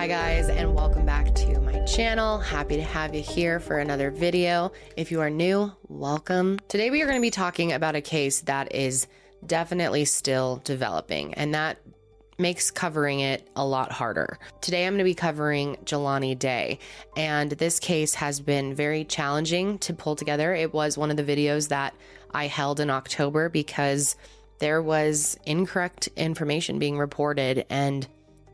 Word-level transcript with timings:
Hi, 0.00 0.06
guys, 0.06 0.48
and 0.48 0.74
welcome 0.74 1.04
back 1.04 1.34
to 1.34 1.60
my 1.60 1.84
channel. 1.84 2.38
Happy 2.38 2.76
to 2.76 2.82
have 2.82 3.14
you 3.14 3.20
here 3.20 3.60
for 3.60 3.80
another 3.80 4.10
video. 4.10 4.72
If 4.96 5.10
you 5.10 5.20
are 5.20 5.28
new, 5.28 5.70
welcome. 5.88 6.58
Today, 6.68 6.88
we 6.88 7.02
are 7.02 7.04
going 7.04 7.18
to 7.18 7.20
be 7.20 7.30
talking 7.30 7.72
about 7.72 7.96
a 7.96 8.00
case 8.00 8.40
that 8.40 8.74
is 8.74 9.06
definitely 9.44 10.06
still 10.06 10.62
developing, 10.64 11.34
and 11.34 11.52
that 11.52 11.82
makes 12.38 12.70
covering 12.70 13.20
it 13.20 13.46
a 13.54 13.66
lot 13.66 13.92
harder. 13.92 14.38
Today, 14.62 14.86
I'm 14.86 14.94
going 14.94 15.00
to 15.00 15.04
be 15.04 15.14
covering 15.14 15.76
Jelani 15.84 16.38
Day, 16.38 16.78
and 17.14 17.50
this 17.52 17.78
case 17.78 18.14
has 18.14 18.40
been 18.40 18.74
very 18.74 19.04
challenging 19.04 19.76
to 19.80 19.92
pull 19.92 20.16
together. 20.16 20.54
It 20.54 20.72
was 20.72 20.96
one 20.96 21.10
of 21.10 21.18
the 21.18 21.24
videos 21.24 21.68
that 21.68 21.94
I 22.30 22.46
held 22.46 22.80
in 22.80 22.88
October 22.88 23.50
because 23.50 24.16
there 24.60 24.80
was 24.80 25.38
incorrect 25.44 26.08
information 26.16 26.78
being 26.78 26.96
reported, 26.96 27.66
and 27.68 28.08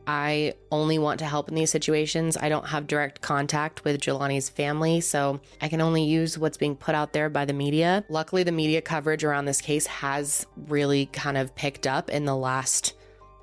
I 0.07 0.53
only 0.71 0.97
want 0.97 1.19
to 1.19 1.25
help 1.25 1.49
in 1.49 1.55
these 1.55 1.69
situations. 1.69 2.37
I 2.37 2.47
don't 2.47 2.67
have 2.67 2.87
direct 2.87 3.21
contact 3.21 3.83
with 3.83 3.99
Jelani's 3.99 4.47
family, 4.47 5.01
so 5.01 5.41
I 5.61 5.67
can 5.67 5.81
only 5.81 6.03
use 6.03 6.37
what's 6.37 6.57
being 6.57 6.77
put 6.77 6.95
out 6.95 7.11
there 7.11 7.29
by 7.29 7.43
the 7.43 7.53
media. 7.53 8.05
Luckily, 8.07 8.43
the 8.43 8.53
media 8.53 8.81
coverage 8.81 9.25
around 9.25 9.45
this 9.45 9.59
case 9.59 9.85
has 9.87 10.47
really 10.67 11.07
kind 11.07 11.37
of 11.37 11.53
picked 11.55 11.85
up 11.85 12.09
in 12.09 12.23
the 12.23 12.35
last 12.35 12.93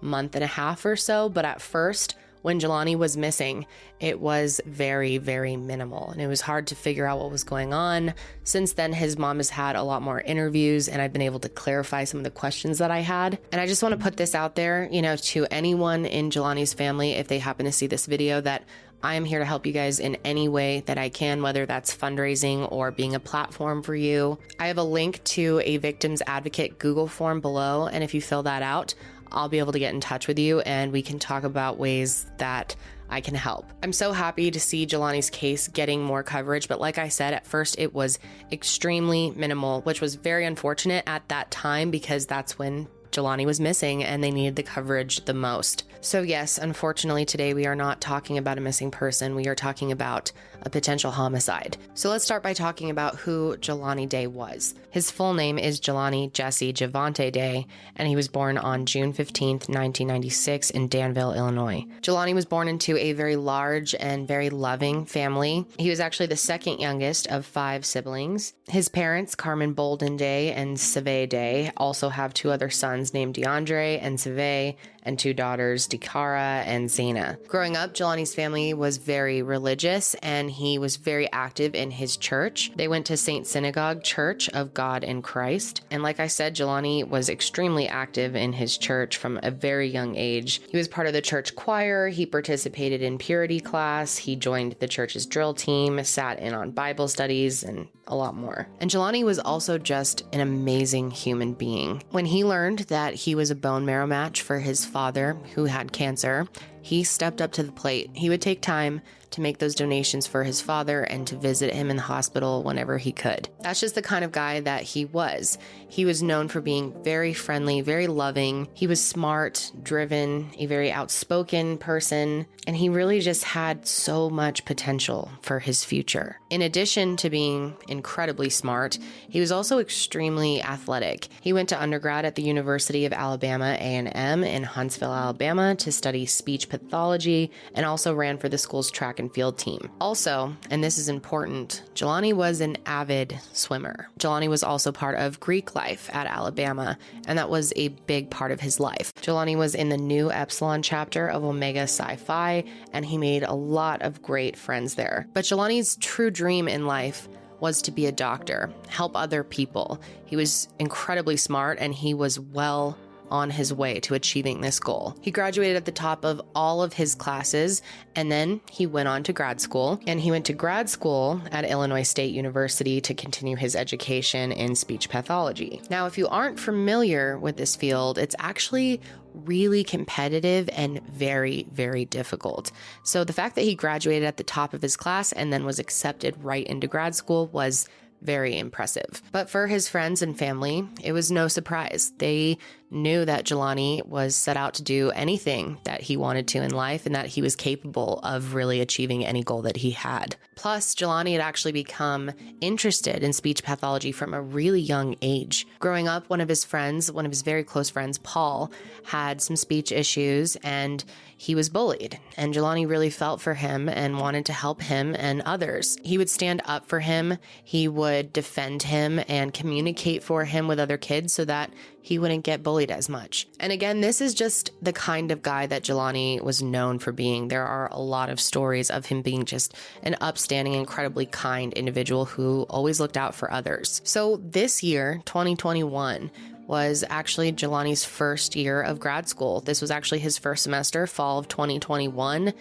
month 0.00 0.34
and 0.34 0.42
a 0.44 0.48
half 0.48 0.86
or 0.86 0.96
so, 0.96 1.28
but 1.28 1.44
at 1.44 1.60
first, 1.60 2.16
when 2.44 2.60
Jelani 2.60 2.94
was 2.94 3.16
missing, 3.16 3.64
it 4.00 4.20
was 4.20 4.60
very, 4.66 5.16
very 5.16 5.56
minimal 5.56 6.10
and 6.10 6.20
it 6.20 6.26
was 6.26 6.42
hard 6.42 6.66
to 6.66 6.74
figure 6.74 7.06
out 7.06 7.18
what 7.18 7.30
was 7.30 7.42
going 7.42 7.72
on. 7.72 8.12
Since 8.42 8.74
then, 8.74 8.92
his 8.92 9.16
mom 9.16 9.38
has 9.38 9.48
had 9.48 9.76
a 9.76 9.82
lot 9.82 10.02
more 10.02 10.20
interviews 10.20 10.86
and 10.86 11.00
I've 11.00 11.14
been 11.14 11.22
able 11.22 11.40
to 11.40 11.48
clarify 11.48 12.04
some 12.04 12.20
of 12.20 12.24
the 12.24 12.30
questions 12.30 12.76
that 12.78 12.90
I 12.90 12.98
had. 12.98 13.38
And 13.50 13.62
I 13.62 13.66
just 13.66 13.82
want 13.82 13.94
to 13.94 13.98
put 13.98 14.18
this 14.18 14.34
out 14.34 14.56
there, 14.56 14.90
you 14.92 15.00
know, 15.00 15.16
to 15.16 15.46
anyone 15.50 16.04
in 16.04 16.28
Jelani's 16.28 16.74
family, 16.74 17.12
if 17.12 17.28
they 17.28 17.38
happen 17.38 17.64
to 17.64 17.72
see 17.72 17.86
this 17.86 18.04
video, 18.04 18.42
that 18.42 18.64
I 19.02 19.14
am 19.16 19.24
here 19.26 19.38
to 19.38 19.44
help 19.44 19.66
you 19.66 19.72
guys 19.72 20.00
in 20.00 20.16
any 20.24 20.48
way 20.48 20.82
that 20.86 20.96
I 20.96 21.10
can, 21.10 21.42
whether 21.42 21.66
that's 21.66 21.94
fundraising 21.94 22.70
or 22.72 22.90
being 22.90 23.14
a 23.14 23.20
platform 23.20 23.82
for 23.82 23.94
you. 23.94 24.38
I 24.58 24.68
have 24.68 24.78
a 24.78 24.82
link 24.82 25.22
to 25.24 25.60
a 25.64 25.76
victims 25.76 26.22
advocate 26.26 26.78
Google 26.78 27.06
form 27.06 27.40
below. 27.40 27.86
And 27.86 28.02
if 28.02 28.14
you 28.14 28.22
fill 28.22 28.42
that 28.44 28.62
out, 28.62 28.94
I'll 29.32 29.48
be 29.48 29.58
able 29.58 29.72
to 29.72 29.78
get 29.78 29.94
in 29.94 30.00
touch 30.00 30.28
with 30.28 30.38
you 30.38 30.60
and 30.60 30.92
we 30.92 31.02
can 31.02 31.18
talk 31.18 31.44
about 31.44 31.78
ways 31.78 32.26
that 32.38 32.76
I 33.10 33.20
can 33.20 33.34
help. 33.34 33.66
I'm 33.82 33.92
so 33.92 34.12
happy 34.12 34.50
to 34.50 34.58
see 34.58 34.86
Jelani's 34.86 35.30
case 35.30 35.68
getting 35.68 36.02
more 36.02 36.22
coverage, 36.22 36.68
but 36.68 36.80
like 36.80 36.98
I 36.98 37.08
said, 37.08 37.34
at 37.34 37.46
first 37.46 37.76
it 37.78 37.94
was 37.94 38.18
extremely 38.50 39.30
minimal, 39.36 39.82
which 39.82 40.00
was 40.00 40.14
very 40.14 40.44
unfortunate 40.44 41.04
at 41.06 41.28
that 41.28 41.50
time 41.50 41.90
because 41.90 42.26
that's 42.26 42.58
when 42.58 42.88
Jelani 43.14 43.46
was 43.46 43.60
missing 43.60 44.02
and 44.02 44.22
they 44.22 44.30
needed 44.30 44.56
the 44.56 44.62
coverage 44.62 45.24
the 45.24 45.34
most. 45.34 45.84
So, 46.00 46.20
yes, 46.20 46.58
unfortunately, 46.58 47.24
today 47.24 47.54
we 47.54 47.64
are 47.64 47.74
not 47.74 48.00
talking 48.00 48.36
about 48.36 48.58
a 48.58 48.60
missing 48.60 48.90
person. 48.90 49.34
We 49.34 49.46
are 49.46 49.54
talking 49.54 49.90
about 49.90 50.32
a 50.62 50.68
potential 50.68 51.10
homicide. 51.10 51.78
So, 51.94 52.10
let's 52.10 52.24
start 52.24 52.42
by 52.42 52.52
talking 52.52 52.90
about 52.90 53.16
who 53.16 53.56
Jelani 53.56 54.06
Day 54.06 54.26
was. 54.26 54.74
His 54.90 55.10
full 55.10 55.32
name 55.32 55.58
is 55.58 55.80
Jelani 55.80 56.32
Jesse 56.32 56.74
Javante 56.74 57.32
Day, 57.32 57.66
and 57.96 58.06
he 58.06 58.16
was 58.16 58.28
born 58.28 58.58
on 58.58 58.84
June 58.84 59.12
15th, 59.12 59.68
1996, 59.68 60.70
in 60.70 60.88
Danville, 60.88 61.32
Illinois. 61.32 61.86
Jelani 62.02 62.34
was 62.34 62.44
born 62.44 62.68
into 62.68 62.96
a 62.98 63.12
very 63.12 63.36
large 63.36 63.94
and 63.94 64.28
very 64.28 64.50
loving 64.50 65.06
family. 65.06 65.66
He 65.78 65.88
was 65.88 66.00
actually 66.00 66.26
the 66.26 66.36
second 66.36 66.80
youngest 66.80 67.28
of 67.28 67.46
five 67.46 67.86
siblings. 67.86 68.52
His 68.68 68.88
parents, 68.88 69.34
Carmen 69.34 69.72
Bolden 69.72 70.16
Day 70.16 70.52
and 70.52 70.78
Save 70.78 71.30
Day, 71.30 71.72
also 71.76 72.10
have 72.10 72.34
two 72.34 72.50
other 72.50 72.70
sons 72.70 73.03
named 73.12 73.34
DeAndre 73.34 73.98
and 74.00 74.18
Save, 74.18 74.76
and 75.04 75.18
two 75.18 75.34
daughters, 75.34 75.86
Dikara 75.88 76.64
and 76.66 76.88
Zaina. 76.88 77.44
Growing 77.46 77.76
up, 77.76 77.94
Jelani's 77.94 78.34
family 78.34 78.74
was 78.74 78.96
very 78.96 79.42
religious 79.42 80.14
and 80.16 80.50
he 80.50 80.78
was 80.78 80.96
very 80.96 81.30
active 81.32 81.74
in 81.74 81.90
his 81.90 82.16
church. 82.16 82.72
They 82.76 82.88
went 82.88 83.06
to 83.06 83.16
St. 83.16 83.46
Synagogue 83.46 84.02
Church 84.02 84.48
of 84.50 84.74
God 84.74 85.04
in 85.04 85.22
Christ. 85.22 85.82
And 85.90 86.02
like 86.02 86.20
I 86.20 86.26
said, 86.26 86.56
Jelani 86.56 87.06
was 87.06 87.28
extremely 87.28 87.88
active 87.88 88.34
in 88.34 88.52
his 88.52 88.78
church 88.78 89.16
from 89.16 89.38
a 89.42 89.50
very 89.50 89.88
young 89.88 90.16
age. 90.16 90.60
He 90.68 90.76
was 90.76 90.88
part 90.88 91.06
of 91.06 91.12
the 91.12 91.22
church 91.22 91.54
choir, 91.54 92.08
he 92.08 92.26
participated 92.26 93.02
in 93.02 93.18
purity 93.18 93.60
class, 93.60 94.16
he 94.16 94.36
joined 94.36 94.76
the 94.80 94.88
church's 94.88 95.26
drill 95.26 95.54
team, 95.54 96.02
sat 96.04 96.38
in 96.38 96.54
on 96.54 96.70
Bible 96.70 97.08
studies, 97.08 97.62
and 97.62 97.88
a 98.06 98.14
lot 98.14 98.34
more. 98.34 98.68
And 98.80 98.90
Jelani 98.90 99.24
was 99.24 99.38
also 99.38 99.78
just 99.78 100.24
an 100.32 100.40
amazing 100.40 101.10
human 101.10 101.54
being. 101.54 102.02
When 102.10 102.26
he 102.26 102.44
learned 102.44 102.80
that 102.80 103.14
he 103.14 103.34
was 103.34 103.50
a 103.50 103.54
bone 103.54 103.86
marrow 103.86 104.06
match 104.06 104.42
for 104.42 104.58
his 104.58 104.84
father, 104.94 105.36
who 105.56 105.64
had 105.64 105.90
cancer, 105.90 106.46
he 106.80 107.02
stepped 107.02 107.42
up 107.42 107.50
to 107.50 107.64
the 107.64 107.72
plate. 107.72 108.08
He 108.14 108.28
would 108.28 108.40
take 108.40 108.60
time 108.60 109.00
to 109.34 109.40
make 109.40 109.58
those 109.58 109.74
donations 109.74 110.26
for 110.26 110.44
his 110.44 110.60
father 110.60 111.02
and 111.02 111.26
to 111.26 111.36
visit 111.36 111.74
him 111.74 111.90
in 111.90 111.96
the 111.96 112.02
hospital 112.02 112.62
whenever 112.62 112.98
he 112.98 113.10
could. 113.12 113.48
That's 113.60 113.80
just 113.80 113.96
the 113.96 114.02
kind 114.02 114.24
of 114.24 114.32
guy 114.32 114.60
that 114.60 114.82
he 114.82 115.04
was. 115.04 115.58
He 115.88 116.04
was 116.04 116.22
known 116.22 116.48
for 116.48 116.60
being 116.60 116.94
very 117.02 117.32
friendly, 117.32 117.80
very 117.80 118.06
loving. 118.06 118.68
He 118.74 118.86
was 118.86 119.02
smart, 119.02 119.72
driven, 119.82 120.50
a 120.58 120.66
very 120.66 120.90
outspoken 120.90 121.78
person, 121.78 122.46
and 122.66 122.76
he 122.76 122.88
really 122.88 123.20
just 123.20 123.44
had 123.44 123.86
so 123.86 124.30
much 124.30 124.64
potential 124.64 125.30
for 125.42 125.58
his 125.58 125.84
future. 125.84 126.40
In 126.50 126.62
addition 126.62 127.16
to 127.18 127.30
being 127.30 127.76
incredibly 127.88 128.50
smart, 128.50 128.98
he 129.28 129.40
was 129.40 129.52
also 129.52 129.78
extremely 129.78 130.62
athletic. 130.62 131.28
He 131.40 131.52
went 131.52 131.68
to 131.70 131.80
undergrad 131.80 132.24
at 132.24 132.36
the 132.36 132.42
University 132.42 133.04
of 133.04 133.12
Alabama 133.12 133.76
A&M 133.78 134.44
in 134.44 134.62
Huntsville, 134.62 135.12
Alabama 135.12 135.74
to 135.76 135.92
study 135.92 136.26
speech 136.26 136.68
pathology 136.68 137.50
and 137.74 137.84
also 137.84 138.14
ran 138.14 138.38
for 138.38 138.48
the 138.48 138.58
school's 138.58 138.90
track 138.90 139.18
and 139.18 139.23
field 139.30 139.58
team. 139.58 139.90
Also, 140.00 140.54
and 140.70 140.82
this 140.82 140.98
is 140.98 141.08
important, 141.08 141.82
Jelani 141.94 142.32
was 142.32 142.60
an 142.60 142.76
avid 142.86 143.38
swimmer. 143.52 144.08
Jelani 144.18 144.48
was 144.48 144.62
also 144.62 144.92
part 144.92 145.16
of 145.18 145.40
Greek 145.40 145.74
life 145.74 146.10
at 146.12 146.26
Alabama, 146.26 146.98
and 147.26 147.38
that 147.38 147.50
was 147.50 147.72
a 147.76 147.88
big 147.88 148.30
part 148.30 148.50
of 148.50 148.60
his 148.60 148.80
life. 148.80 149.12
Jelani 149.16 149.56
was 149.56 149.74
in 149.74 149.88
the 149.88 149.96
Nu 149.96 150.30
Epsilon 150.30 150.82
chapter 150.82 151.28
of 151.28 151.44
Omega 151.44 151.86
Psi 151.86 152.16
Phi, 152.16 152.64
and 152.92 153.04
he 153.04 153.18
made 153.18 153.42
a 153.42 153.54
lot 153.54 154.02
of 154.02 154.22
great 154.22 154.56
friends 154.56 154.94
there. 154.94 155.26
But 155.32 155.44
Jelani's 155.44 155.96
true 155.96 156.30
dream 156.30 156.68
in 156.68 156.86
life 156.86 157.28
was 157.60 157.80
to 157.82 157.90
be 157.90 158.06
a 158.06 158.12
doctor, 158.12 158.70
help 158.88 159.16
other 159.16 159.42
people. 159.42 160.00
He 160.26 160.36
was 160.36 160.68
incredibly 160.78 161.36
smart 161.36 161.78
and 161.80 161.94
he 161.94 162.12
was 162.12 162.38
well 162.38 162.98
on 163.30 163.50
his 163.50 163.72
way 163.72 164.00
to 164.00 164.14
achieving 164.14 164.60
this 164.60 164.78
goal. 164.78 165.16
He 165.20 165.30
graduated 165.30 165.76
at 165.76 165.84
the 165.84 165.92
top 165.92 166.24
of 166.24 166.40
all 166.54 166.82
of 166.82 166.92
his 166.92 167.14
classes 167.14 167.82
and 168.16 168.30
then 168.30 168.60
he 168.70 168.86
went 168.86 169.08
on 169.08 169.22
to 169.24 169.32
grad 169.32 169.60
school. 169.60 170.00
And 170.06 170.20
he 170.20 170.30
went 170.30 170.46
to 170.46 170.52
grad 170.52 170.88
school 170.88 171.40
at 171.50 171.64
Illinois 171.64 172.02
State 172.02 172.34
University 172.34 173.00
to 173.00 173.14
continue 173.14 173.56
his 173.56 173.74
education 173.74 174.52
in 174.52 174.74
speech 174.74 175.08
pathology. 175.08 175.80
Now, 175.90 176.06
if 176.06 176.16
you 176.18 176.28
aren't 176.28 176.58
familiar 176.58 177.38
with 177.38 177.56
this 177.56 177.76
field, 177.76 178.18
it's 178.18 178.36
actually 178.38 179.00
really 179.34 179.82
competitive 179.82 180.70
and 180.72 181.02
very, 181.08 181.66
very 181.72 182.04
difficult. 182.04 182.70
So 183.02 183.24
the 183.24 183.32
fact 183.32 183.56
that 183.56 183.62
he 183.62 183.74
graduated 183.74 184.26
at 184.26 184.36
the 184.36 184.44
top 184.44 184.74
of 184.74 184.82
his 184.82 184.96
class 184.96 185.32
and 185.32 185.52
then 185.52 185.64
was 185.64 185.78
accepted 185.78 186.42
right 186.42 186.66
into 186.66 186.86
grad 186.86 187.14
school 187.14 187.48
was 187.48 187.88
very 188.24 188.58
impressive. 188.58 189.22
But 189.32 189.50
for 189.50 189.66
his 189.66 189.88
friends 189.88 190.22
and 190.22 190.36
family, 190.36 190.88
it 191.02 191.12
was 191.12 191.30
no 191.30 191.48
surprise. 191.48 192.12
They 192.18 192.58
knew 192.90 193.24
that 193.24 193.44
Jelani 193.44 194.06
was 194.06 194.36
set 194.36 194.56
out 194.56 194.74
to 194.74 194.82
do 194.82 195.10
anything 195.10 195.78
that 195.84 196.00
he 196.00 196.16
wanted 196.16 196.46
to 196.48 196.62
in 196.62 196.70
life 196.70 197.06
and 197.06 197.14
that 197.14 197.26
he 197.26 197.42
was 197.42 197.56
capable 197.56 198.20
of 198.22 198.54
really 198.54 198.80
achieving 198.80 199.24
any 199.24 199.42
goal 199.42 199.62
that 199.62 199.78
he 199.78 199.90
had. 199.90 200.36
Plus, 200.54 200.94
Jelani 200.94 201.32
had 201.32 201.40
actually 201.40 201.72
become 201.72 202.30
interested 202.60 203.22
in 203.24 203.32
speech 203.32 203.64
pathology 203.64 204.12
from 204.12 204.32
a 204.32 204.40
really 204.40 204.80
young 204.80 205.16
age. 205.20 205.66
Growing 205.80 206.06
up, 206.06 206.30
one 206.30 206.40
of 206.40 206.48
his 206.48 206.64
friends, 206.64 207.10
one 207.10 207.26
of 207.26 207.32
his 207.32 207.42
very 207.42 207.64
close 207.64 207.90
friends, 207.90 208.18
Paul, 208.18 208.70
had 209.04 209.42
some 209.42 209.56
speech 209.56 209.90
issues 209.90 210.56
and 210.62 211.04
he 211.44 211.54
was 211.54 211.68
bullied. 211.68 212.18
And 212.38 212.54
Jelani 212.54 212.88
really 212.88 213.10
felt 213.10 213.38
for 213.42 213.52
him 213.52 213.86
and 213.86 214.18
wanted 214.18 214.46
to 214.46 214.54
help 214.54 214.80
him 214.80 215.14
and 215.18 215.42
others. 215.42 215.98
He 216.02 216.16
would 216.16 216.30
stand 216.30 216.62
up 216.64 216.86
for 216.86 217.00
him, 217.00 217.36
he 217.62 217.86
would 217.86 218.32
defend 218.32 218.84
him 218.84 219.20
and 219.28 219.52
communicate 219.52 220.22
for 220.22 220.44
him 220.44 220.66
with 220.68 220.80
other 220.80 220.96
kids 220.96 221.34
so 221.34 221.44
that 221.44 221.70
he 222.00 222.18
wouldn't 222.18 222.44
get 222.44 222.62
bullied 222.62 222.90
as 222.90 223.08
much. 223.10 223.46
And 223.60 223.72
again, 223.72 224.00
this 224.00 224.22
is 224.22 224.32
just 224.32 224.70
the 224.80 224.92
kind 224.92 225.30
of 225.30 225.42
guy 225.42 225.66
that 225.66 225.84
Jelani 225.84 226.40
was 226.40 226.62
known 226.62 226.98
for 226.98 227.12
being. 227.12 227.48
There 227.48 227.66
are 227.66 227.88
a 227.90 228.00
lot 228.00 228.30
of 228.30 228.40
stories 228.40 228.90
of 228.90 229.06
him 229.06 229.20
being 229.20 229.44
just 229.44 229.74
an 230.02 230.16
upstanding, 230.22 230.74
incredibly 230.74 231.26
kind 231.26 231.72
individual 231.74 232.24
who 232.24 232.62
always 232.70 233.00
looked 233.00 233.16
out 233.16 233.34
for 233.34 233.50
others. 233.50 234.00
So 234.04 234.36
this 234.36 234.82
year, 234.82 235.20
2021, 235.26 236.30
was 236.66 237.04
actually 237.08 237.52
Jelani's 237.52 238.04
first 238.04 238.56
year 238.56 238.80
of 238.80 239.00
grad 239.00 239.28
school. 239.28 239.60
This 239.60 239.80
was 239.80 239.90
actually 239.90 240.20
his 240.20 240.38
first 240.38 240.62
semester, 240.62 241.06
fall 241.06 241.38
of 241.38 241.48
2021, 241.48 242.52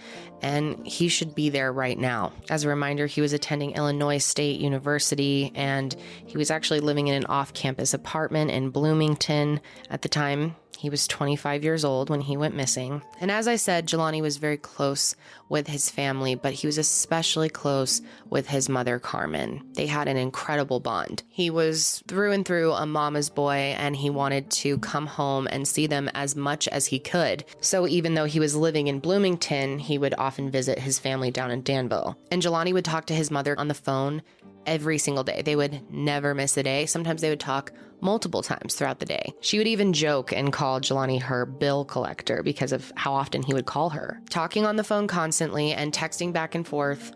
and 0.41 0.85
he 0.85 1.07
should 1.07 1.33
be 1.33 1.49
there 1.49 1.71
right 1.71 1.97
now. 1.97 2.33
As 2.49 2.63
a 2.63 2.69
reminder, 2.69 3.07
he 3.07 3.21
was 3.21 3.33
attending 3.33 3.71
Illinois 3.71 4.17
State 4.17 4.59
University 4.59 5.51
and 5.55 5.95
he 6.25 6.37
was 6.37 6.51
actually 6.51 6.81
living 6.81 7.07
in 7.07 7.15
an 7.15 7.25
off 7.25 7.53
campus 7.53 7.93
apartment 7.93 8.51
in 8.51 8.69
Bloomington 8.69 9.61
at 9.89 10.01
the 10.01 10.09
time. 10.09 10.55
He 10.83 10.89
was 10.89 11.07
25 11.07 11.63
years 11.63 11.85
old 11.85 12.09
when 12.09 12.19
he 12.19 12.35
went 12.35 12.57
missing. 12.57 13.01
And 13.21 13.31
as 13.31 13.47
I 13.47 13.55
said, 13.55 13.87
Jelani 13.87 14.21
was 14.21 14.35
very 14.35 14.57
close 14.57 15.15
with 15.47 15.67
his 15.67 15.89
family, 15.89 16.35
but 16.35 16.51
he 16.51 16.67
was 16.67 16.77
especially 16.77 17.47
close 17.47 18.01
with 18.29 18.47
his 18.47 18.67
mother, 18.67 18.99
Carmen. 18.99 19.63
They 19.75 19.87
had 19.87 20.09
an 20.09 20.17
incredible 20.17 20.81
bond. 20.81 21.23
He 21.29 21.49
was 21.49 22.03
through 22.09 22.33
and 22.33 22.45
through 22.45 22.73
a 22.73 22.85
mama's 22.85 23.29
boy, 23.29 23.75
and 23.77 23.92
he 23.93 24.09
wanted 24.09 24.49
to 24.51 24.77
come 24.79 25.07
home 25.07 25.47
and 25.47 25.67
see 25.67 25.87
them 25.87 26.09
as 26.13 26.35
much 26.35 26.67
as 26.67 26.87
he 26.87 26.99
could. 26.99 27.45
So 27.61 27.87
even 27.87 28.13
though 28.13 28.25
he 28.25 28.39
was 28.39 28.55
living 28.55 28.87
in 28.87 28.99
Bloomington, 28.99 29.79
he 29.79 29.97
would 29.97 30.13
often 30.17 30.51
visit 30.51 30.79
his 30.79 30.99
family 30.99 31.31
down 31.31 31.51
in 31.51 31.63
Danville. 31.63 32.17
And 32.31 32.41
Jelani 32.41 32.73
would 32.73 32.85
talk 32.85 33.05
to 33.07 33.15
his 33.15 33.31
mother 33.31 33.57
on 33.59 33.67
the 33.67 33.73
phone 33.73 34.21
every 34.65 34.97
single 34.97 35.23
day. 35.23 35.41
They 35.41 35.55
would 35.55 35.81
never 35.91 36.33
miss 36.33 36.57
a 36.57 36.63
day. 36.63 36.85
Sometimes 36.85 37.21
they 37.21 37.29
would 37.29 37.39
talk 37.39 37.71
multiple 38.01 38.41
times 38.41 38.75
throughout 38.75 38.99
the 38.99 39.05
day. 39.05 39.33
She 39.39 39.57
would 39.57 39.67
even 39.67 39.93
joke 39.93 40.33
and 40.33 40.51
call 40.51 40.81
Jelani 40.81 41.21
her 41.21 41.45
bill 41.45 41.85
collector 41.85 42.43
because 42.43 42.71
of 42.73 42.91
how 42.95 43.13
often 43.13 43.41
he 43.41 43.53
would 43.53 43.65
call 43.65 43.89
her. 43.91 44.21
Talking 44.29 44.65
on 44.65 44.75
the 44.75 44.83
phone 44.83 45.07
constantly 45.07 45.71
and 45.71 45.93
texting 45.93 46.33
back 46.33 46.53
and 46.53 46.67
forth 46.67 47.13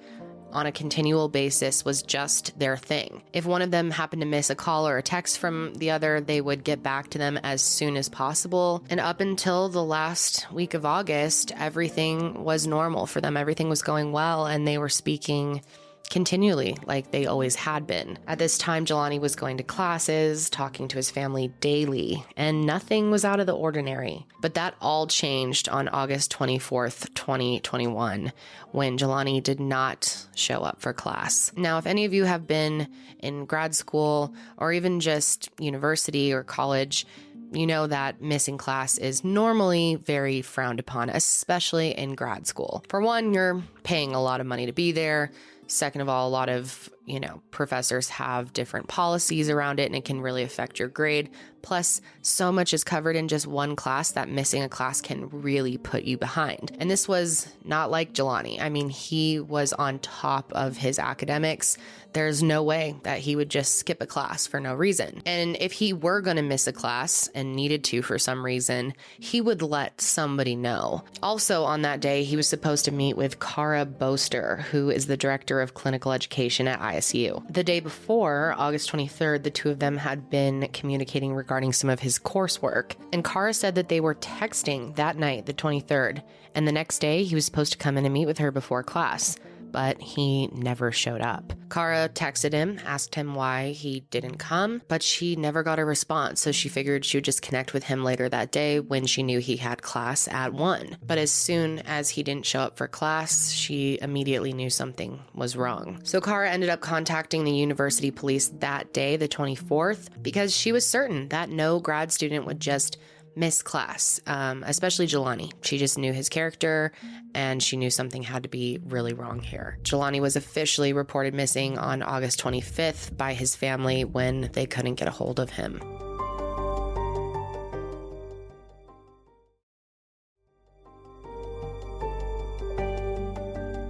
on 0.53 0.65
a 0.65 0.71
continual 0.71 1.29
basis 1.29 1.83
was 1.85 2.01
just 2.01 2.57
their 2.59 2.77
thing. 2.77 3.21
If 3.33 3.45
one 3.45 3.61
of 3.61 3.71
them 3.71 3.91
happened 3.91 4.21
to 4.21 4.27
miss 4.27 4.49
a 4.49 4.55
call 4.55 4.87
or 4.87 4.97
a 4.97 5.03
text 5.03 5.37
from 5.37 5.73
the 5.75 5.91
other, 5.91 6.21
they 6.21 6.41
would 6.41 6.63
get 6.63 6.83
back 6.83 7.09
to 7.11 7.17
them 7.17 7.37
as 7.43 7.61
soon 7.61 7.97
as 7.97 8.09
possible. 8.09 8.83
And 8.89 8.99
up 8.99 9.19
until 9.19 9.69
the 9.69 9.83
last 9.83 10.51
week 10.51 10.73
of 10.73 10.85
August, 10.85 11.51
everything 11.57 12.43
was 12.43 12.67
normal 12.67 13.05
for 13.05 13.21
them. 13.21 13.37
Everything 13.37 13.69
was 13.69 13.81
going 13.81 14.11
well, 14.11 14.45
and 14.45 14.67
they 14.67 14.77
were 14.77 14.89
speaking 14.89 15.61
continually 16.09 16.77
like 16.85 17.11
they 17.11 17.25
always 17.25 17.55
had 17.55 17.85
been. 17.85 18.17
At 18.27 18.39
this 18.39 18.57
time, 18.57 18.85
Jelani 18.85 19.19
was 19.19 19.35
going 19.35 19.57
to 19.57 19.63
classes, 19.63 20.49
talking 20.49 20.87
to 20.87 20.97
his 20.97 21.11
family 21.11 21.49
daily, 21.59 22.23
and 22.35 22.65
nothing 22.65 23.11
was 23.11 23.25
out 23.25 23.39
of 23.39 23.45
the 23.45 23.55
ordinary. 23.55 24.25
But 24.41 24.53
that 24.55 24.75
all 24.81 25.07
changed 25.07 25.69
on 25.69 25.87
August 25.89 26.31
24th, 26.31 27.13
2021, 27.13 28.31
when 28.71 28.97
Jelani 28.97 29.41
did 29.41 29.59
not 29.59 30.27
show 30.35 30.61
up 30.61 30.81
for 30.81 30.93
class. 30.93 31.51
Now, 31.55 31.77
if 31.77 31.85
any 31.85 32.05
of 32.05 32.13
you 32.13 32.25
have 32.25 32.47
been 32.47 32.87
in 33.19 33.45
grad 33.45 33.75
school 33.75 34.33
or 34.57 34.71
even 34.71 34.99
just 34.99 35.49
university 35.59 36.31
or 36.33 36.43
college, 36.43 37.05
you 37.51 37.65
know 37.65 37.87
that 37.87 38.21
missing 38.21 38.57
class 38.57 38.97
is 38.97 39.23
normally 39.23 39.95
very 39.95 40.41
frowned 40.41 40.79
upon, 40.79 41.09
especially 41.09 41.97
in 41.97 42.15
grad 42.15 42.45
school. 42.45 42.83
For 42.89 43.01
one, 43.01 43.33
you're 43.33 43.63
paying 43.83 44.13
a 44.13 44.21
lot 44.21 44.41
of 44.41 44.47
money 44.47 44.65
to 44.65 44.73
be 44.73 44.91
there. 44.91 45.31
Second 45.67 46.01
of 46.01 46.09
all, 46.09 46.27
a 46.27 46.31
lot 46.31 46.49
of, 46.49 46.89
you 47.05 47.19
know, 47.19 47.41
professors 47.51 48.09
have 48.09 48.53
different 48.53 48.87
policies 48.87 49.49
around 49.49 49.79
it 49.79 49.85
and 49.85 49.95
it 49.95 50.05
can 50.05 50.21
really 50.21 50.43
affect 50.43 50.79
your 50.79 50.87
grade. 50.87 51.29
Plus, 51.61 51.99
so 52.21 52.51
much 52.51 52.73
is 52.73 52.85
covered 52.85 53.17
in 53.17 53.27
just 53.27 53.45
one 53.45 53.75
class 53.75 54.11
that 54.11 54.29
missing 54.29 54.63
a 54.63 54.69
class 54.69 55.01
can 55.01 55.29
really 55.29 55.77
put 55.77 56.03
you 56.03 56.17
behind. 56.17 56.75
And 56.79 56.89
this 56.89 57.07
was 57.07 57.51
not 57.65 57.91
like 57.91 58.13
Jelani. 58.13 58.61
I 58.61 58.69
mean, 58.69 58.89
he 58.89 59.39
was 59.39 59.73
on 59.73 59.99
top 59.99 60.53
of 60.53 60.77
his 60.77 60.97
academics. 60.97 61.77
There's 62.13 62.41
no 62.41 62.63
way 62.63 62.95
that 63.03 63.19
he 63.19 63.35
would 63.35 63.49
just 63.49 63.75
skip 63.75 64.01
a 64.01 64.05
class 64.05 64.47
for 64.47 64.61
no 64.61 64.73
reason. 64.75 65.21
And 65.25 65.57
if 65.59 65.73
he 65.73 65.91
were 65.91 66.21
going 66.21 66.37
to 66.37 66.41
miss 66.41 66.67
a 66.67 66.73
class 66.73 67.27
and 67.35 67.53
needed 67.53 67.83
to 67.85 68.01
for 68.01 68.17
some 68.17 68.45
reason, 68.45 68.93
he 69.19 69.41
would 69.41 69.61
let 69.61 69.99
somebody 69.99 70.55
know. 70.55 71.03
Also, 71.21 71.63
on 71.63 71.81
that 71.81 71.99
day, 71.99 72.23
he 72.23 72.37
was 72.37 72.47
supposed 72.47 72.85
to 72.85 72.91
meet 72.91 73.17
with 73.17 73.39
Kara 73.39 73.85
Boaster, 73.85 74.65
who 74.71 74.89
is 74.89 75.07
the 75.07 75.17
director 75.17 75.56
of 75.61 75.73
clinical 75.73 76.11
education 76.11 76.67
at 76.67 76.79
ISU. 76.79 77.43
The 77.51 77.63
day 77.63 77.79
before, 77.79 78.55
August 78.57 78.91
23rd, 78.91 79.43
the 79.43 79.51
two 79.51 79.69
of 79.69 79.79
them 79.79 79.97
had 79.97 80.29
been 80.29 80.69
communicating 80.71 81.33
regarding 81.33 81.57
regarding 81.57 81.73
some 81.73 81.89
of 81.89 82.01
his 82.01 82.19
coursework. 82.19 82.93
And 83.11 83.23
Kara 83.23 83.53
said 83.53 83.75
that 83.75 83.89
they 83.89 83.99
were 83.99 84.15
texting 84.15 84.95
that 84.95 85.17
night, 85.17 85.45
the 85.45 85.53
23rd, 85.53 86.21
and 86.53 86.67
the 86.67 86.71
next 86.71 86.99
day 86.99 87.23
he 87.23 87.35
was 87.35 87.45
supposed 87.45 87.71
to 87.71 87.77
come 87.77 87.97
in 87.97 88.05
and 88.05 88.13
meet 88.13 88.25
with 88.25 88.37
her 88.37 88.51
before 88.51 88.83
class 88.83 89.37
but 89.77 90.01
he 90.01 90.47
never 90.47 90.91
showed 90.91 91.21
up. 91.21 91.53
Kara 91.69 92.09
texted 92.09 92.51
him, 92.51 92.79
asked 92.83 93.13
him 93.13 93.35
why 93.35 93.73
he 93.73 93.99
didn't 94.09 94.39
come, 94.39 94.81
but 94.87 95.03
she 95.03 95.35
never 95.35 95.61
got 95.61 95.77
a 95.77 95.85
response, 95.85 96.41
so 96.41 96.51
she 96.51 96.67
figured 96.67 97.05
she 97.05 97.17
would 97.17 97.23
just 97.23 97.43
connect 97.43 97.75
with 97.75 97.83
him 97.83 98.03
later 98.03 98.27
that 98.27 98.51
day 98.51 98.79
when 98.79 99.05
she 99.05 99.21
knew 99.21 99.37
he 99.37 99.57
had 99.57 99.83
class 99.83 100.27
at 100.29 100.51
1. 100.51 100.97
But 101.05 101.19
as 101.19 101.29
soon 101.29 101.77
as 101.85 102.09
he 102.09 102.23
didn't 102.23 102.47
show 102.47 102.61
up 102.61 102.75
for 102.75 102.87
class, 102.87 103.51
she 103.51 103.99
immediately 104.01 104.51
knew 104.51 104.71
something 104.71 105.19
was 105.35 105.55
wrong. 105.55 105.99
So 106.03 106.21
Kara 106.21 106.49
ended 106.49 106.69
up 106.69 106.81
contacting 106.81 107.43
the 107.43 107.51
university 107.51 108.09
police 108.09 108.47
that 108.57 108.93
day, 108.93 109.15
the 109.15 109.27
24th, 109.27 110.09
because 110.23 110.57
she 110.57 110.71
was 110.71 110.87
certain 110.87 111.27
that 111.27 111.51
no 111.51 111.79
grad 111.79 112.11
student 112.11 112.47
would 112.47 112.59
just 112.59 112.97
miss 113.37 113.61
class, 113.61 114.19
um, 114.25 114.63
especially 114.65 115.05
Jelani. 115.05 115.51
She 115.61 115.77
just 115.77 115.97
knew 115.97 116.11
his 116.11 116.27
character 116.27 116.91
and 117.35 117.61
she 117.61 117.77
knew 117.77 117.91
something 117.91 118.23
had 118.23 118.43
to 118.43 118.49
be 118.49 118.79
really 118.85 119.13
wrong 119.13 119.39
here. 119.39 119.77
Jelani 119.83 120.19
was 120.19 120.35
officially 120.35 120.91
reported 120.91 121.33
missing 121.33 121.77
on 121.77 122.01
August 122.01 122.41
25th 122.41 123.15
by 123.15 123.33
his 123.33 123.55
family 123.55 124.03
when 124.03 124.49
they 124.53 124.65
couldn't 124.65 124.95
get 124.95 125.07
a 125.07 125.11
hold 125.11 125.39
of 125.39 125.51
him. 125.51 125.79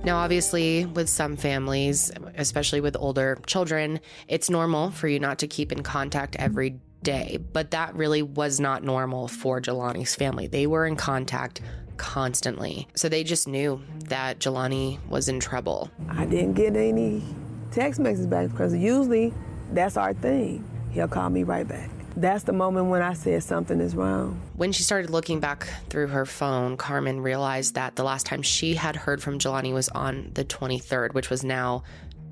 Now, 0.03 0.19
obviously, 0.19 0.85
with 0.85 1.09
some 1.09 1.35
families, 1.35 2.11
especially 2.35 2.79
with 2.79 2.95
older 2.97 3.39
children, 3.45 4.00
it's 4.29 4.50
normal 4.50 4.89
for 4.91 5.09
you 5.09 5.19
not 5.19 5.39
to 5.39 5.47
keep 5.47 5.69
in 5.73 5.83
contact 5.83 6.38
every 6.38 6.79
day, 7.07 7.39
but 7.54 7.71
that 7.71 7.95
really 7.95 8.21
was 8.21 8.59
not 8.59 8.83
normal 8.83 9.30
for 9.30 9.62
Jelani's 9.62 10.13
family. 10.13 10.48
They 10.48 10.68
were 10.68 10.86
in 10.86 10.98
contact 10.98 11.62
constantly. 11.95 12.86
So 12.95 13.07
they 13.07 13.24
just 13.24 13.48
knew 13.48 13.81
that 14.09 14.39
Jelani 14.39 15.00
was 15.07 15.30
in 15.30 15.39
trouble. 15.39 15.89
I 16.09 16.25
didn't 16.25 16.56
get 16.56 16.75
any 16.75 17.24
text 17.71 18.01
messages 18.01 18.27
back 18.27 18.51
because 18.51 18.75
usually 18.75 19.33
that's 19.71 19.95
our 19.95 20.13
thing. 20.13 20.69
He'll 20.92 21.07
call 21.07 21.30
me 21.30 21.44
right 21.44 21.65
back. 21.65 21.89
That's 22.18 22.44
the 22.44 22.51
moment 22.51 22.88
when 22.88 23.01
I 23.01 23.13
said 23.13 23.42
something 23.44 23.80
is 23.80 23.95
wrong. 23.95 24.42
When 24.56 24.74
she 24.74 24.83
started 24.83 25.10
looking 25.10 25.39
back 25.39 25.69
through 25.89 26.07
her 26.07 26.25
phone, 26.25 26.75
Carmen 26.75 27.21
realized 27.21 27.75
that 27.75 27.95
the 27.95 28.03
last 28.03 28.25
time 28.25 28.42
she 28.42 28.74
had 28.74 28.98
heard 28.98 29.21
from 29.21 29.39
Jelani 29.39 29.71
was 29.71 29.88
on 29.89 30.31
the 30.33 30.44
23rd, 30.44 31.13
which 31.13 31.30
was 31.30 31.44
now 31.44 31.83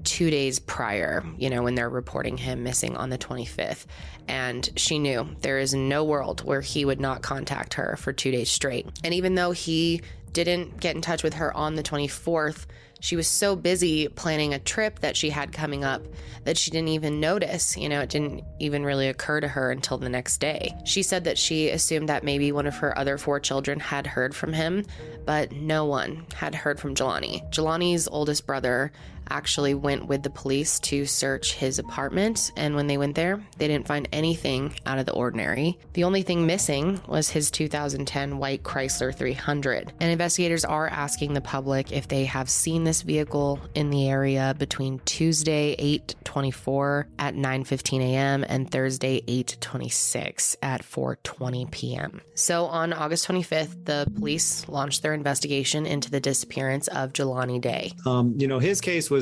two 0.05 0.29
days 0.29 0.59
prior, 0.59 1.25
you 1.37 1.49
know, 1.49 1.63
when 1.63 1.75
they're 1.75 1.89
reporting 1.89 2.37
him 2.37 2.63
missing 2.63 2.95
on 2.95 3.09
the 3.09 3.17
25th. 3.17 3.85
And 4.27 4.69
she 4.75 4.99
knew 4.99 5.27
there 5.41 5.59
is 5.59 5.73
no 5.73 6.03
world 6.03 6.43
where 6.43 6.61
he 6.61 6.85
would 6.85 7.01
not 7.01 7.21
contact 7.21 7.73
her 7.75 7.97
for 7.97 8.13
two 8.13 8.31
days 8.31 8.49
straight. 8.49 8.87
And 9.03 9.13
even 9.13 9.35
though 9.35 9.51
he 9.51 10.01
didn't 10.31 10.79
get 10.79 10.95
in 10.95 11.01
touch 11.01 11.23
with 11.23 11.35
her 11.35 11.55
on 11.55 11.75
the 11.75 11.83
24th, 11.83 12.65
she 12.99 13.15
was 13.15 13.27
so 13.27 13.55
busy 13.55 14.07
planning 14.07 14.53
a 14.53 14.59
trip 14.59 14.99
that 14.99 15.15
she 15.15 15.29
had 15.29 15.51
coming 15.51 15.83
up 15.83 16.01
that 16.43 16.57
she 16.57 16.71
didn't 16.71 16.89
even 16.89 17.19
notice. 17.19 17.77
You 17.77 17.87
know, 17.87 18.01
it 18.01 18.09
didn't 18.09 18.43
even 18.59 18.83
really 18.83 19.07
occur 19.09 19.39
to 19.41 19.47
her 19.47 19.71
until 19.71 19.97
the 19.97 20.09
next 20.09 20.37
day. 20.37 20.73
She 20.85 21.03
said 21.03 21.23
that 21.25 21.37
she 21.37 21.69
assumed 21.69 22.09
that 22.09 22.23
maybe 22.23 22.51
one 22.51 22.65
of 22.65 22.75
her 22.77 22.97
other 22.97 23.17
four 23.17 23.39
children 23.39 23.79
had 23.79 24.07
heard 24.07 24.35
from 24.35 24.53
him, 24.53 24.85
but 25.25 25.51
no 25.51 25.85
one 25.85 26.25
had 26.33 26.55
heard 26.55 26.79
from 26.79 26.95
Jelani. 26.95 27.47
Jelani's 27.51 28.07
oldest 28.07 28.47
brother 28.47 28.91
actually 29.29 29.73
went 29.73 30.07
with 30.07 30.23
the 30.23 30.29
police 30.29 30.79
to 30.81 31.05
search 31.05 31.53
his 31.53 31.79
apartment. 31.79 32.51
And 32.55 32.75
when 32.75 32.87
they 32.87 32.97
went 32.97 33.15
there, 33.15 33.41
they 33.57 33.67
didn't 33.67 33.87
find 33.87 34.07
anything 34.11 34.73
out 34.85 34.99
of 34.99 35.05
the 35.05 35.13
ordinary. 35.13 35.77
The 35.93 36.03
only 36.03 36.21
thing 36.21 36.45
missing 36.45 36.99
was 37.07 37.29
his 37.29 37.51
2010 37.51 38.37
white 38.37 38.63
Chrysler 38.63 39.15
300. 39.15 39.93
And 39.99 40.11
investigators 40.11 40.65
are 40.65 40.87
asking 40.87 41.33
the 41.33 41.41
public 41.41 41.91
if 41.91 42.07
they 42.07 42.25
have 42.25 42.49
seen 42.49 42.83
this 42.83 43.01
vehicle 43.01 43.59
in 43.73 43.89
the 43.89 44.09
area 44.09 44.55
between 44.57 44.99
Tuesday 45.05 45.75
8:24 45.77 47.05
at 47.19 47.35
9:15 47.35 48.01
a.m. 48.01 48.45
and 48.47 48.69
Thursday 48.69 49.21
8:26 49.21 50.55
at 50.61 50.81
4:20 50.81 51.71
p.m. 51.71 52.21
So 52.33 52.65
on 52.65 52.93
August 52.93 53.27
25th, 53.27 53.85
the 53.85 54.11
police 54.15 54.67
launched 54.67 55.01
their 55.01 55.13
investigation 55.13 55.85
into 55.85 56.11
the 56.11 56.19
disappearance 56.19 56.87
of 56.89 57.13
Jelani 57.13 57.61
Day. 57.61 57.93
Um, 58.05 58.33
you 58.37 58.47
know, 58.47 58.59
his 58.59 58.81
case 58.81 59.09
was 59.09 59.14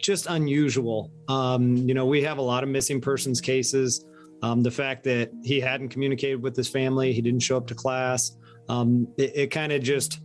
just 0.00 0.26
unusual. 0.28 1.10
Um, 1.28 1.76
you 1.76 1.94
know, 1.94 2.06
we 2.06 2.22
have 2.22 2.38
a 2.38 2.42
lot 2.42 2.62
of 2.62 2.68
missing 2.68 3.00
persons 3.00 3.40
cases. 3.40 4.04
Um, 4.42 4.62
the 4.62 4.70
fact 4.70 5.02
that 5.04 5.30
he 5.42 5.58
hadn't 5.60 5.88
communicated 5.88 6.40
with 6.40 6.54
his 6.56 6.68
family, 6.68 7.12
he 7.12 7.20
didn't 7.20 7.40
show 7.40 7.56
up 7.56 7.66
to 7.68 7.74
class, 7.74 8.36
um, 8.68 9.08
it, 9.16 9.32
it 9.34 9.46
kind 9.50 9.72
of 9.72 9.82
just 9.82 10.20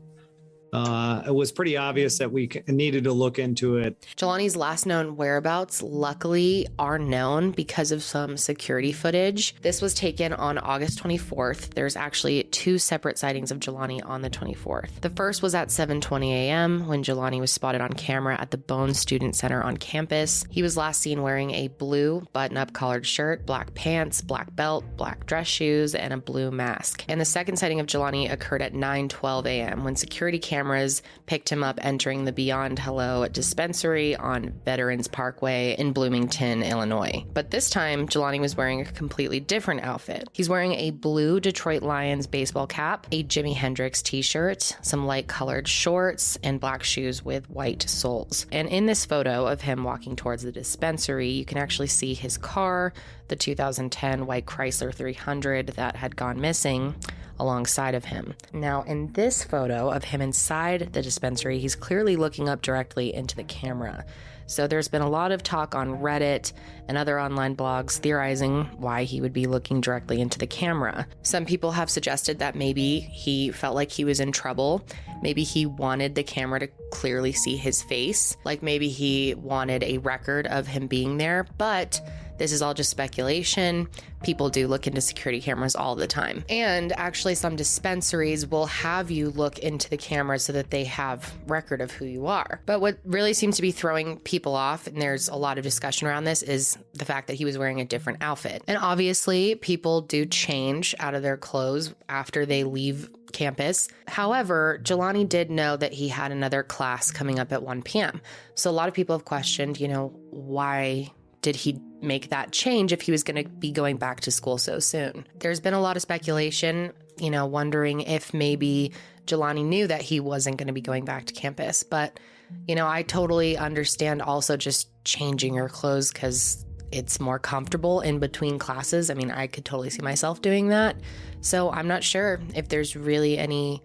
uh, 0.73 1.21
it 1.27 1.33
was 1.33 1.51
pretty 1.51 1.77
obvious 1.77 2.17
that 2.17 2.31
we 2.31 2.49
needed 2.67 3.03
to 3.03 3.13
look 3.13 3.37
into 3.37 3.77
it. 3.77 4.07
Jelani's 4.17 4.55
last 4.55 4.87
known 4.87 5.15
whereabouts, 5.15 5.83
luckily, 5.83 6.67
are 6.79 6.97
known 6.97 7.51
because 7.51 7.91
of 7.91 8.01
some 8.01 8.37
security 8.37 8.91
footage. 8.91 9.55
This 9.61 9.81
was 9.81 9.93
taken 9.93 10.33
on 10.33 10.57
August 10.57 11.01
24th. 11.03 11.75
There's 11.75 11.95
actually 11.95 12.43
two 12.45 12.79
separate 12.79 13.19
sightings 13.19 13.51
of 13.51 13.59
Jelani 13.59 14.01
on 14.03 14.23
the 14.23 14.31
24th. 14.31 15.01
The 15.01 15.11
first 15.11 15.43
was 15.43 15.53
at 15.53 15.67
7:20 15.67 16.31
a.m. 16.31 16.87
when 16.87 17.03
Jelani 17.03 17.39
was 17.39 17.51
spotted 17.51 17.81
on 17.81 17.93
camera 17.93 18.39
at 18.41 18.49
the 18.49 18.57
Bone 18.57 18.95
Student 18.95 19.35
Center 19.35 19.61
on 19.61 19.77
campus. 19.77 20.43
He 20.49 20.63
was 20.63 20.75
last 20.75 21.01
seen 21.01 21.21
wearing 21.21 21.51
a 21.51 21.67
blue 21.67 22.25
button-up 22.33 22.73
collared 22.73 23.05
shirt, 23.05 23.45
black 23.45 23.75
pants, 23.75 24.21
black 24.21 24.55
belt, 24.55 24.83
black 24.97 25.27
dress 25.27 25.47
shoes, 25.47 25.93
and 25.93 26.13
a 26.13 26.17
blue 26.17 26.49
mask. 26.49 27.05
And 27.07 27.21
the 27.21 27.25
second 27.25 27.57
sighting 27.57 27.79
of 27.79 27.85
Jelani 27.85 28.31
occurred 28.31 28.63
at 28.63 28.73
9:12 28.73 29.45
a.m. 29.45 29.83
when 29.83 29.95
security 29.95 30.39
cameras 30.39 30.62
cameras 30.63 31.01
picked 31.25 31.50
him 31.50 31.62
up 31.62 31.77
entering 31.82 32.24
the 32.24 32.32
Beyond 32.32 32.79
Hello 32.79 33.27
dispensary 33.27 34.15
on 34.15 34.53
Veterans 34.63 35.10
Parkway 35.10 35.75
in 35.77 35.91
Bloomington, 35.91 36.63
Illinois. 36.63 37.25
But 37.34 37.51
this 37.51 37.70
time, 37.70 38.08
Jelani 38.08 38.39
was 38.39 38.55
wearing 38.55 38.79
a 38.79 38.86
completely 38.86 39.41
different 39.41 39.82
outfit. 39.82 40.29
He's 40.32 40.48
wearing 40.48 40.72
a 40.75 40.91
blue 40.91 41.41
Detroit 41.41 41.84
Lions 41.84 42.27
baseball 42.27 42.65
cap, 42.65 43.08
a 43.12 43.25
Jimi 43.25 43.53
Hendrix 43.53 44.01
t 44.01 44.22
shirt, 44.22 44.77
some 44.82 45.05
light 45.05 45.27
colored 45.27 45.67
shorts, 45.67 46.38
and 46.43 46.62
black 46.62 46.84
shoes 46.84 47.25
with 47.25 47.50
white 47.50 47.82
soles. 47.82 48.46
And 48.50 48.70
in 48.70 48.86
this 48.86 49.03
photo 49.03 49.46
of 49.46 49.60
him 49.60 49.84
walking 49.84 50.15
towards 50.15 50.43
the 50.43 50.51
dispensary, 50.53 51.27
you 51.27 51.43
can 51.43 51.58
actually 51.58 51.88
see 51.88 52.13
his 52.13 52.38
car, 52.38 52.93
the 53.27 53.36
2010 53.36 54.25
white 54.27 54.46
Chrysler 54.46 54.93
300 54.93 55.67
that 55.67 55.98
had 55.98 56.15
gone 56.15 56.39
missing 56.39 56.96
alongside 57.43 57.93
of 57.93 58.05
him. 58.05 58.33
Now, 58.53 58.83
in 58.83 59.12
this 59.13 59.43
photo 59.43 59.89
of 59.89 60.05
him 60.05 60.21
inside 60.21 60.93
the 60.93 61.01
dispensary, 61.01 61.59
he's 61.59 61.75
clearly 61.75 62.15
looking 62.15 62.50
up 62.50 62.62
directly 62.62 63.13
into 63.13 63.35
the 63.35 63.43
camera. 63.43 64.05
So 64.45 64.67
there's 64.67 64.88
been 64.88 65.01
a 65.01 65.09
lot 65.09 65.31
of 65.31 65.41
talk 65.41 65.73
on 65.73 66.00
Reddit 66.00 66.51
and 66.88 66.97
other 66.97 67.19
online 67.19 67.55
blogs 67.55 67.97
theorizing 67.97 68.65
why 68.77 69.03
he 69.03 69.21
would 69.21 69.33
be 69.33 69.45
looking 69.45 69.81
directly 69.81 70.19
into 70.19 70.38
the 70.38 70.47
camera. 70.47 71.07
Some 71.21 71.45
people 71.45 71.71
have 71.71 71.89
suggested 71.89 72.39
that 72.39 72.55
maybe 72.55 73.00
he 73.00 73.51
felt 73.51 73.75
like 73.75 73.91
he 73.91 74.05
was 74.05 74.19
in 74.19 74.31
trouble. 74.31 74.85
Maybe 75.21 75.43
he 75.43 75.65
wanted 75.65 76.15
the 76.15 76.23
camera 76.23 76.59
to 76.59 76.67
clearly 76.91 77.31
see 77.31 77.55
his 77.55 77.81
face. 77.83 78.35
Like 78.43 78.62
maybe 78.62 78.89
he 78.89 79.33
wanted 79.35 79.83
a 79.83 80.00
record 80.00 80.47
of 80.47 80.67
him 80.67 80.88
being 80.88 81.17
there. 81.17 81.47
But 81.57 82.01
this 82.43 82.51
is 82.51 82.62
all 82.62 82.73
just 82.73 82.89
speculation. 82.89 83.88
People 84.21 84.50
do 84.50 84.67
look 84.67 84.85
into 84.85 85.00
security 85.00 85.39
cameras 85.39 85.77
all 85.77 85.95
the 85.95 86.07
time. 86.07 86.43
And 86.50 86.91
actually, 86.91 87.35
some 87.35 87.55
dispensaries 87.55 88.45
will 88.45 88.65
have 88.65 89.09
you 89.09 89.29
look 89.29 89.59
into 89.59 89.89
the 89.89 89.95
camera 89.95 90.38
so 90.39 90.51
that 90.51 90.69
they 90.69 90.83
have 90.83 91.33
record 91.47 91.79
of 91.79 91.91
who 91.91 92.03
you 92.03 92.27
are. 92.27 92.59
But 92.65 92.81
what 92.81 93.00
really 93.05 93.33
seems 93.33 93.55
to 93.55 93.62
be 93.62 93.71
throwing 93.71 94.19
people 94.19 94.55
off, 94.55 94.88
and 94.88 95.01
there's 95.01 95.29
a 95.29 95.38
lot 95.38 95.57
of 95.57 95.63
discussion 95.63 96.05
around 96.05 96.25
this, 96.25 96.43
is 96.43 96.77
the 96.95 97.05
fact 97.05 97.27
that 97.27 97.35
he 97.35 97.45
was 97.45 97.57
wearing 97.57 97.79
a 97.79 97.85
different 97.85 98.21
outfit. 98.21 98.62
And 98.67 98.77
obviously, 98.77 99.55
people 99.55 100.01
do 100.01 100.25
change 100.25 100.93
out 101.00 101.15
of 101.15 101.21
their 101.21 101.38
clothes 101.38 101.95
after 102.09 102.45
they 102.45 102.65
leave 102.65 103.09
campus. 103.31 103.88
However, 104.09 104.81
Jelani 104.83 105.29
did 105.29 105.50
know 105.50 105.77
that 105.77 105.93
he 105.93 106.09
had 106.09 106.33
another 106.33 106.62
class 106.62 107.09
coming 107.09 107.39
up 107.39 107.53
at 107.53 107.63
1 107.63 107.83
p.m. 107.83 108.19
So 108.55 108.69
a 108.69 108.73
lot 108.73 108.89
of 108.89 108.93
people 108.93 109.15
have 109.17 109.23
questioned, 109.23 109.79
you 109.79 109.88
know, 109.88 110.09
why 110.29 111.09
did 111.41 111.55
he 111.55 111.79
make 112.03 112.29
that 112.29 112.51
change 112.51 112.91
if 112.91 113.01
he 113.01 113.12
was 113.12 113.24
going 113.24 113.43
to 113.43 113.50
be 113.50 113.72
going 113.72 113.98
back 113.98 114.22
to 114.22 114.31
school 114.31 114.57
so 114.57 114.79
soon? 114.79 115.25
There's 115.39 115.60
been 115.60 115.74
a 115.74 115.81
lot 115.81 115.95
of 115.95 116.01
speculation, 116.01 116.93
you 117.17 117.29
know, 117.29 117.45
wondering 117.45 118.01
if 118.01 118.33
maybe 118.33 118.91
Jelani 119.25 119.63
knew 119.63 119.88
that 119.88 120.01
he 120.01 120.19
wasn't 120.19 120.57
going 120.57 120.67
to 120.67 120.74
be 120.74 120.81
going 120.81 121.05
back 121.05 121.25
to 121.25 121.33
campus. 121.33 121.83
But, 121.83 122.19
you 122.67 122.75
know, 122.75 122.88
I 122.88 123.03
totally 123.03 123.57
understand 123.57 124.22
also 124.22 124.57
just 124.57 124.89
changing 125.05 125.53
your 125.53 125.69
clothes 125.69 126.12
because 126.12 126.65
it's 126.91 127.19
more 127.19 127.39
comfortable 127.39 128.01
in 128.01 128.19
between 128.19 128.60
classes. 128.60 129.10
I 129.10 129.15
mean, 129.15 129.31
I 129.31 129.48
could 129.48 129.65
totally 129.65 129.89
see 129.89 130.01
myself 130.01 130.41
doing 130.41 130.67
that. 130.69 130.95
So 131.41 131.72
I'm 131.72 131.88
not 131.88 132.03
sure 132.03 132.39
if 132.53 132.69
there's 132.69 132.95
really 132.95 133.38
any 133.38 133.81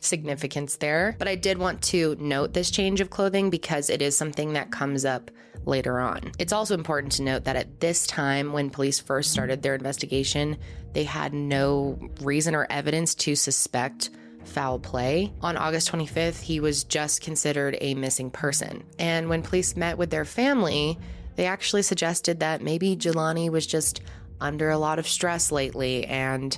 significance 0.00 0.76
there. 0.76 1.16
But 1.18 1.28
I 1.28 1.34
did 1.34 1.58
want 1.58 1.82
to 1.84 2.16
note 2.20 2.52
this 2.52 2.70
change 2.70 3.00
of 3.00 3.10
clothing 3.10 3.50
because 3.50 3.90
it 3.90 4.02
is 4.02 4.16
something 4.16 4.52
that 4.52 4.70
comes 4.70 5.04
up 5.04 5.30
later 5.66 6.00
on. 6.00 6.32
It's 6.38 6.52
also 6.52 6.74
important 6.74 7.12
to 7.14 7.22
note 7.22 7.44
that 7.44 7.56
at 7.56 7.80
this 7.80 8.06
time, 8.06 8.52
when 8.52 8.70
police 8.70 9.00
first 9.00 9.32
started 9.32 9.62
their 9.62 9.74
investigation, 9.74 10.58
they 10.92 11.04
had 11.04 11.32
no 11.32 11.98
reason 12.20 12.54
or 12.54 12.66
evidence 12.70 13.14
to 13.16 13.34
suspect 13.34 14.10
foul 14.44 14.78
play. 14.78 15.32
On 15.40 15.56
August 15.56 15.90
25th, 15.90 16.40
he 16.40 16.60
was 16.60 16.84
just 16.84 17.22
considered 17.22 17.76
a 17.80 17.94
missing 17.94 18.30
person. 18.30 18.84
And 18.98 19.28
when 19.28 19.42
police 19.42 19.76
met 19.76 19.98
with 19.98 20.10
their 20.10 20.24
family, 20.24 20.98
they 21.36 21.46
actually 21.46 21.82
suggested 21.82 22.40
that 22.40 22.62
maybe 22.62 22.96
Jelani 22.96 23.50
was 23.50 23.66
just 23.66 24.00
under 24.40 24.70
a 24.70 24.78
lot 24.78 24.98
of 24.98 25.08
stress 25.08 25.50
lately 25.50 26.04
and 26.06 26.56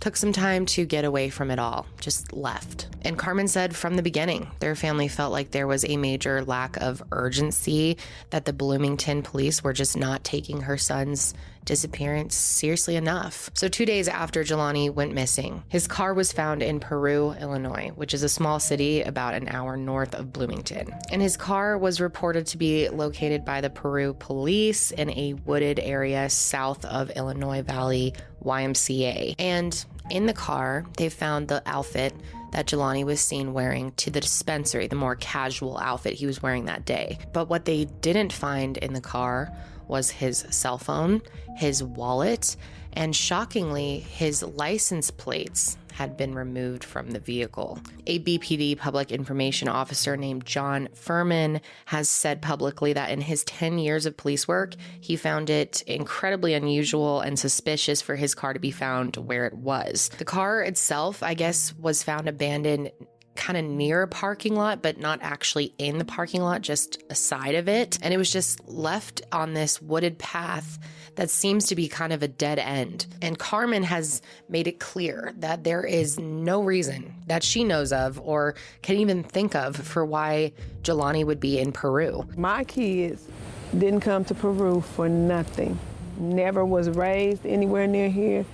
took 0.00 0.16
some 0.16 0.32
time 0.32 0.66
to 0.66 0.84
get 0.84 1.04
away 1.04 1.30
from 1.30 1.50
it 1.50 1.58
all, 1.58 1.86
just 2.00 2.32
left. 2.32 2.88
And 3.02 3.18
Carmen 3.18 3.48
said 3.48 3.74
from 3.74 3.96
the 3.96 4.02
beginning, 4.02 4.50
their 4.60 4.74
family 4.74 5.08
felt 5.08 5.32
like 5.32 5.50
there 5.50 5.66
was 5.66 5.84
a 5.84 5.96
major 5.96 6.44
lack 6.44 6.76
of 6.78 7.02
urgency, 7.12 7.96
that 8.30 8.44
the 8.44 8.52
Bloomington 8.52 9.22
police 9.22 9.62
were 9.62 9.72
just 9.72 9.96
not 9.96 10.24
taking 10.24 10.62
her 10.62 10.76
son's 10.76 11.34
disappearance 11.64 12.34
seriously 12.34 12.96
enough. 12.96 13.50
So, 13.54 13.68
two 13.68 13.86
days 13.86 14.08
after 14.08 14.44
Jelani 14.44 14.92
went 14.92 15.14
missing, 15.14 15.62
his 15.68 15.86
car 15.86 16.14
was 16.14 16.32
found 16.32 16.62
in 16.62 16.80
Peru, 16.80 17.32
Illinois, 17.40 17.92
which 17.94 18.14
is 18.14 18.22
a 18.22 18.28
small 18.28 18.60
city 18.60 19.02
about 19.02 19.34
an 19.34 19.48
hour 19.48 19.76
north 19.76 20.14
of 20.14 20.32
Bloomington. 20.32 20.94
And 21.10 21.22
his 21.22 21.36
car 21.36 21.78
was 21.78 22.00
reported 22.00 22.46
to 22.48 22.58
be 22.58 22.88
located 22.88 23.44
by 23.44 23.60
the 23.60 23.70
Peru 23.70 24.14
police 24.14 24.90
in 24.90 25.10
a 25.10 25.34
wooded 25.44 25.80
area 25.80 26.28
south 26.30 26.84
of 26.84 27.10
Illinois 27.10 27.62
Valley 27.62 28.14
YMCA. 28.44 29.34
And 29.38 29.84
in 30.10 30.26
the 30.26 30.32
car, 30.32 30.84
they 30.96 31.08
found 31.08 31.48
the 31.48 31.62
outfit 31.66 32.14
that 32.52 32.66
Jelani 32.66 33.04
was 33.04 33.20
seen 33.20 33.52
wearing 33.52 33.92
to 33.92 34.10
the 34.10 34.20
dispensary, 34.20 34.86
the 34.86 34.94
more 34.94 35.16
casual 35.16 35.76
outfit 35.78 36.14
he 36.14 36.26
was 36.26 36.40
wearing 36.40 36.66
that 36.66 36.84
day. 36.84 37.18
But 37.32 37.48
what 37.48 37.64
they 37.64 37.86
didn't 38.00 38.32
find 38.32 38.76
in 38.76 38.92
the 38.92 39.00
car 39.00 39.52
was 39.88 40.10
his 40.10 40.46
cell 40.50 40.78
phone, 40.78 41.22
his 41.56 41.82
wallet, 41.82 42.56
and 42.92 43.14
shockingly, 43.14 44.00
his 44.00 44.42
license 44.42 45.10
plates 45.10 45.76
had 45.94 46.16
been 46.16 46.34
removed 46.34 46.82
from 46.82 47.12
the 47.12 47.20
vehicle. 47.20 47.78
A 48.06 48.18
BPD 48.18 48.76
public 48.76 49.12
information 49.12 49.68
officer 49.68 50.16
named 50.16 50.44
John 50.44 50.88
Fermon 50.92 51.60
has 51.86 52.08
said 52.08 52.42
publicly 52.42 52.92
that 52.92 53.10
in 53.10 53.20
his 53.20 53.44
10 53.44 53.78
years 53.78 54.04
of 54.04 54.16
police 54.16 54.48
work, 54.48 54.74
he 55.00 55.14
found 55.14 55.50
it 55.50 55.82
incredibly 55.86 56.54
unusual 56.54 57.20
and 57.20 57.38
suspicious 57.38 58.02
for 58.02 58.16
his 58.16 58.34
car 58.34 58.52
to 58.52 58.58
be 58.58 58.72
found 58.72 59.16
where 59.16 59.46
it 59.46 59.54
was. 59.54 60.10
The 60.18 60.24
car 60.24 60.62
itself, 60.62 61.22
I 61.22 61.34
guess, 61.34 61.72
was 61.78 62.02
found 62.02 62.28
abandoned 62.28 62.90
kind 63.36 63.56
of 63.56 63.64
near 63.64 64.02
a 64.02 64.08
parking 64.08 64.54
lot, 64.54 64.82
but 64.82 64.98
not 64.98 65.18
actually 65.22 65.74
in 65.78 65.98
the 65.98 66.04
parking 66.04 66.42
lot, 66.42 66.62
just 66.62 67.02
a 67.10 67.14
side 67.14 67.54
of 67.54 67.68
it. 67.68 67.98
And 68.02 68.14
it 68.14 68.16
was 68.16 68.32
just 68.32 68.66
left 68.68 69.22
on 69.32 69.54
this 69.54 69.82
wooded 69.82 70.18
path 70.18 70.78
that 71.16 71.30
seems 71.30 71.66
to 71.66 71.76
be 71.76 71.88
kind 71.88 72.12
of 72.12 72.22
a 72.22 72.28
dead 72.28 72.58
end. 72.58 73.06
And 73.22 73.38
Carmen 73.38 73.82
has 73.84 74.22
made 74.48 74.66
it 74.66 74.80
clear 74.80 75.32
that 75.38 75.64
there 75.64 75.84
is 75.84 76.18
no 76.18 76.62
reason 76.62 77.14
that 77.26 77.42
she 77.42 77.64
knows 77.64 77.92
of 77.92 78.20
or 78.20 78.54
can 78.82 78.96
even 78.96 79.22
think 79.22 79.54
of 79.54 79.76
for 79.76 80.04
why 80.04 80.52
Jelani 80.82 81.24
would 81.24 81.40
be 81.40 81.58
in 81.58 81.72
Peru. 81.72 82.26
My 82.36 82.64
kids 82.64 83.26
didn't 83.72 84.00
come 84.00 84.24
to 84.26 84.34
Peru 84.34 84.80
for 84.80 85.08
nothing. 85.08 85.78
Never 86.18 86.64
was 86.64 86.88
raised 86.90 87.44
anywhere 87.46 87.86
near 87.86 88.08
here. 88.08 88.44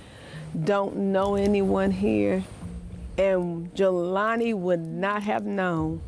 Don't 0.63 0.95
know 0.95 1.35
anyone 1.35 1.91
here. 1.91 2.43
And 3.21 3.71
Jelani 3.75 4.55
would 4.55 4.79
not 4.79 5.21
have 5.21 5.45
known 5.45 6.01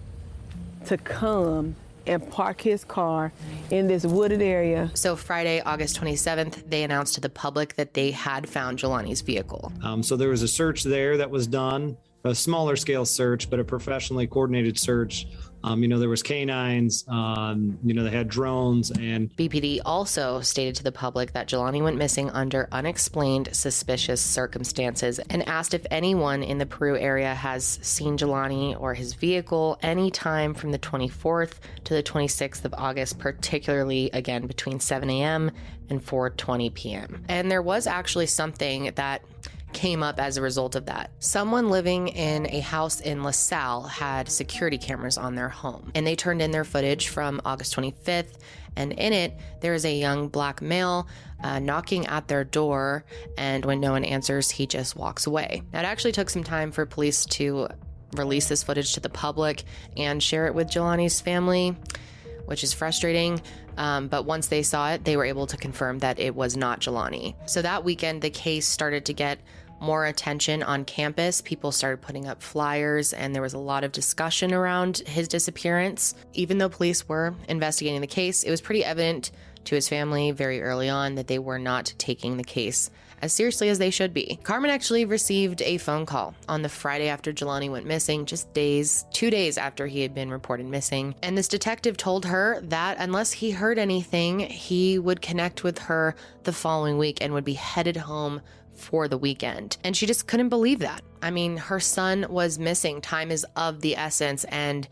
to 0.88 0.98
come 0.98 1.76
and 2.08 2.28
park 2.32 2.60
his 2.62 2.84
car 2.84 3.32
in 3.70 3.86
this 3.86 4.04
wooded 4.04 4.42
area. 4.42 4.90
So, 4.96 5.16
Friday, 5.16 5.62
August 5.62 6.02
27th, 6.02 6.68
they 6.72 6.82
announced 6.84 7.14
to 7.14 7.22
the 7.22 7.30
public 7.30 7.76
that 7.76 7.94
they 7.94 8.10
had 8.10 8.50
found 8.50 8.80
Jelani's 8.80 9.22
vehicle. 9.22 9.72
Um, 9.84 10.02
so, 10.02 10.18
there 10.18 10.30
was 10.30 10.42
a 10.42 10.48
search 10.48 10.82
there 10.84 11.16
that 11.18 11.30
was 11.30 11.46
done, 11.46 11.98
a 12.24 12.34
smaller 12.34 12.76
scale 12.76 13.06
search, 13.06 13.48
but 13.48 13.60
a 13.60 13.64
professionally 13.64 14.26
coordinated 14.26 14.80
search 14.80 15.28
um, 15.64 15.82
you 15.82 15.88
know, 15.88 16.00
there 16.00 16.10
was 16.10 16.24
canines. 16.24 17.06
Um, 17.08 17.78
you 17.84 17.94
know, 17.94 18.04
they 18.04 18.10
had 18.10 18.28
drones 18.28 18.92
and 18.92 19.36
BPD 19.36 19.80
also 19.86 20.42
stated 20.42 20.76
to 20.76 20.84
the 20.84 20.92
public 20.92 21.34
that 21.34 21.48
Jelani 21.48 21.82
went 21.82 21.98
missing 21.98 22.30
under 22.32 22.68
unexplained 22.72 23.50
suspicious 23.52 24.22
circumstances 24.22 25.20
and 25.30 25.48
asked 25.48 25.74
if 25.74 25.86
anyone 25.92 26.44
in 26.44 26.58
the 26.58 26.66
Peru 26.66 26.98
area 26.98 27.34
has 27.34 27.80
seen 27.82 28.18
Jelani 28.18 28.80
or 28.80 28.94
his 28.94 29.14
vehicle 29.14 29.78
anytime 29.82 30.54
from 30.54 30.72
the 30.72 30.80
24th 30.80 31.54
to 31.86 31.94
the 31.94 32.04
26th 32.04 32.66
of 32.66 32.74
August, 32.78 33.20
particularly 33.20 34.10
again 34.12 34.48
between 34.48 34.80
7 34.80 35.10
a.m. 35.10 35.52
and 35.90 36.06
4:20 36.06 36.74
p.m. 36.74 37.24
And 37.28 37.50
there 37.50 37.62
was 37.62 37.88
actually 37.88 38.28
something 38.28 38.92
that 38.96 39.22
came 39.74 40.04
up 40.04 40.20
as 40.20 40.38
a 40.38 40.42
result 40.42 40.76
of 40.76 40.86
that. 40.86 41.12
Someone 41.20 41.70
living 41.70 42.08
in 42.10 42.48
a 42.48 42.60
house 42.60 43.00
in 43.02 43.24
LaSalle 43.24 43.84
had 43.84 44.30
security 44.30 44.78
cameras 44.78 45.18
on 45.18 45.36
their 45.36 45.50
home, 45.50 45.92
and 45.96 46.06
they 46.06 46.16
turned 46.16 46.42
in 46.42 46.52
their 46.52 46.64
footage 46.64 47.10
from 47.10 47.42
August 47.46 47.76
25th. 47.76 48.38
And 48.76 48.94
in 48.94 49.14
it, 49.14 49.38
there 49.62 49.74
is 49.74 49.86
a 49.86 49.94
young 49.94 50.30
black 50.30 50.62
male 50.62 51.08
uh, 51.44 51.60
knocking 51.60 52.08
at 52.08 52.28
their 52.28 52.44
door, 52.44 53.06
and 53.38 53.66
when 53.66 53.80
no 53.80 53.92
one 53.92 54.04
answers, 54.04 54.50
he 54.50 54.66
just 54.66 54.96
walks 54.96 55.28
away. 55.28 55.62
Now, 55.72 55.80
it 55.80 55.86
actually 55.86 56.14
took 56.14 56.30
some 56.30 56.44
time 56.44 56.72
for 56.72 56.86
police 56.86 57.26
to 57.26 57.68
release 58.14 58.48
this 58.48 58.64
footage 58.64 58.94
to 58.94 59.00
the 59.00 59.10
public 59.10 59.64
and 59.98 60.22
share 60.22 60.48
it 60.48 60.56
with 60.56 60.70
Jelani's 60.70 61.20
family, 61.20 61.76
which 62.46 62.64
is 62.64 62.74
frustrating. 62.74 63.42
Um, 63.78 64.08
but 64.08 64.26
once 64.26 64.48
they 64.48 64.64
saw 64.64 64.92
it, 64.92 65.04
they 65.04 65.18
were 65.18 65.26
able 65.26 65.48
to 65.48 65.58
confirm 65.58 66.00
that 66.00 66.20
it 66.20 66.36
was 66.36 66.56
not 66.56 66.80
Jelani. 66.80 67.36
So 67.50 67.62
that 67.62 67.84
weekend, 67.84 68.22
the 68.22 68.30
case 68.30 68.68
started 68.68 69.06
to 69.06 69.14
get 69.14 69.40
more 69.84 70.06
attention 70.06 70.64
on 70.64 70.86
campus. 70.86 71.42
People 71.42 71.72
started 71.72 72.02
putting 72.02 72.26
up 72.26 72.42
flyers, 72.42 73.14
and 73.14 73.36
there 73.36 73.42
was 73.42 73.54
a 73.54 73.60
lot 73.60 73.84
of 73.84 73.92
discussion 73.92 74.54
around 74.54 75.00
his 75.00 75.28
disappearance. 75.28 76.16
Even 76.34 76.58
though 76.58 76.70
police 76.70 77.08
were 77.08 77.36
investigating 77.50 78.02
the 78.02 78.08
case, 78.08 78.44
it 78.44 78.50
was 78.50 78.62
pretty 78.62 78.84
evident 78.84 79.32
to 79.66 79.76
his 79.76 79.90
family 79.90 80.32
very 80.32 80.62
early 80.62 80.90
on 80.90 81.16
that 81.16 81.28
they 81.28 81.40
were 81.40 81.60
not 81.60 81.94
taking 81.98 82.38
the 82.38 82.44
case 82.44 82.90
as 83.22 83.32
seriously 83.32 83.70
as 83.70 83.80
they 83.80 83.90
should 83.90 84.14
be. 84.14 84.38
Carmen 84.44 84.70
actually 84.70 85.06
received 85.06 85.62
a 85.62 85.78
phone 85.78 86.06
call 86.06 86.36
on 86.50 86.62
the 86.62 86.68
Friday 86.68 87.08
after 87.08 87.32
Jelani 87.32 87.72
went 87.72 87.86
missing, 87.86 88.26
just 88.26 88.54
days, 88.54 89.06
two 89.14 89.30
days 89.30 89.58
after 89.58 89.88
he 89.88 90.02
had 90.02 90.14
been 90.14 90.30
reported 90.30 90.66
missing. 90.66 91.16
And 91.24 91.38
this 91.38 91.48
detective 91.48 91.96
told 91.96 92.26
her 92.26 92.60
that 92.64 92.98
unless 93.00 93.32
he 93.32 93.52
heard 93.52 93.80
anything, 93.80 94.40
he 94.42 95.00
would 95.00 95.22
connect 95.22 95.64
with 95.64 95.80
her 95.80 96.16
the 96.44 96.52
following 96.52 96.98
week 96.98 97.20
and 97.22 97.34
would 97.34 97.46
be 97.46 97.54
headed 97.54 97.96
home 97.96 98.42
for 98.76 99.08
the 99.08 99.18
weekend. 99.18 99.78
And 99.84 99.96
she 99.96 100.06
just 100.06 100.28
couldn't 100.28 100.50
believe 100.50 100.80
that. 100.80 101.02
I 101.22 101.32
mean, 101.32 101.58
her 101.58 101.80
son 101.80 102.26
was 102.30 102.60
missing. 102.60 103.02
Time 103.02 103.32
is 103.32 103.46
of 103.56 103.82
the 103.82 103.96
essence, 103.96 104.44
and 104.46 104.88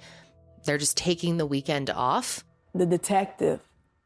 they're 0.66 0.78
just 0.78 0.98
taking 0.98 1.38
the 1.38 1.46
weekend 1.46 1.90
off. 1.90 2.44
The 2.74 2.86
detective 2.86 3.60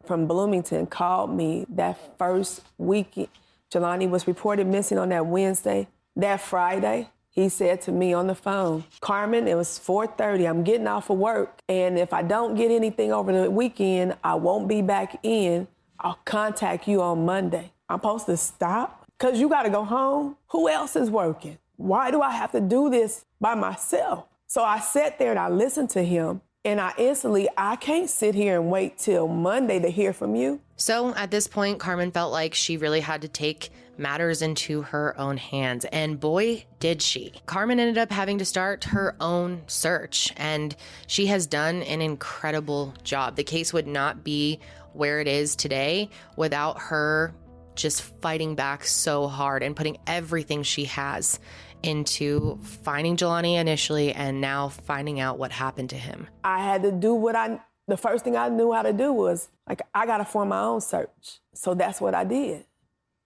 from 0.06 0.28
Bloomington 0.28 0.88
called 0.88 1.32
me 1.32 1.66
that 1.70 2.18
first 2.18 2.62
weekend. 2.78 3.28
Jelani 3.72 4.10
was 4.10 4.28
reported 4.28 4.68
missing 4.68 4.98
on 4.98 5.10
that 5.10 5.26
Wednesday. 5.26 5.88
That 6.16 6.40
Friday, 6.40 7.10
he 7.30 7.50
said 7.50 7.82
to 7.82 7.92
me 7.92 8.14
on 8.14 8.28
the 8.28 8.36
phone, 8.36 8.86
Carmen, 9.02 9.48
it 9.48 9.56
was 9.56 9.78
4:30. 9.78 10.48
I'm 10.48 10.64
getting 10.64 10.88
off 10.88 11.10
of 11.10 11.18
work, 11.18 11.60
and 11.68 12.00
if 12.00 12.14
I 12.14 12.22
don't 12.22 12.56
get 12.56 12.72
anything 12.72 13.12
over 13.12 13.34
the 13.34 13.52
weekend, 13.52 14.16
I 14.24 14.36
won't 14.36 14.68
be 14.68 14.82
back 14.82 15.20
in. 15.24 15.68
I'll 16.00 16.20
contact 16.24 16.88
you 16.88 17.02
on 17.02 17.26
Monday. 17.26 17.72
I'm 17.90 18.00
supposed 18.00 18.28
to 18.28 18.38
stop 18.38 19.05
because 19.18 19.40
you 19.40 19.50
got 19.50 19.64
to 19.64 19.70
go 19.70 19.84
home. 19.84 20.38
Who 20.48 20.70
else 20.70 20.96
is 20.96 21.10
working? 21.10 21.58
Why 21.78 22.12
do 22.12 22.22
I 22.22 22.32
have 22.32 22.52
to 22.52 22.62
do 22.62 22.90
this 22.90 23.26
by 23.40 23.56
myself? 23.56 24.26
So 24.48 24.64
I 24.64 24.80
sat 24.80 25.20
there 25.20 25.32
and 25.32 25.40
I 25.40 25.50
listened 25.50 25.90
to 25.92 26.04
him. 26.04 26.42
And 26.64 26.82
I 26.82 26.94
instantly, 26.98 27.48
I 27.56 27.76
can't 27.76 28.10
sit 28.10 28.34
here 28.34 28.60
and 28.60 28.72
wait 28.72 28.98
till 28.98 29.28
Monday 29.28 29.80
to 29.80 29.90
hear 29.90 30.14
from 30.14 30.36
you. 30.36 30.62
So 30.78 31.14
at 31.14 31.30
this 31.30 31.48
point, 31.48 31.78
Carmen 31.78 32.12
felt 32.12 32.32
like 32.32 32.56
she 32.56 32.76
really 32.76 33.02
had 33.02 33.22
to 33.22 33.28
take 33.28 33.70
matters 34.00 34.42
into 34.42 34.82
her 34.82 35.14
own 35.20 35.38
hands. 35.38 35.86
And 35.86 36.20
boy, 36.20 36.66
did 36.80 37.04
she. 37.04 37.34
Carmen 37.46 37.80
ended 37.80 38.00
up 38.00 38.12
having 38.12 38.40
to 38.40 38.46
start 38.46 38.86
her 38.86 39.16
own 39.22 39.62
search, 39.68 40.34
and 40.38 40.76
she 41.06 41.28
has 41.28 41.46
done 41.46 41.84
an 41.84 42.02
incredible 42.02 42.96
job. 43.04 43.36
The 43.36 43.44
case 43.44 43.72
would 43.72 43.88
not 43.88 44.24
be 44.24 44.60
where 44.94 45.20
it 45.20 45.28
is 45.28 45.56
today 45.56 46.10
without 46.36 46.80
her 46.80 47.36
just 47.76 48.02
fighting 48.02 48.56
back 48.56 48.86
so 48.86 49.28
hard 49.28 49.64
and 49.64 49.76
putting 49.76 49.98
everything 50.08 50.64
she 50.64 50.86
has 50.86 51.40
into 51.84 52.58
finding 52.64 53.16
Jelani 53.16 53.60
initially 53.60 54.12
and 54.14 54.42
now 54.42 54.70
finding 54.70 55.20
out 55.20 55.38
what 55.38 55.52
happened 55.52 55.92
to 55.92 55.96
him. 55.96 56.28
I 56.44 56.60
had 56.60 56.82
to 56.84 56.92
do 56.92 57.14
what 57.14 57.36
I, 57.36 57.60
the 57.88 57.98
first 57.98 58.24
thing 58.24 58.36
I 58.36 58.50
knew 58.50 58.74
how 58.74 58.82
to 58.82 58.94
do 58.94 59.14
was 59.14 59.50
like, 59.68 59.82
I 59.94 60.06
got 60.06 60.18
to 60.18 60.26
form 60.26 60.50
my 60.50 60.62
own 60.62 60.82
search. 60.82 61.40
So 61.54 61.74
that's 61.74 62.02
what 62.02 62.16
I 62.16 62.24
did. 62.24 62.66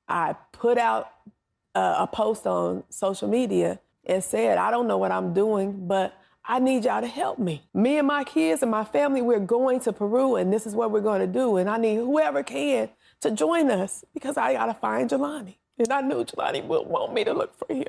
I 0.07 0.35
put 0.51 0.77
out 0.77 1.11
a, 1.75 1.79
a 1.99 2.09
post 2.11 2.45
on 2.45 2.83
social 2.89 3.29
media 3.29 3.79
and 4.05 4.23
said, 4.23 4.57
I 4.57 4.71
don't 4.71 4.87
know 4.87 4.97
what 4.97 5.11
I'm 5.11 5.33
doing, 5.33 5.87
but 5.87 6.15
I 6.43 6.59
need 6.59 6.85
y'all 6.85 7.01
to 7.01 7.07
help 7.07 7.37
me. 7.37 7.61
Me 7.73 7.99
and 7.99 8.07
my 8.07 8.23
kids 8.23 8.63
and 8.63 8.71
my 8.71 8.83
family, 8.83 9.21
we're 9.21 9.39
going 9.39 9.79
to 9.81 9.93
Peru 9.93 10.35
and 10.35 10.51
this 10.51 10.65
is 10.65 10.73
what 10.73 10.91
we're 10.91 10.99
going 10.99 11.21
to 11.21 11.27
do. 11.27 11.57
And 11.57 11.69
I 11.69 11.77
need 11.77 11.97
whoever 11.97 12.43
can 12.43 12.89
to 13.21 13.31
join 13.31 13.71
us 13.71 14.05
because 14.13 14.37
I 14.37 14.53
got 14.53 14.67
to 14.67 14.73
find 14.75 15.09
Jelani. 15.09 15.55
And 15.77 15.91
I 15.91 16.01
knew 16.01 16.23
Jelani 16.25 16.65
would 16.65 16.87
want 16.87 17.13
me 17.13 17.23
to 17.25 17.33
look 17.33 17.55
for 17.57 17.73
him. 17.73 17.87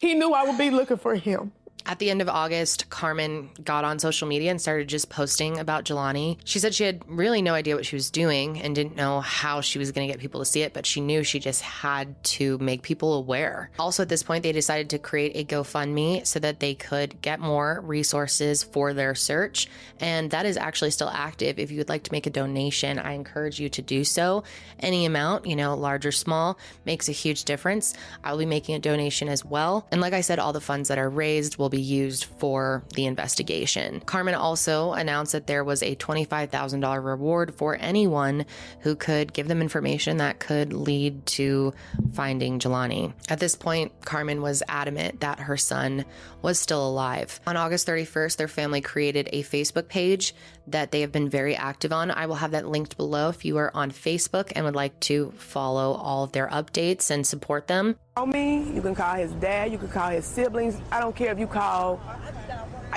He 0.00 0.14
knew 0.14 0.32
I 0.32 0.44
would 0.44 0.58
be 0.58 0.70
looking 0.70 0.98
for 0.98 1.14
him. 1.16 1.52
At 1.84 1.98
the 1.98 2.10
end 2.10 2.22
of 2.22 2.28
August, 2.28 2.88
Carmen 2.90 3.50
got 3.64 3.84
on 3.84 3.98
social 3.98 4.28
media 4.28 4.50
and 4.50 4.60
started 4.60 4.88
just 4.88 5.10
posting 5.10 5.58
about 5.58 5.84
Jelani. 5.84 6.38
She 6.44 6.58
said 6.58 6.74
she 6.74 6.84
had 6.84 7.02
really 7.06 7.42
no 7.42 7.54
idea 7.54 7.74
what 7.74 7.86
she 7.86 7.96
was 7.96 8.10
doing 8.10 8.60
and 8.60 8.74
didn't 8.74 8.96
know 8.96 9.20
how 9.20 9.60
she 9.60 9.78
was 9.78 9.92
going 9.92 10.06
to 10.06 10.12
get 10.12 10.20
people 10.20 10.40
to 10.40 10.44
see 10.44 10.62
it, 10.62 10.72
but 10.72 10.86
she 10.86 11.00
knew 11.00 11.24
she 11.24 11.38
just 11.38 11.62
had 11.62 12.22
to 12.24 12.56
make 12.58 12.82
people 12.82 13.14
aware. 13.14 13.70
Also, 13.78 14.02
at 14.02 14.08
this 14.08 14.22
point, 14.22 14.42
they 14.42 14.52
decided 14.52 14.90
to 14.90 14.98
create 14.98 15.36
a 15.36 15.44
GoFundMe 15.44 16.26
so 16.26 16.38
that 16.38 16.60
they 16.60 16.74
could 16.74 17.20
get 17.20 17.40
more 17.40 17.80
resources 17.84 18.62
for 18.62 18.94
their 18.94 19.14
search. 19.14 19.68
And 20.00 20.30
that 20.30 20.46
is 20.46 20.56
actually 20.56 20.90
still 20.92 21.10
active. 21.10 21.58
If 21.58 21.70
you 21.70 21.78
would 21.78 21.88
like 21.88 22.04
to 22.04 22.12
make 22.12 22.26
a 22.26 22.30
donation, 22.30 22.98
I 22.98 23.12
encourage 23.12 23.58
you 23.58 23.68
to 23.70 23.82
do 23.82 24.04
so. 24.04 24.44
Any 24.78 25.04
amount, 25.04 25.46
you 25.46 25.56
know, 25.56 25.74
large 25.74 26.06
or 26.06 26.12
small, 26.12 26.58
makes 26.84 27.08
a 27.08 27.12
huge 27.12 27.44
difference. 27.44 27.94
I'll 28.22 28.38
be 28.38 28.46
making 28.46 28.74
a 28.76 28.78
donation 28.78 29.28
as 29.28 29.44
well. 29.44 29.86
And 29.90 30.00
like 30.00 30.12
I 30.12 30.20
said, 30.20 30.38
all 30.38 30.52
the 30.52 30.60
funds 30.60 30.88
that 30.88 30.98
are 30.98 31.10
raised 31.10 31.56
will 31.56 31.71
be 31.72 31.80
used 31.80 32.26
for 32.26 32.84
the 32.94 33.06
investigation. 33.06 33.98
Carmen 34.00 34.34
also 34.34 34.92
announced 34.92 35.32
that 35.32 35.48
there 35.48 35.64
was 35.64 35.82
a 35.82 35.96
$25,000 35.96 37.04
reward 37.04 37.54
for 37.54 37.76
anyone 37.80 38.46
who 38.80 38.94
could 38.94 39.32
give 39.32 39.48
them 39.48 39.60
information 39.60 40.18
that 40.18 40.38
could 40.38 40.72
lead 40.72 41.26
to 41.26 41.74
finding 42.12 42.60
Jelani. 42.60 43.12
At 43.28 43.40
this 43.40 43.56
point, 43.56 43.90
Carmen 44.04 44.42
was 44.42 44.62
adamant 44.68 45.20
that 45.20 45.40
her 45.40 45.56
son 45.56 46.04
was 46.42 46.60
still 46.60 46.86
alive. 46.86 47.40
On 47.46 47.56
August 47.56 47.88
31st, 47.88 48.36
their 48.36 48.48
family 48.48 48.80
created 48.80 49.28
a 49.32 49.42
Facebook 49.42 49.88
page 49.88 50.34
that 50.66 50.90
they 50.90 51.00
have 51.00 51.12
been 51.12 51.28
very 51.28 51.56
active 51.56 51.92
on. 51.92 52.10
I 52.10 52.26
will 52.26 52.36
have 52.36 52.52
that 52.52 52.68
linked 52.68 52.96
below 52.96 53.28
if 53.28 53.44
you 53.44 53.56
are 53.58 53.70
on 53.74 53.90
Facebook 53.90 54.52
and 54.54 54.64
would 54.64 54.74
like 54.74 54.98
to 55.00 55.32
follow 55.36 55.92
all 55.94 56.24
of 56.24 56.32
their 56.32 56.48
updates 56.48 57.10
and 57.10 57.26
support 57.26 57.66
them. 57.66 57.96
Call 58.14 58.26
me. 58.26 58.70
You 58.72 58.82
can 58.82 58.94
call 58.94 59.14
his 59.16 59.32
dad. 59.32 59.72
You 59.72 59.78
can 59.78 59.88
call 59.88 60.10
his 60.10 60.24
siblings. 60.24 60.80
I 60.90 61.00
don't 61.00 61.16
care 61.16 61.32
if 61.32 61.38
you 61.38 61.46
call. 61.46 62.00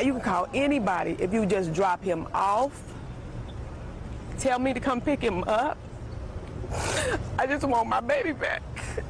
You 0.03 0.13
can 0.13 0.21
call 0.21 0.47
anybody 0.53 1.15
if 1.19 1.33
you 1.33 1.45
just 1.45 1.73
drop 1.73 2.03
him 2.03 2.27
off. 2.33 2.81
Tell 4.39 4.59
me 4.59 4.73
to 4.73 4.79
come 4.79 5.01
pick 5.01 5.21
him 5.21 5.43
up. 5.45 5.77
I 7.39 7.47
just 7.47 7.65
want 7.65 7.87
my 7.87 8.01
baby 8.01 8.33
back. 8.33 8.61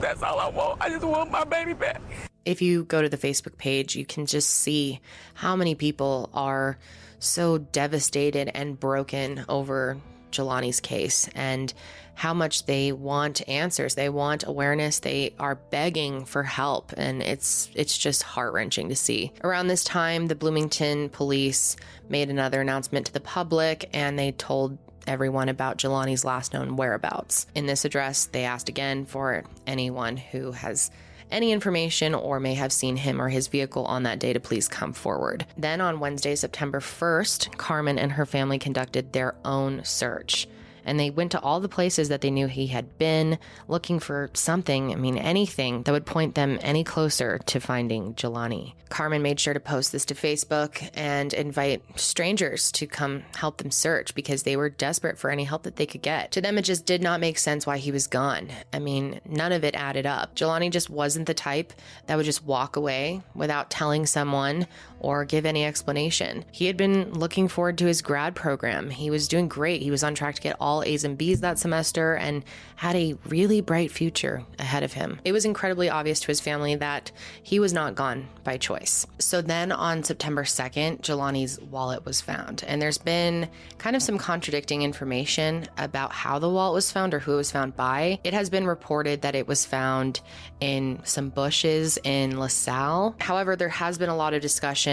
That's 0.00 0.22
all 0.22 0.38
I 0.38 0.48
want. 0.48 0.80
I 0.80 0.88
just 0.88 1.04
want 1.04 1.30
my 1.30 1.44
baby 1.44 1.74
back. 1.74 2.00
If 2.44 2.62
you 2.62 2.84
go 2.84 3.02
to 3.02 3.08
the 3.08 3.18
Facebook 3.18 3.58
page, 3.58 3.94
you 3.96 4.06
can 4.06 4.24
just 4.24 4.48
see 4.48 5.00
how 5.34 5.56
many 5.56 5.74
people 5.74 6.30
are 6.32 6.78
so 7.20 7.58
devastated 7.58 8.50
and 8.52 8.80
broken 8.80 9.44
over 9.48 9.98
Jelani's 10.32 10.80
case 10.80 11.28
and 11.34 11.72
how 12.14 12.34
much 12.34 12.66
they 12.66 12.92
want 12.92 13.48
answers. 13.48 13.94
They 13.94 14.08
want 14.08 14.46
awareness. 14.46 14.98
They 14.98 15.34
are 15.38 15.54
begging 15.54 16.24
for 16.24 16.42
help 16.42 16.92
and 16.96 17.22
it's 17.22 17.70
it's 17.74 17.96
just 17.96 18.22
heart-wrenching 18.22 18.88
to 18.88 18.96
see. 18.96 19.32
Around 19.42 19.68
this 19.68 19.84
time, 19.84 20.26
the 20.26 20.34
Bloomington 20.34 21.08
police 21.08 21.76
made 22.08 22.30
another 22.30 22.60
announcement 22.60 23.06
to 23.06 23.12
the 23.12 23.20
public 23.20 23.88
and 23.92 24.18
they 24.18 24.32
told 24.32 24.78
everyone 25.06 25.48
about 25.48 25.78
Jelani's 25.78 26.24
last 26.24 26.52
known 26.52 26.76
whereabouts. 26.76 27.46
In 27.54 27.66
this 27.66 27.84
address, 27.84 28.26
they 28.26 28.44
asked 28.44 28.68
again 28.68 29.06
for 29.06 29.44
anyone 29.66 30.16
who 30.16 30.52
has 30.52 30.90
any 31.30 31.52
information 31.52 32.14
or 32.14 32.40
may 32.40 32.54
have 32.54 32.72
seen 32.72 32.96
him 32.96 33.20
or 33.20 33.28
his 33.28 33.48
vehicle 33.48 33.84
on 33.84 34.02
that 34.04 34.18
day 34.18 34.32
to 34.32 34.40
please 34.40 34.68
come 34.68 34.92
forward. 34.92 35.46
Then 35.56 35.80
on 35.80 36.00
Wednesday, 36.00 36.34
September 36.34 36.80
1st, 36.80 37.56
Carmen 37.56 37.98
and 37.98 38.12
her 38.12 38.26
family 38.26 38.58
conducted 38.58 39.12
their 39.12 39.34
own 39.44 39.84
search 39.84 40.48
and 40.84 40.98
they 40.98 41.10
went 41.10 41.32
to 41.32 41.40
all 41.40 41.60
the 41.60 41.68
places 41.68 42.08
that 42.08 42.20
they 42.20 42.30
knew 42.30 42.46
he 42.46 42.68
had 42.68 42.98
been, 42.98 43.38
looking 43.68 43.98
for 43.98 44.30
something, 44.34 44.92
I 44.92 44.96
mean, 44.96 45.18
anything 45.18 45.82
that 45.82 45.92
would 45.92 46.06
point 46.06 46.34
them 46.34 46.58
any 46.62 46.84
closer 46.84 47.38
to 47.38 47.60
finding 47.60 48.14
Jelani. 48.14 48.74
Carmen 48.88 49.22
made 49.22 49.38
sure 49.38 49.54
to 49.54 49.60
post 49.60 49.92
this 49.92 50.04
to 50.06 50.14
Facebook 50.14 50.90
and 50.94 51.32
invite 51.32 51.82
strangers 51.98 52.72
to 52.72 52.86
come 52.86 53.22
help 53.36 53.58
them 53.58 53.70
search 53.70 54.14
because 54.14 54.42
they 54.42 54.56
were 54.56 54.68
desperate 54.68 55.16
for 55.16 55.30
any 55.30 55.44
help 55.44 55.62
that 55.62 55.76
they 55.76 55.86
could 55.86 56.02
get. 56.02 56.32
To 56.32 56.40
them, 56.40 56.58
it 56.58 56.62
just 56.62 56.86
did 56.86 57.00
not 57.00 57.20
make 57.20 57.38
sense 57.38 57.66
why 57.66 57.78
he 57.78 57.92
was 57.92 58.08
gone. 58.08 58.48
I 58.72 58.80
mean, 58.80 59.20
none 59.24 59.52
of 59.52 59.62
it 59.62 59.76
added 59.76 60.06
up. 60.06 60.34
Jelani 60.34 60.70
just 60.70 60.90
wasn't 60.90 61.26
the 61.26 61.34
type 61.34 61.72
that 62.06 62.16
would 62.16 62.26
just 62.26 62.44
walk 62.44 62.74
away 62.76 63.22
without 63.34 63.70
telling 63.70 64.06
someone 64.06 64.66
or 65.00 65.24
give 65.24 65.46
any 65.46 65.64
explanation. 65.64 66.44
He 66.52 66.66
had 66.66 66.76
been 66.76 67.12
looking 67.12 67.48
forward 67.48 67.78
to 67.78 67.86
his 67.86 68.02
grad 68.02 68.34
program. 68.34 68.90
He 68.90 69.10
was 69.10 69.28
doing 69.28 69.48
great. 69.48 69.82
He 69.82 69.90
was 69.90 70.04
on 70.04 70.14
track 70.14 70.36
to 70.36 70.42
get 70.42 70.56
all 70.60 70.82
A's 70.82 71.04
and 71.04 71.18
B's 71.18 71.40
that 71.40 71.58
semester 71.58 72.14
and 72.14 72.44
had 72.76 72.94
a 72.96 73.16
really 73.26 73.60
bright 73.60 73.90
future 73.90 74.44
ahead 74.58 74.82
of 74.82 74.92
him. 74.92 75.20
It 75.24 75.32
was 75.32 75.44
incredibly 75.44 75.90
obvious 75.90 76.20
to 76.20 76.28
his 76.28 76.40
family 76.40 76.74
that 76.76 77.10
he 77.42 77.58
was 77.58 77.72
not 77.72 77.94
gone 77.94 78.28
by 78.44 78.58
choice. 78.58 79.06
So 79.18 79.42
then 79.42 79.72
on 79.72 80.02
September 80.02 80.44
2nd, 80.44 81.00
Jelani's 81.00 81.60
wallet 81.60 82.04
was 82.04 82.20
found. 82.20 82.64
And 82.66 82.80
there's 82.80 82.98
been 82.98 83.48
kind 83.78 83.96
of 83.96 84.02
some 84.02 84.18
contradicting 84.18 84.82
information 84.82 85.66
about 85.78 86.12
how 86.12 86.38
the 86.38 86.50
wallet 86.50 86.74
was 86.74 86.92
found 86.92 87.14
or 87.14 87.18
who 87.18 87.34
it 87.34 87.36
was 87.36 87.50
found 87.50 87.76
by. 87.76 88.20
It 88.24 88.34
has 88.34 88.50
been 88.50 88.66
reported 88.66 89.22
that 89.22 89.34
it 89.34 89.48
was 89.48 89.64
found 89.64 90.20
in 90.60 91.00
some 91.04 91.30
bushes 91.30 91.98
in 92.04 92.38
LaSalle. 92.38 93.16
However, 93.20 93.56
there 93.56 93.68
has 93.70 93.96
been 93.96 94.10
a 94.10 94.16
lot 94.16 94.34
of 94.34 94.42
discussion 94.42 94.89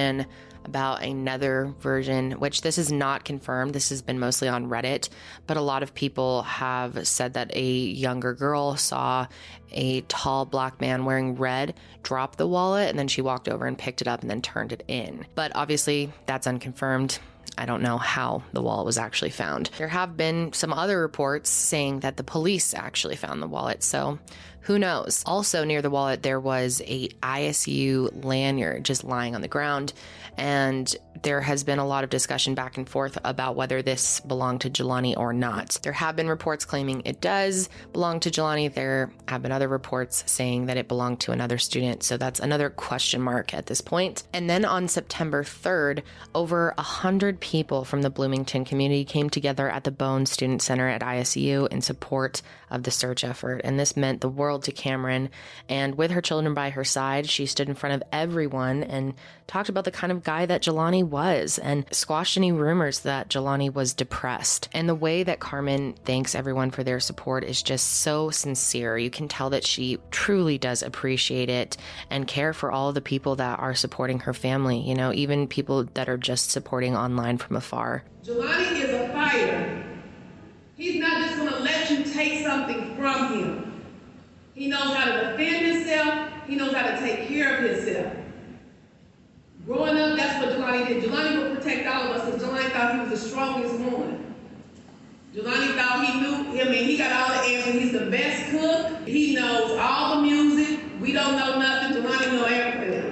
about 0.67 1.01
another 1.01 1.73
version, 1.79 2.33
which 2.33 2.61
this 2.61 2.77
is 2.77 2.91
not 2.91 3.23
confirmed. 3.23 3.73
This 3.73 3.89
has 3.89 4.01
been 4.01 4.19
mostly 4.19 4.47
on 4.47 4.69
Reddit, 4.69 5.09
but 5.47 5.57
a 5.57 5.61
lot 5.61 5.81
of 5.81 5.93
people 5.93 6.43
have 6.43 7.07
said 7.07 7.33
that 7.33 7.55
a 7.55 7.63
younger 7.63 8.33
girl 8.33 8.75
saw 8.75 9.27
a 9.71 10.01
tall 10.01 10.45
black 10.45 10.79
man 10.79 11.05
wearing 11.05 11.35
red 11.35 11.73
drop 12.03 12.35
the 12.35 12.47
wallet 12.47 12.89
and 12.89 12.99
then 12.99 13.07
she 13.07 13.21
walked 13.21 13.49
over 13.49 13.65
and 13.65 13.77
picked 13.77 14.01
it 14.01 14.07
up 14.07 14.21
and 14.21 14.29
then 14.29 14.41
turned 14.41 14.71
it 14.71 14.83
in. 14.87 15.25
But 15.35 15.51
obviously, 15.55 16.11
that's 16.25 16.47
unconfirmed. 16.47 17.19
I 17.57 17.65
don't 17.65 17.81
know 17.81 17.97
how 17.97 18.43
the 18.53 18.61
wallet 18.61 18.85
was 18.85 18.99
actually 18.99 19.31
found. 19.31 19.71
There 19.77 19.87
have 19.87 20.15
been 20.15 20.53
some 20.53 20.71
other 20.71 21.01
reports 21.01 21.49
saying 21.49 22.01
that 22.01 22.17
the 22.17 22.23
police 22.23 22.73
actually 22.73 23.15
found 23.15 23.41
the 23.41 23.47
wallet, 23.47 23.83
so 23.83 24.19
who 24.67 24.77
knows? 24.77 25.23
Also, 25.25 25.63
near 25.63 25.81
the 25.81 25.89
wallet, 25.89 26.23
there 26.23 26.41
was 26.41 26.81
a 26.85 27.07
ISU 27.23 28.23
lanyard 28.25 28.83
just 28.83 29.05
lying 29.05 29.33
on 29.33 29.39
the 29.39 29.47
ground, 29.47 29.93
and 30.35 30.93
there 31.23 31.41
has 31.41 31.63
been 31.63 31.79
a 31.79 31.85
lot 31.85 32.03
of 32.03 32.09
discussion 32.09 32.55
back 32.55 32.77
and 32.77 32.87
forth 32.87 33.17
about 33.23 33.55
whether 33.55 33.81
this 33.81 34.19
belonged 34.21 34.61
to 34.61 34.69
Jelani 34.69 35.15
or 35.17 35.33
not. 35.33 35.79
There 35.83 35.93
have 35.93 36.15
been 36.15 36.27
reports 36.27 36.65
claiming 36.65 37.01
it 37.05 37.21
does 37.21 37.69
belong 37.93 38.19
to 38.21 38.29
Jelani. 38.29 38.73
There 38.73 39.11
have 39.27 39.41
been 39.41 39.51
other 39.51 39.67
reports 39.67 40.23
saying 40.27 40.67
that 40.67 40.77
it 40.77 40.87
belonged 40.87 41.19
to 41.21 41.31
another 41.31 41.57
student. 41.57 42.03
So 42.03 42.17
that's 42.17 42.39
another 42.39 42.69
question 42.69 43.21
mark 43.21 43.53
at 43.53 43.67
this 43.67 43.81
point. 43.81 44.23
And 44.33 44.49
then 44.49 44.65
on 44.65 44.87
September 44.87 45.43
3rd, 45.43 46.03
over 46.35 46.73
100 46.77 47.39
people 47.39 47.85
from 47.85 48.01
the 48.01 48.09
Bloomington 48.09 48.65
community 48.65 49.05
came 49.05 49.29
together 49.29 49.69
at 49.69 49.83
the 49.83 49.91
Bone 49.91 50.25
Student 50.25 50.61
Center 50.61 50.87
at 50.87 51.01
ISU 51.01 51.67
in 51.69 51.81
support 51.81 52.41
of 52.69 52.83
the 52.83 52.91
search 52.91 53.23
effort. 53.23 53.61
And 53.63 53.79
this 53.79 53.95
meant 53.95 54.21
the 54.21 54.29
world 54.29 54.63
to 54.63 54.71
Cameron. 54.71 55.29
And 55.69 55.95
with 55.95 56.11
her 56.11 56.21
children 56.21 56.53
by 56.53 56.69
her 56.71 56.83
side, 56.83 57.29
she 57.29 57.45
stood 57.45 57.69
in 57.69 57.75
front 57.75 57.95
of 57.95 58.03
everyone 58.11 58.83
and 58.83 59.13
talked 59.47 59.69
about 59.69 59.85
the 59.85 59.91
kind 59.91 60.11
of 60.11 60.23
guy 60.23 60.45
that 60.45 60.61
Jelani 60.61 61.06
was 61.09 61.57
and 61.57 61.85
squashed 61.91 62.37
any 62.37 62.51
rumors 62.51 62.99
that 62.99 63.29
Jelani 63.29 63.73
was 63.73 63.93
depressed. 63.93 64.69
And 64.73 64.87
the 64.87 64.95
way 64.95 65.23
that 65.23 65.39
Carmen 65.39 65.95
thanks 66.05 66.35
everyone 66.35 66.71
for 66.71 66.83
their 66.83 66.99
support 66.99 67.43
is 67.43 67.61
just 67.63 68.01
so 68.01 68.29
sincere. 68.29 68.97
You 68.97 69.09
can 69.09 69.27
tell 69.27 69.49
that 69.49 69.65
she 69.65 69.97
truly 70.11 70.57
does 70.57 70.83
appreciate 70.83 71.49
it 71.49 71.77
and 72.09 72.27
care 72.27 72.53
for 72.53 72.71
all 72.71 72.93
the 72.93 73.01
people 73.01 73.35
that 73.37 73.59
are 73.59 73.75
supporting 73.75 74.19
her 74.21 74.33
family, 74.33 74.79
you 74.79 74.95
know, 74.95 75.13
even 75.13 75.47
people 75.47 75.85
that 75.95 76.09
are 76.09 76.17
just 76.17 76.51
supporting 76.51 76.95
online 76.95 77.37
from 77.37 77.55
afar. 77.55 78.03
Jelani 78.23 78.83
is 78.83 78.93
a 78.93 79.09
fighter. 79.09 79.83
He's 80.75 80.99
not 80.99 81.23
just 81.23 81.37
going 81.37 81.49
to 81.49 81.59
let 81.59 81.89
you 81.89 82.03
take 82.03 82.45
something 82.45 82.95
from 82.95 83.33
him. 83.33 83.83
He 84.53 84.67
knows 84.67 84.93
how 84.93 85.05
to 85.05 85.31
defend 85.31 85.65
himself. 85.65 86.29
He 86.47 86.55
knows 86.55 86.73
how 86.73 86.89
to 86.89 86.99
take 86.99 87.27
care 87.27 87.57
of 87.57 87.69
himself. 87.69 88.13
Growing 89.67 89.97
up, 89.97 90.15
that's 90.15 90.45
what 90.45 90.55
Jelani 90.55 90.87
did. 90.87 91.03
Jelani 91.03 91.43
would 91.43 91.57
protect 91.57 91.85
all 91.87 92.03
of 92.03 92.21
us 92.21 92.25
because 92.25 92.41
Jelani 92.41 92.71
thought 92.71 92.93
he 92.93 93.01
was 93.01 93.09
the 93.09 93.29
strongest 93.29 93.75
one. 93.81 94.33
Jelani 95.35 95.75
thought 95.75 96.05
he 96.05 96.21
knew, 96.21 96.61
I 96.61 96.69
mean, 96.71 96.85
he 96.85 96.97
got 96.97 97.11
all 97.11 97.35
the 97.35 97.49
answers. 97.49 97.73
He's 97.73 97.91
the 97.91 98.05
best 98.05 98.49
cook. 98.49 99.05
He 99.05 99.35
knows 99.35 99.77
all 99.77 100.15
the 100.15 100.21
music. 100.21 100.79
We 101.01 101.11
don't 101.11 101.35
know 101.35 101.59
nothing. 101.59 102.01
Jelani 102.01 102.31
know 102.31 102.45
everything. 102.45 103.11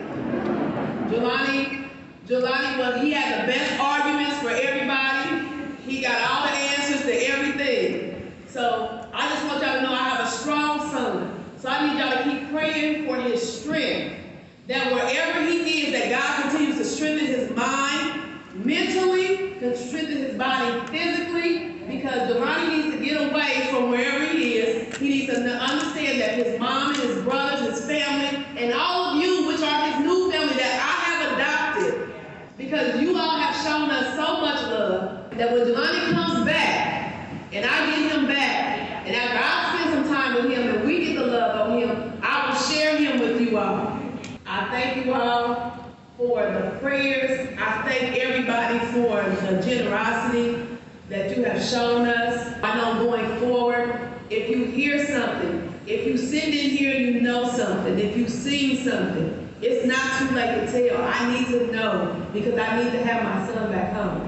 Jelani, 1.10 1.90
Jelani 2.26 2.78
was, 2.80 3.02
he 3.02 3.12
had 3.12 3.44
the 3.44 3.52
best 3.52 3.78
arguments 3.78 4.40
for 4.40 4.50
everybody. 4.50 5.76
He 5.86 6.02
got 6.02 6.22
all 6.22 6.48
the 6.48 6.54
answers 6.54 7.02
to 7.02 7.32
everything. 7.32 8.34
So 8.48 9.10
I 9.14 9.28
just 9.30 9.46
want 9.46 9.62
y'all 9.62 9.76
to 9.76 9.82
know 9.82 9.92
I 9.92 10.04
have 10.04 10.26
a 10.26 10.32
strong 10.32 10.80
son. 10.90 11.44
So 11.58 11.68
I 11.68 11.86
need 11.86 12.00
y'all 12.00 12.24
to 12.24 12.24
keep 12.24 12.50
praying 12.50 13.08
for 13.08 13.18
his 13.18 13.60
strength. 13.60 14.25
That 14.68 14.92
wherever 14.92 15.44
he 15.44 15.84
is, 15.84 15.92
that 15.94 16.10
God 16.10 16.50
continues 16.50 16.78
to 16.78 16.86
strengthen 16.86 17.28
his 17.28 17.52
mind 17.52 18.22
mentally, 18.56 19.54
to 19.60 19.78
strengthen 19.78 20.18
his 20.18 20.38
body 20.38 20.88
physically, 20.88 21.74
because 21.88 22.32
Jelani 22.32 22.70
needs 22.70 22.96
to 22.96 23.04
get 23.04 23.30
away 23.30 23.68
from 23.70 23.92
wherever 23.92 24.26
he 24.26 24.56
is. 24.56 24.98
He 24.98 25.10
needs 25.10 25.34
to 25.34 25.40
understand 25.40 26.20
that 26.20 26.34
his 26.44 26.60
mom 26.60 26.96
and 26.96 27.04
his 27.04 27.22
brothers, 27.22 27.78
his 27.78 27.86
family, 27.86 28.44
and 28.58 28.74
all 28.74 29.12
of 29.12 29.24
you, 29.24 29.48
which 29.48 29.62
are 29.62 29.92
his 29.92 30.00
new 30.04 30.32
family 30.32 30.56
that 30.56 30.80
I 30.82 31.12
have 31.12 31.34
adopted, 31.34 32.14
because 32.58 33.00
you 33.00 33.16
all 33.16 33.38
have 33.38 33.56
shown 33.64 33.92
us 33.92 34.16
so 34.16 34.42
much 34.42 34.62
love, 34.64 35.30
that 35.38 35.52
when 35.52 35.68
Jelani 35.68 36.12
comes 36.12 36.44
back, 36.44 37.30
and 37.54 37.66
I 37.66 37.86
get 37.86 38.12
him 38.12 38.26
back, 38.26 39.06
and 39.06 39.16
after 39.16 39.38
I 39.38 39.84
spend 39.84 40.06
some 40.06 40.16
time 40.16 40.34
with 40.34 40.52
him 40.52 40.76
and 40.76 40.88
we 40.88 41.06
get 41.06 41.20
the 41.20 41.28
love 41.28 41.70
on 41.70 41.78
him, 41.78 42.20
I 42.24 42.50
will 42.50 42.58
share 42.58 42.98
him 42.98 43.20
with 43.20 43.40
you 43.40 43.60
all. 43.60 44.00
I 44.48 44.70
thank 44.70 45.06
you 45.06 45.14
all 45.14 45.74
for 46.18 46.42
the 46.42 46.78
prayers. 46.80 47.58
I 47.60 47.82
thank 47.82 48.16
everybody 48.18 48.80
for 48.94 49.24
the 49.46 49.62
generosity 49.62 50.68
that 51.10 51.36
you 51.36 51.44
shown 51.66 52.08
us. 52.08 52.56
I 52.62 52.78
know 52.78 53.06
going 53.06 53.40
forward, 53.40 54.12
if 54.30 54.50
you 54.50 54.66
hear 54.66 55.06
something, 55.08 55.74
if 55.88 56.06
you 56.06 56.18
send 56.18 56.54
in 56.54 56.72
here 56.72 56.96
and 56.96 57.06
you 57.06 57.22
know 57.22 57.48
something, 57.50 57.98
if 58.00 58.16
you've 58.16 58.30
seen 58.30 58.84
something, 58.84 59.42
it's 59.62 59.86
not 59.86 60.20
too 60.20 60.36
late 60.36 60.68
to 60.68 60.90
tell. 60.90 61.02
I 61.02 61.34
need 61.34 61.48
to 61.48 61.72
know 61.72 62.28
because 62.34 62.58
I 62.58 62.84
need 62.84 62.92
to 62.92 63.04
have 63.04 63.24
my 63.24 63.54
son 63.54 63.72
back 63.72 63.94
home. 63.94 64.25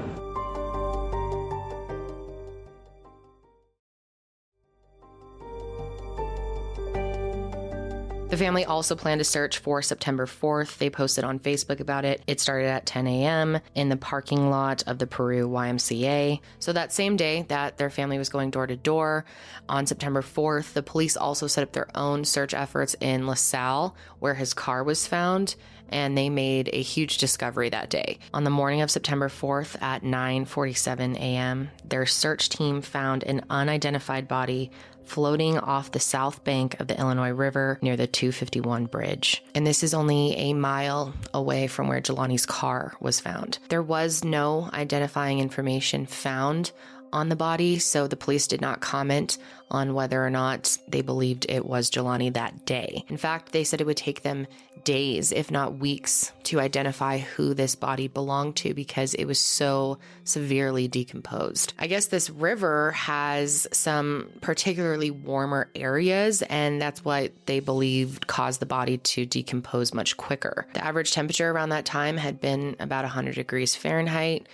Family 8.38 8.64
also 8.64 8.94
planned 8.94 9.20
a 9.20 9.24
search 9.24 9.58
for 9.58 9.82
September 9.82 10.26
4th. 10.26 10.78
They 10.78 10.88
posted 10.88 11.24
on 11.24 11.38
Facebook 11.38 11.80
about 11.80 12.04
it. 12.04 12.22
It 12.26 12.40
started 12.40 12.68
at 12.68 12.86
10 12.86 13.06
a.m. 13.06 13.58
in 13.74 13.88
the 13.88 13.96
parking 13.96 14.50
lot 14.50 14.82
of 14.86 14.98
the 14.98 15.06
Peru 15.06 15.48
YMCA. 15.48 16.40
So, 16.58 16.72
that 16.72 16.92
same 16.92 17.16
day 17.16 17.44
that 17.48 17.76
their 17.76 17.90
family 17.90 18.18
was 18.18 18.28
going 18.28 18.50
door 18.50 18.66
to 18.66 18.76
door 18.76 19.24
on 19.68 19.86
September 19.86 20.22
4th, 20.22 20.72
the 20.72 20.82
police 20.82 21.16
also 21.16 21.46
set 21.46 21.62
up 21.62 21.72
their 21.72 21.88
own 21.94 22.24
search 22.24 22.54
efforts 22.54 22.96
in 23.00 23.26
LaSalle, 23.26 23.94
where 24.20 24.34
his 24.34 24.54
car 24.54 24.82
was 24.82 25.06
found 25.06 25.56
and 25.90 26.16
they 26.16 26.28
made 26.28 26.68
a 26.72 26.82
huge 26.82 27.18
discovery 27.18 27.70
that 27.70 27.90
day. 27.90 28.18
On 28.34 28.44
the 28.44 28.50
morning 28.50 28.82
of 28.82 28.90
September 28.90 29.28
4th 29.28 29.80
at 29.82 30.02
9:47 30.02 31.16
a.m., 31.16 31.70
their 31.84 32.06
search 32.06 32.48
team 32.48 32.82
found 32.82 33.24
an 33.24 33.44
unidentified 33.50 34.28
body 34.28 34.70
floating 35.08 35.58
off 35.58 35.90
the 35.90 36.00
south 36.00 36.44
bank 36.44 36.78
of 36.80 36.88
the 36.88 36.98
Illinois 36.98 37.30
River 37.30 37.78
near 37.82 37.96
the 37.96 38.06
251 38.06 38.86
bridge. 38.86 39.42
And 39.54 39.66
this 39.66 39.82
is 39.82 39.94
only 39.94 40.34
a 40.36 40.52
mile 40.52 41.14
away 41.32 41.66
from 41.66 41.88
where 41.88 42.00
Jelani's 42.00 42.46
car 42.46 42.94
was 43.00 43.20
found. 43.20 43.58
There 43.68 43.82
was 43.82 44.22
no 44.22 44.70
identifying 44.72 45.38
information 45.38 46.06
found 46.06 46.72
on 47.12 47.28
the 47.28 47.36
body, 47.36 47.78
so 47.78 48.06
the 48.06 48.16
police 48.16 48.46
did 48.46 48.60
not 48.60 48.80
comment 48.80 49.38
on 49.70 49.94
whether 49.94 50.24
or 50.24 50.30
not 50.30 50.78
they 50.88 51.02
believed 51.02 51.46
it 51.48 51.66
was 51.66 51.90
Jelani 51.90 52.32
that 52.32 52.64
day. 52.64 53.04
In 53.08 53.16
fact, 53.16 53.52
they 53.52 53.64
said 53.64 53.80
it 53.80 53.86
would 53.86 53.96
take 53.96 54.22
them 54.22 54.46
days, 54.84 55.32
if 55.32 55.50
not 55.50 55.78
weeks, 55.78 56.32
to 56.44 56.60
identify 56.60 57.18
who 57.18 57.52
this 57.52 57.74
body 57.74 58.08
belonged 58.08 58.56
to 58.56 58.72
because 58.72 59.12
it 59.14 59.26
was 59.26 59.38
so 59.38 59.98
severely 60.24 60.88
decomposed. 60.88 61.74
I 61.78 61.86
guess 61.86 62.06
this 62.06 62.30
river 62.30 62.92
has 62.92 63.66
some 63.72 64.30
particularly 64.40 65.10
warmer 65.10 65.70
areas, 65.74 66.42
and 66.42 66.80
that's 66.80 67.04
what 67.04 67.32
they 67.44 67.60
believed 67.60 68.26
caused 68.26 68.60
the 68.60 68.66
body 68.66 68.98
to 68.98 69.26
decompose 69.26 69.92
much 69.92 70.16
quicker. 70.16 70.66
The 70.72 70.84
average 70.84 71.12
temperature 71.12 71.50
around 71.50 71.68
that 71.70 71.84
time 71.84 72.16
had 72.16 72.40
been 72.40 72.76
about 72.80 73.04
100 73.04 73.34
degrees 73.34 73.74
Fahrenheit, 73.74 74.46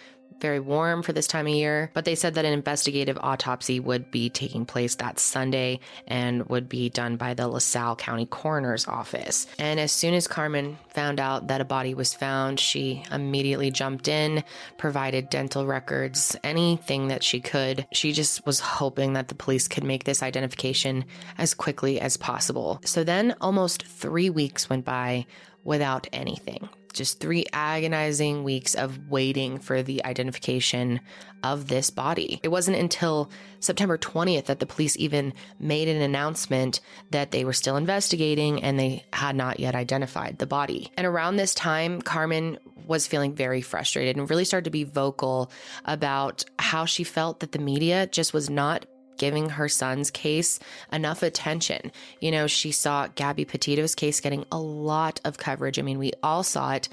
very 0.44 0.61
warm 0.61 1.02
for 1.02 1.14
this 1.14 1.26
time 1.26 1.46
of 1.46 1.54
year, 1.54 1.90
but 1.94 2.04
they 2.04 2.14
said 2.14 2.35
that 2.35 2.44
an 2.44 2.52
investigative 2.52 3.16
autopsy 3.22 3.80
would 3.80 4.11
be 4.11 4.28
taking 4.28 4.66
place 4.66 4.96
that 4.96 5.18
Sunday 5.18 5.80
and 6.07 6.46
would 6.50 6.68
be 6.68 6.90
done 6.90 7.16
by 7.16 7.33
the 7.33 7.48
LaSalle 7.48 7.96
County 7.96 8.26
Coroner's 8.26 8.87
Office. 8.87 9.46
And 9.59 9.80
as 9.80 9.90
soon 9.90 10.12
as 10.12 10.28
Carmen 10.28 10.76
found 10.90 11.18
out 11.18 11.48
that 11.48 11.62
a 11.62 11.64
body 11.64 11.94
was 11.94 12.12
found, 12.12 12.61
she 12.61 13.02
immediately 13.11 13.70
jumped 13.70 14.07
in, 14.07 14.44
provided 14.76 15.30
dental 15.30 15.64
records, 15.64 16.37
anything 16.44 17.09
that 17.09 17.22
she 17.22 17.40
could. 17.40 17.87
She 17.94 18.12
just 18.12 18.44
was 18.44 18.61
hoping 18.61 19.14
that 19.14 19.28
the 19.28 19.35
police 19.35 19.66
could 19.66 19.83
make 19.83 20.04
this 20.04 20.22
identification 20.22 21.07
as 21.38 21.54
quickly 21.54 21.98
as 21.98 22.18
possible. 22.18 22.83
So 22.85 23.02
then 23.02 23.35
almost 23.40 23.87
three 23.87 24.28
weeks 24.28 24.68
went 24.68 24.85
by 24.85 25.24
without 25.64 26.07
anything. 26.12 26.68
Just 26.94 27.20
three 27.20 27.44
agonizing 27.52 28.44
weeks 28.44 28.74
of 28.74 29.09
waiting 29.09 29.59
for 29.59 29.83
the 29.83 30.04
identification 30.04 31.00
of 31.42 31.68
this 31.68 31.90
body. 31.90 32.40
It 32.42 32.48
wasn't 32.48 32.78
until 32.78 33.30
September 33.61 33.98
20th 33.98 34.46
that 34.46 34.61
the 34.61 34.66
police 34.66 34.96
even 34.96 35.35
made 35.59 35.88
an 35.88 36.00
announcement 36.00 36.80
that 37.11 37.30
they 37.30 37.44
were 37.44 37.52
still 37.52 37.76
investigating 37.76 38.62
and 38.62 38.78
they 38.78 39.04
had 39.12 39.37
not 39.37 39.61
yet 39.61 39.74
identified 39.74 40.38
the 40.38 40.46
body. 40.46 40.90
And 40.96 41.07
around 41.07 41.37
this 41.37 41.54
time, 41.54 42.00
Carmen 42.00 42.59
was 42.87 43.07
feeling 43.07 43.35
very 43.35 43.61
frustrated 43.61 44.16
and 44.16 44.28
really 44.28 44.44
started 44.44 44.64
to 44.64 44.70
be 44.70 44.85
vocal 44.85 45.50
about 45.85 46.44
how 46.59 46.85
she 46.85 47.04
felt 47.04 47.40
that 47.40 47.52
the 47.52 47.59
media 47.59 48.07
just 48.07 48.33
was 48.33 48.48
not 48.48 48.87
giving 49.16 49.50
her 49.50 49.68
son's 49.68 50.11
case 50.11 50.59
enough 50.92 51.22
attention. 51.22 51.92
You 52.20 52.31
know, 52.31 52.46
she 52.46 52.72
saw 52.72 53.09
Gabby 53.14 53.44
Petito's 53.44 53.94
case 53.94 54.20
getting 54.20 54.44
a 54.50 54.59
lot 54.59 55.20
of 55.24 55.38
coverage. 55.38 55.79
I 55.79 55.83
mean, 55.83 55.98
we 55.98 56.12
all 56.22 56.42
saw 56.42 56.72
it. 56.72 56.88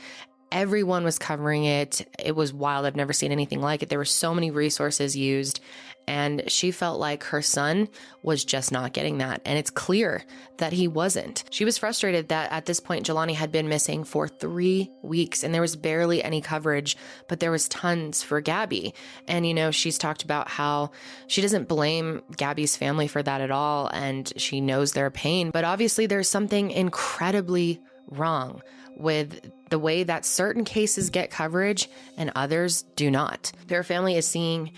Everyone 0.51 1.03
was 1.03 1.17
covering 1.17 1.63
it. 1.65 2.05
It 2.19 2.35
was 2.35 2.53
wild. 2.53 2.85
I've 2.85 2.95
never 2.95 3.13
seen 3.13 3.31
anything 3.31 3.61
like 3.61 3.83
it. 3.83 3.89
There 3.89 3.97
were 3.97 4.05
so 4.05 4.33
many 4.33 4.51
resources 4.51 5.15
used 5.15 5.61
and 6.07 6.43
she 6.47 6.71
felt 6.71 6.99
like 6.99 7.23
her 7.25 7.41
son 7.41 7.87
was 8.23 8.43
just 8.43 8.71
not 8.71 8.93
getting 8.93 9.19
that. 9.19 9.41
And 9.45 9.57
it's 9.57 9.69
clear 9.69 10.23
that 10.57 10.73
he 10.73 10.87
wasn't. 10.87 11.43
She 11.51 11.65
was 11.65 11.77
frustrated 11.77 12.29
that 12.29 12.51
at 12.51 12.65
this 12.65 12.79
point, 12.79 13.05
Jelani 13.05 13.33
had 13.33 13.51
been 13.51 13.69
missing 13.69 14.03
for 14.03 14.27
three 14.27 14.91
weeks 15.01 15.43
and 15.43 15.53
there 15.53 15.61
was 15.61 15.75
barely 15.75 16.23
any 16.23 16.41
coverage, 16.41 16.97
but 17.27 17.39
there 17.39 17.51
was 17.51 17.69
tons 17.69 18.23
for 18.23 18.41
Gabby. 18.41 18.93
And, 19.27 19.47
you 19.47 19.53
know, 19.53 19.71
she's 19.71 19.97
talked 19.97 20.23
about 20.23 20.49
how 20.49 20.91
she 21.27 21.41
doesn't 21.41 21.67
blame 21.67 22.21
Gabby's 22.35 22.75
family 22.75 23.07
for 23.07 23.23
that 23.23 23.41
at 23.41 23.51
all. 23.51 23.87
And 23.87 24.31
she 24.37 24.61
knows 24.61 24.93
their 24.93 25.11
pain. 25.11 25.51
But 25.51 25.63
obviously, 25.63 26.07
there's 26.07 26.29
something 26.29 26.71
incredibly 26.71 27.79
wrong 28.09 28.61
with 28.97 29.51
the 29.69 29.79
way 29.79 30.03
that 30.03 30.25
certain 30.25 30.65
cases 30.65 31.09
get 31.09 31.31
coverage 31.31 31.89
and 32.17 32.31
others 32.35 32.83
do 32.95 33.09
not. 33.09 33.51
Their 33.67 33.83
family 33.83 34.15
is 34.15 34.27
seeing 34.27 34.71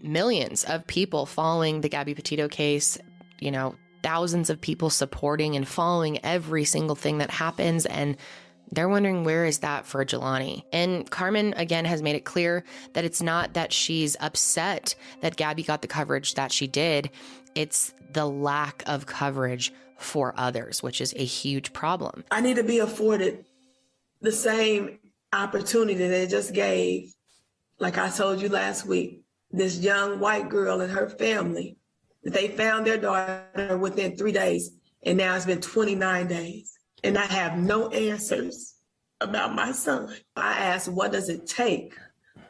millions 0.00 0.64
of 0.64 0.86
people 0.86 1.26
following 1.26 1.80
the 1.80 1.88
Gabby 1.88 2.14
Petito 2.14 2.48
case, 2.48 2.98
you 3.40 3.50
know, 3.50 3.74
thousands 4.02 4.48
of 4.48 4.60
people 4.60 4.90
supporting 4.90 5.56
and 5.56 5.66
following 5.66 6.24
every 6.24 6.64
single 6.64 6.96
thing 6.96 7.18
that 7.18 7.30
happens. 7.30 7.84
And 7.84 8.16
they're 8.70 8.88
wondering 8.88 9.24
where 9.24 9.44
is 9.44 9.58
that 9.58 9.86
for 9.86 10.04
Jelani? 10.04 10.62
And 10.72 11.10
Carmen 11.10 11.54
again 11.56 11.84
has 11.84 12.02
made 12.02 12.16
it 12.16 12.24
clear 12.24 12.64
that 12.92 13.04
it's 13.04 13.22
not 13.22 13.54
that 13.54 13.72
she's 13.72 14.16
upset 14.20 14.94
that 15.20 15.36
Gabby 15.36 15.62
got 15.62 15.82
the 15.82 15.88
coverage 15.88 16.34
that 16.34 16.52
she 16.52 16.66
did. 16.66 17.10
It's 17.54 17.92
the 18.12 18.26
lack 18.26 18.82
of 18.86 19.06
coverage 19.06 19.72
for 19.98 20.32
others, 20.36 20.82
which 20.82 21.00
is 21.00 21.12
a 21.16 21.24
huge 21.24 21.72
problem. 21.72 22.24
I 22.30 22.40
need 22.40 22.56
to 22.56 22.64
be 22.64 22.78
afforded 22.78 23.44
the 24.20 24.32
same 24.32 24.98
opportunity 25.32 25.94
they 25.94 26.26
just 26.26 26.54
gave, 26.54 27.14
like 27.78 27.98
I 27.98 28.08
told 28.08 28.40
you 28.40 28.48
last 28.48 28.86
week, 28.86 29.22
this 29.50 29.78
young 29.78 30.20
white 30.20 30.48
girl 30.48 30.80
and 30.80 30.92
her 30.92 31.08
family. 31.08 31.76
That 32.24 32.32
they 32.32 32.48
found 32.48 32.86
their 32.86 32.98
daughter 32.98 33.78
within 33.78 34.16
three 34.16 34.32
days, 34.32 34.72
and 35.04 35.18
now 35.18 35.36
it's 35.36 35.46
been 35.46 35.60
29 35.60 36.26
days. 36.26 36.76
And 37.04 37.16
I 37.16 37.26
have 37.26 37.58
no 37.58 37.88
answers 37.90 38.74
about 39.20 39.54
my 39.54 39.70
son. 39.70 40.14
I 40.34 40.58
asked, 40.58 40.88
what 40.88 41.12
does 41.12 41.28
it 41.28 41.46
take 41.46 41.94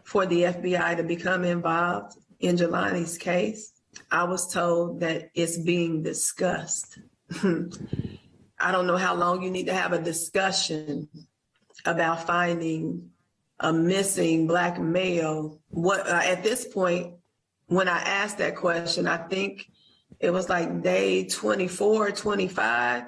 for 0.05 0.25
the 0.25 0.45
FBI 0.45 0.97
to 0.97 1.03
become 1.03 1.45
involved 1.45 2.17
in 2.41 2.57
Jelani's 2.57 3.19
case? 3.19 3.73
I 4.11 4.25
was 4.25 4.51
told 4.51 5.01
that 5.01 5.31
it's 5.35 5.59
being 5.59 6.03
discussed. 6.03 6.99
I 8.61 8.73
don't 8.73 8.87
know 8.87 8.97
how 8.97 9.15
long 9.15 9.43
you 9.43 9.51
need 9.51 9.67
to 9.67 9.75
have 9.75 9.93
a 9.93 10.01
discussion 10.01 11.09
about 11.85 12.27
finding 12.27 13.11
a 13.61 13.73
missing 13.73 14.47
black 14.47 14.81
male. 14.81 15.61
What 15.69 16.07
uh, 16.09 16.21
at 16.25 16.43
this 16.43 16.67
point, 16.67 17.15
when 17.67 17.89
I 17.89 17.99
asked 17.99 18.39
that 18.39 18.57
question, 18.57 19.07
I 19.07 19.17
think 19.17 19.71
it 20.21 20.31
was 20.31 20.49
like 20.49 20.83
day 20.83 21.25
24, 21.25 22.13
25. 22.13 23.05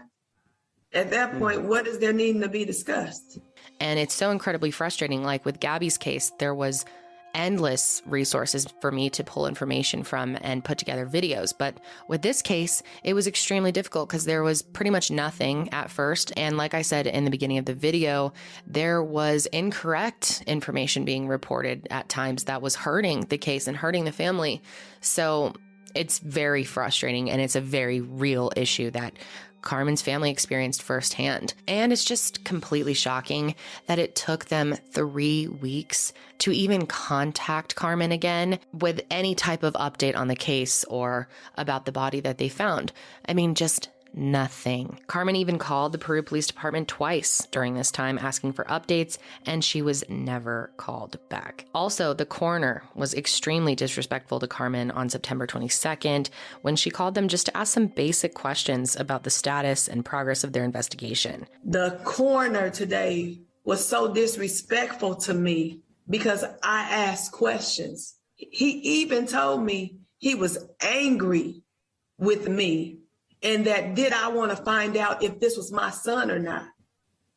At 0.93 1.11
that 1.11 1.31
hmm. 1.31 1.39
point, 1.39 1.63
what 1.63 1.87
is 1.87 1.99
there 1.99 2.13
needing 2.13 2.41
to 2.43 2.49
be 2.49 2.65
discussed? 2.65 3.39
And 3.79 3.99
it's 3.99 4.15
so 4.15 4.31
incredibly 4.31 4.71
frustrating. 4.71 5.23
Like 5.23 5.45
with 5.45 5.61
Gabby's 5.61 5.97
case, 5.97 6.33
there 6.39 6.55
was 6.55 6.85
endless 7.35 8.03
resources 8.07 8.67
for 8.81 8.91
me 8.91 9.11
to 9.11 9.25
pull 9.25 9.47
information 9.47 10.03
from 10.03 10.37
and 10.41 10.65
put 10.65 10.79
together 10.79 11.07
videos. 11.07 11.53
But 11.57 11.79
with 12.09 12.23
this 12.23 12.43
case, 12.43 12.83
it 13.05 13.15
was 13.15 13.27
extremely 13.27 13.73
difficult 13.73 14.09
because 14.09 14.25
there 14.25 14.43
was 14.43 14.63
pretty 14.63 14.91
much 14.91 15.11
nothing 15.11 15.69
at 15.73 15.91
first. 15.91 16.33
And 16.37 16.57
like 16.57 16.75
I 16.75 16.83
said 16.83 17.07
in 17.07 17.25
the 17.25 17.31
beginning 17.31 17.59
of 17.59 17.65
the 17.65 17.75
video, 17.75 18.33
there 18.67 19.03
was 19.03 19.47
incorrect 19.47 20.43
information 20.47 21.05
being 21.05 21.29
reported 21.29 21.87
at 21.91 22.09
times 22.09 22.45
that 22.45 22.63
was 22.63 22.77
hurting 22.77 23.27
the 23.29 23.39
case 23.39 23.67
and 23.67 23.77
hurting 23.77 24.05
the 24.05 24.13
family. 24.13 24.63
So 25.01 25.55
it's 25.95 26.19
very 26.19 26.65
frustrating 26.65 27.31
and 27.31 27.41
it's 27.41 27.57
a 27.57 27.61
very 27.61 28.01
real 28.01 28.51
issue 28.57 28.91
that 28.91 29.15
Carmen's 29.63 30.03
family 30.03 30.31
experienced 30.31 30.83
firsthand. 30.83 31.55
And 31.69 31.93
it's 31.93 32.05
just 32.05 32.45
completely 32.45 32.95
shocking 32.95 33.55
that 33.87 33.99
it 33.99 34.15
took 34.15 34.47
them 34.47 34.77
three 34.91 35.47
weeks 35.49 36.13
to 36.39 36.53
even 36.53 36.87
contact 36.87 37.75
Carmen 37.75 38.13
again 38.13 38.59
with 38.73 39.03
any 39.11 39.35
type 39.35 39.63
of 39.63 39.75
update 39.75 40.17
on 40.17 40.29
the 40.29 40.37
case 40.37 40.85
or 40.85 41.29
about 41.57 41.85
the 41.85 41.93
body 41.93 42.21
that 42.21 42.39
they 42.39 42.49
found. 42.49 42.93
I 43.29 43.35
mean, 43.35 43.55
just 43.55 43.91
nothing. 44.15 44.99
Carmen 45.07 45.37
even 45.37 45.59
called 45.59 45.93
the 45.93 45.99
Peru 45.99 46.23
Police 46.23 46.47
Department 46.47 46.89
twice 46.89 47.47
during 47.51 47.75
this 47.75 47.91
time 47.91 48.19
asking 48.19 48.53
for 48.53 48.65
updates, 48.65 49.19
and 49.47 49.65
she 49.65 49.83
was 49.83 50.05
never 50.09 50.73
called 50.77 51.19
back. 51.29 51.67
Also, 51.75 52.13
the 52.15 52.27
coroner 52.27 52.83
was 52.95 53.15
extremely 53.15 53.75
disrespectful 53.75 54.41
to 54.41 54.47
Carmen 54.47 54.91
on 54.91 55.09
September 55.09 55.47
22nd 55.47 56.31
when 56.63 56.77
she 56.77 56.91
called 56.91 57.15
them 57.15 57.29
just 57.29 57.47
to 57.47 57.57
ask 57.57 57.73
some 57.73 57.87
basic 57.87 58.35
questions 58.35 58.97
about 58.97 59.25
the 59.25 59.31
status 59.31 59.89
and 59.89 60.05
progress 60.05 60.45
of 60.45 60.53
their 60.53 60.65
investigation. 60.65 61.47
The 61.65 62.01
coroner 62.05 62.71
today 62.71 63.41
was 63.65 63.87
so 63.87 64.13
disrespectful 64.13 65.17
to 65.17 65.35
me 65.35 65.81
because 66.09 66.45
I 66.63 66.81
asked 66.91 67.33
questions. 67.33 68.17
He 68.35 68.71
even 69.01 69.27
told 69.27 69.63
me 69.63 69.99
he 70.19 70.35
was 70.35 70.59
angry 70.81 71.63
with 72.19 72.49
me 72.49 72.99
and 73.43 73.67
that 73.67 73.95
did 73.95 74.13
I 74.13 74.29
want 74.29 74.51
to 74.57 74.63
find 74.63 74.97
out 74.97 75.23
if 75.23 75.41
this 75.41 75.57
was 75.57 75.73
my 75.73 75.91
son 75.91 76.31
or 76.31 76.39
not. 76.39 76.67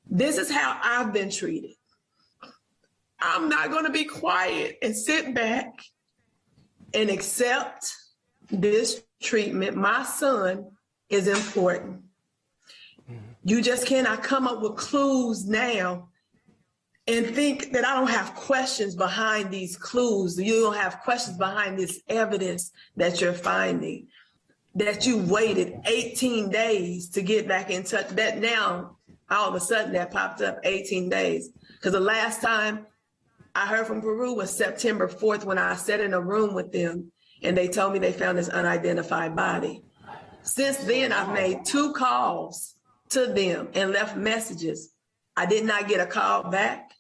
This 0.10 0.38
is 0.38 0.52
how 0.52 0.80
I've 0.84 1.14
been 1.14 1.30
treated. 1.30 1.72
I'm 3.20 3.48
not 3.48 3.72
going 3.72 3.86
to 3.86 3.92
be 3.92 4.04
quiet 4.04 4.78
and 4.82 4.96
sit 4.96 5.34
back 5.34 5.74
and 6.94 7.10
accept 7.10 7.94
this 8.52 9.02
treatment. 9.22 9.78
My 9.78 10.04
son 10.04 10.72
is 11.10 11.28
important. 11.28 12.02
You 13.46 13.62
just 13.62 13.88
cannot 13.88 14.24
come 14.24 14.48
up 14.48 14.62
with 14.62 14.76
clues 14.76 15.48
now 15.48 16.10
and 17.08 17.26
think 17.28 17.72
that 17.74 17.86
I 17.86 17.96
don't 17.96 18.10
have 18.10 18.36
questions 18.36 18.96
behind 18.96 19.52
these 19.52 19.76
clues. 19.78 20.38
You 20.38 20.62
don't 20.62 20.76
have 20.76 21.00
questions 21.02 21.38
behind 21.38 21.78
this 21.78 22.02
evidence 22.08 22.72
that 22.96 23.20
you're 23.20 23.34
finding 23.34 24.08
that 24.76 25.06
you 25.06 25.18
waited 25.18 25.80
18 25.86 26.50
days 26.50 27.10
to 27.10 27.22
get 27.22 27.48
back 27.48 27.70
in 27.70 27.84
touch. 27.84 28.10
That 28.10 28.40
now, 28.40 28.98
all 29.30 29.50
of 29.50 29.56
a 29.56 29.60
sudden, 29.60 29.94
that 29.94 30.12
popped 30.12 30.42
up 30.42 30.60
18 30.64 31.10
days. 31.10 31.50
Because 31.74 31.94
the 31.94 32.00
last 32.00 32.42
time 32.42 32.88
I 33.56 33.68
heard 33.68 33.86
from 33.86 34.02
Peru 34.02 34.34
was 34.34 34.56
September 34.56 35.08
4th 35.08 35.44
when 35.44 35.58
I 35.58 35.76
sat 35.76 36.00
in 36.00 36.14
a 36.14 36.22
room 36.22 36.54
with 36.54 36.72
them 36.72 37.12
and 37.44 37.56
they 37.56 37.68
told 37.68 37.94
me 37.94 38.00
they 38.00 38.12
found 38.12 38.38
this 38.38 38.50
unidentified 38.50 39.36
body. 39.36 39.84
Since 40.42 40.78
then, 40.78 41.12
I've 41.12 41.34
made 41.34 41.66
two 41.66 41.94
calls 41.94 42.76
to 43.10 43.28
them 43.28 43.70
and 43.74 43.92
left 43.92 44.18
messages. 44.18 44.92
I 45.36 45.46
did 45.46 45.66
not 45.66 45.88
get 45.88 46.00
a 46.00 46.06
call 46.06 46.50
back. 46.50 46.92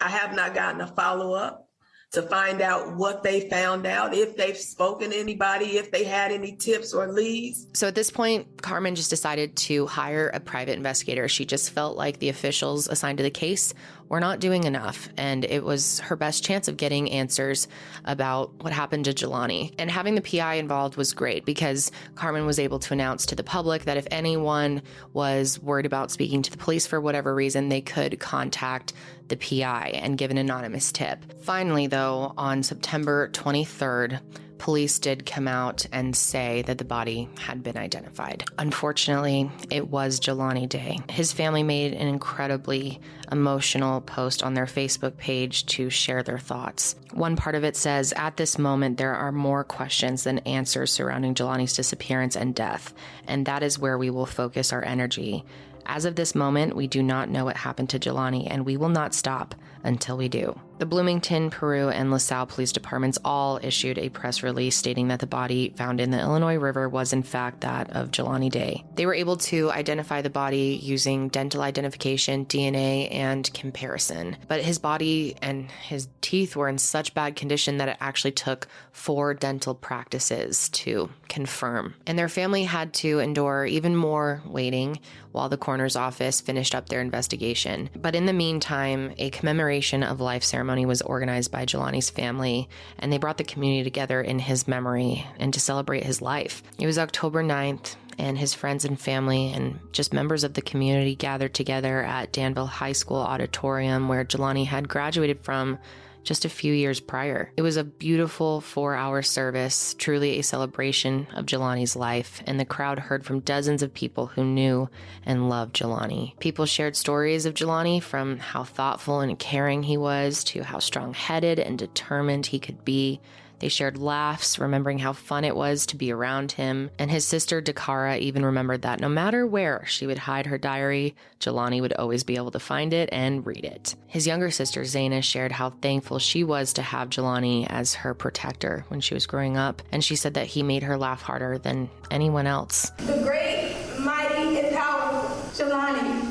I 0.00 0.08
have 0.08 0.34
not 0.34 0.54
gotten 0.54 0.80
a 0.80 0.86
follow 0.86 1.34
up 1.34 1.69
to 2.12 2.22
find 2.22 2.60
out 2.60 2.96
what 2.96 3.22
they 3.22 3.48
found 3.48 3.86
out, 3.86 4.12
if 4.12 4.36
they've 4.36 4.56
spoken 4.56 5.10
to 5.10 5.16
anybody, 5.16 5.76
if 5.76 5.92
they 5.92 6.02
had 6.02 6.32
any 6.32 6.56
tips 6.56 6.92
or 6.92 7.06
leads. 7.06 7.68
So 7.72 7.86
at 7.86 7.94
this 7.94 8.10
point, 8.10 8.62
Carmen 8.62 8.96
just 8.96 9.10
decided 9.10 9.54
to 9.56 9.86
hire 9.86 10.28
a 10.34 10.40
private 10.40 10.76
investigator. 10.76 11.28
She 11.28 11.44
just 11.44 11.70
felt 11.70 11.96
like 11.96 12.18
the 12.18 12.28
officials 12.28 12.88
assigned 12.88 13.18
to 13.18 13.22
the 13.22 13.30
case 13.30 13.74
were 14.10 14.20
not 14.20 14.40
doing 14.40 14.64
enough, 14.64 15.08
and 15.16 15.44
it 15.44 15.64
was 15.64 16.00
her 16.00 16.16
best 16.16 16.44
chance 16.44 16.66
of 16.66 16.76
getting 16.76 17.10
answers 17.12 17.68
about 18.04 18.52
what 18.60 18.72
happened 18.72 19.06
to 19.06 19.14
Jelani. 19.14 19.72
And 19.78 19.88
having 19.88 20.16
the 20.16 20.20
PI 20.20 20.54
involved 20.54 20.96
was 20.96 21.14
great 21.14 21.46
because 21.46 21.92
Carmen 22.16 22.44
was 22.44 22.58
able 22.58 22.80
to 22.80 22.92
announce 22.92 23.24
to 23.26 23.36
the 23.36 23.44
public 23.44 23.84
that 23.84 23.96
if 23.96 24.08
anyone 24.10 24.82
was 25.12 25.62
worried 25.62 25.86
about 25.86 26.10
speaking 26.10 26.42
to 26.42 26.50
the 26.50 26.58
police 26.58 26.88
for 26.88 27.00
whatever 27.00 27.32
reason, 27.34 27.68
they 27.68 27.80
could 27.80 28.18
contact 28.18 28.92
the 29.28 29.36
PI 29.36 29.92
and 29.94 30.18
give 30.18 30.32
an 30.32 30.38
anonymous 30.38 30.90
tip. 30.90 31.24
Finally, 31.42 31.86
though, 31.86 32.34
on 32.36 32.64
September 32.64 33.28
23rd, 33.28 34.20
police 34.60 34.98
did 34.98 35.24
come 35.24 35.48
out 35.48 35.86
and 35.90 36.14
say 36.14 36.60
that 36.62 36.76
the 36.76 36.84
body 36.84 37.30
had 37.38 37.62
been 37.62 37.78
identified. 37.78 38.44
Unfortunately, 38.58 39.50
it 39.70 39.88
was 39.88 40.20
Jelani 40.20 40.68
Day. 40.68 40.98
His 41.08 41.32
family 41.32 41.62
made 41.62 41.94
an 41.94 42.06
incredibly 42.06 43.00
emotional 43.32 44.02
post 44.02 44.42
on 44.42 44.52
their 44.52 44.66
Facebook 44.66 45.16
page 45.16 45.64
to 45.66 45.88
share 45.88 46.22
their 46.22 46.38
thoughts. 46.38 46.94
One 47.14 47.36
part 47.36 47.54
of 47.54 47.64
it 47.64 47.74
says, 47.74 48.12
At 48.16 48.36
this 48.36 48.58
moment, 48.58 48.98
there 48.98 49.14
are 49.14 49.32
more 49.32 49.64
questions 49.64 50.24
than 50.24 50.40
answers 50.40 50.92
surrounding 50.92 51.34
Jelani's 51.34 51.74
disappearance 51.74 52.36
and 52.36 52.54
death, 52.54 52.92
and 53.26 53.46
that 53.46 53.62
is 53.62 53.78
where 53.78 53.96
we 53.96 54.10
will 54.10 54.26
focus 54.26 54.74
our 54.74 54.84
energy. 54.84 55.42
As 55.86 56.04
of 56.04 56.16
this 56.16 56.34
moment, 56.34 56.76
we 56.76 56.86
do 56.86 57.02
not 57.02 57.30
know 57.30 57.46
what 57.46 57.56
happened 57.56 57.88
to 57.90 57.98
Jelani, 57.98 58.46
and 58.50 58.66
we 58.66 58.76
will 58.76 58.90
not 58.90 59.14
stop 59.14 59.54
until 59.82 60.18
we 60.18 60.28
do. 60.28 60.60
The 60.80 60.86
Bloomington, 60.86 61.50
Peru, 61.50 61.90
and 61.90 62.10
LaSalle 62.10 62.46
police 62.46 62.72
departments 62.72 63.18
all 63.22 63.60
issued 63.62 63.98
a 63.98 64.08
press 64.08 64.42
release 64.42 64.74
stating 64.74 65.08
that 65.08 65.20
the 65.20 65.26
body 65.26 65.74
found 65.76 66.00
in 66.00 66.10
the 66.10 66.18
Illinois 66.18 66.56
River 66.56 66.88
was 66.88 67.12
in 67.12 67.22
fact 67.22 67.60
that 67.60 67.90
of 67.90 68.10
Jelani 68.10 68.50
Day. 68.50 68.82
They 68.94 69.04
were 69.04 69.12
able 69.12 69.36
to 69.36 69.70
identify 69.70 70.22
the 70.22 70.30
body 70.30 70.80
using 70.82 71.28
dental 71.28 71.60
identification, 71.60 72.46
DNA, 72.46 73.12
and 73.12 73.52
comparison. 73.52 74.38
But 74.48 74.62
his 74.62 74.78
body 74.78 75.36
and 75.42 75.70
his 75.70 76.08
teeth 76.22 76.56
were 76.56 76.70
in 76.70 76.78
such 76.78 77.12
bad 77.12 77.36
condition 77.36 77.76
that 77.76 77.90
it 77.90 77.98
actually 78.00 78.32
took 78.32 78.66
four 78.90 79.34
dental 79.34 79.74
practices 79.74 80.70
to 80.70 81.10
confirm. 81.28 81.94
And 82.06 82.18
their 82.18 82.30
family 82.30 82.64
had 82.64 82.94
to 82.94 83.18
endure 83.18 83.66
even 83.66 83.94
more 83.94 84.42
waiting 84.46 84.98
while 85.32 85.50
the 85.50 85.58
coroner's 85.58 85.94
office 85.94 86.40
finished 86.40 86.74
up 86.74 86.88
their 86.88 87.02
investigation. 87.02 87.90
But 87.94 88.16
in 88.16 88.24
the 88.24 88.32
meantime, 88.32 89.12
a 89.18 89.30
commemoration 89.30 90.02
of 90.02 90.20
life 90.20 90.42
ceremony 90.42 90.69
ceremony 90.70 90.86
was 90.86 91.02
organized 91.02 91.50
by 91.50 91.66
Jelani's 91.66 92.10
family, 92.10 92.68
and 93.00 93.12
they 93.12 93.18
brought 93.18 93.38
the 93.38 93.44
community 93.44 93.82
together 93.82 94.20
in 94.20 94.38
his 94.38 94.68
memory 94.68 95.26
and 95.36 95.52
to 95.52 95.58
celebrate 95.58 96.04
his 96.04 96.22
life. 96.22 96.62
It 96.78 96.86
was 96.86 96.96
October 96.96 97.42
9th, 97.42 97.96
and 98.18 98.38
his 98.38 98.54
friends 98.54 98.84
and 98.84 99.00
family 99.00 99.52
and 99.52 99.80
just 99.90 100.12
members 100.12 100.44
of 100.44 100.54
the 100.54 100.62
community 100.62 101.16
gathered 101.16 101.54
together 101.54 102.04
at 102.04 102.30
Danville 102.30 102.66
High 102.66 102.92
School 102.92 103.16
auditorium 103.16 104.08
where 104.08 104.24
Jelani 104.24 104.66
had 104.66 104.88
graduated 104.88 105.40
from 105.40 105.80
just 106.22 106.44
a 106.44 106.50
few 106.50 106.72
years 106.72 107.00
prior. 107.00 107.52
It 107.56 107.62
was 107.62 107.76
a 107.76 107.84
beautiful 107.84 108.60
four 108.60 108.94
hour 108.94 109.22
service, 109.22 109.94
truly 109.98 110.38
a 110.38 110.42
celebration 110.42 111.26
of 111.34 111.46
Jelani's 111.46 111.96
life, 111.96 112.42
and 112.46 112.58
the 112.58 112.64
crowd 112.64 112.98
heard 112.98 113.24
from 113.24 113.40
dozens 113.40 113.82
of 113.82 113.94
people 113.94 114.26
who 114.26 114.44
knew 114.44 114.88
and 115.24 115.48
loved 115.48 115.76
Jelani. 115.76 116.38
People 116.38 116.66
shared 116.66 116.96
stories 116.96 117.46
of 117.46 117.54
Jelani 117.54 118.02
from 118.02 118.38
how 118.38 118.64
thoughtful 118.64 119.20
and 119.20 119.38
caring 119.38 119.82
he 119.82 119.96
was 119.96 120.44
to 120.44 120.62
how 120.62 120.78
strong 120.78 121.14
headed 121.14 121.58
and 121.58 121.78
determined 121.78 122.46
he 122.46 122.58
could 122.58 122.84
be 122.84 123.20
they 123.60 123.68
shared 123.68 123.98
laughs, 123.98 124.58
remembering 124.58 124.98
how 124.98 125.12
fun 125.12 125.44
it 125.44 125.54
was 125.54 125.86
to 125.86 125.96
be 125.96 126.10
around 126.12 126.52
him. 126.52 126.90
And 126.98 127.10
his 127.10 127.26
sister, 127.26 127.62
Dakara, 127.62 128.18
even 128.18 128.44
remembered 128.44 128.82
that 128.82 129.00
no 129.00 129.08
matter 129.08 129.46
where 129.46 129.84
she 129.86 130.06
would 130.06 130.18
hide 130.18 130.46
her 130.46 130.58
diary, 130.58 131.14
Jelani 131.38 131.80
would 131.80 131.92
always 131.92 132.24
be 132.24 132.36
able 132.36 132.50
to 132.50 132.58
find 132.58 132.92
it 132.92 133.08
and 133.12 133.46
read 133.46 133.64
it. 133.64 133.94
His 134.06 134.26
younger 134.26 134.50
sister, 134.50 134.82
Zaina, 134.82 135.22
shared 135.22 135.52
how 135.52 135.70
thankful 135.70 136.18
she 136.18 136.42
was 136.42 136.72
to 136.74 136.82
have 136.82 137.10
Jelani 137.10 137.66
as 137.68 137.94
her 137.94 138.14
protector 138.14 138.84
when 138.88 139.00
she 139.00 139.14
was 139.14 139.26
growing 139.26 139.56
up. 139.56 139.82
And 139.92 140.02
she 140.02 140.16
said 140.16 140.34
that 140.34 140.46
he 140.46 140.62
made 140.62 140.82
her 140.82 140.96
laugh 140.96 141.22
harder 141.22 141.58
than 141.58 141.90
anyone 142.10 142.46
else. 142.46 142.90
The 142.98 143.22
great, 143.22 143.76
mighty, 143.98 144.58
and 144.58 144.74
powerful 144.74 145.36
Jelani 145.52 146.29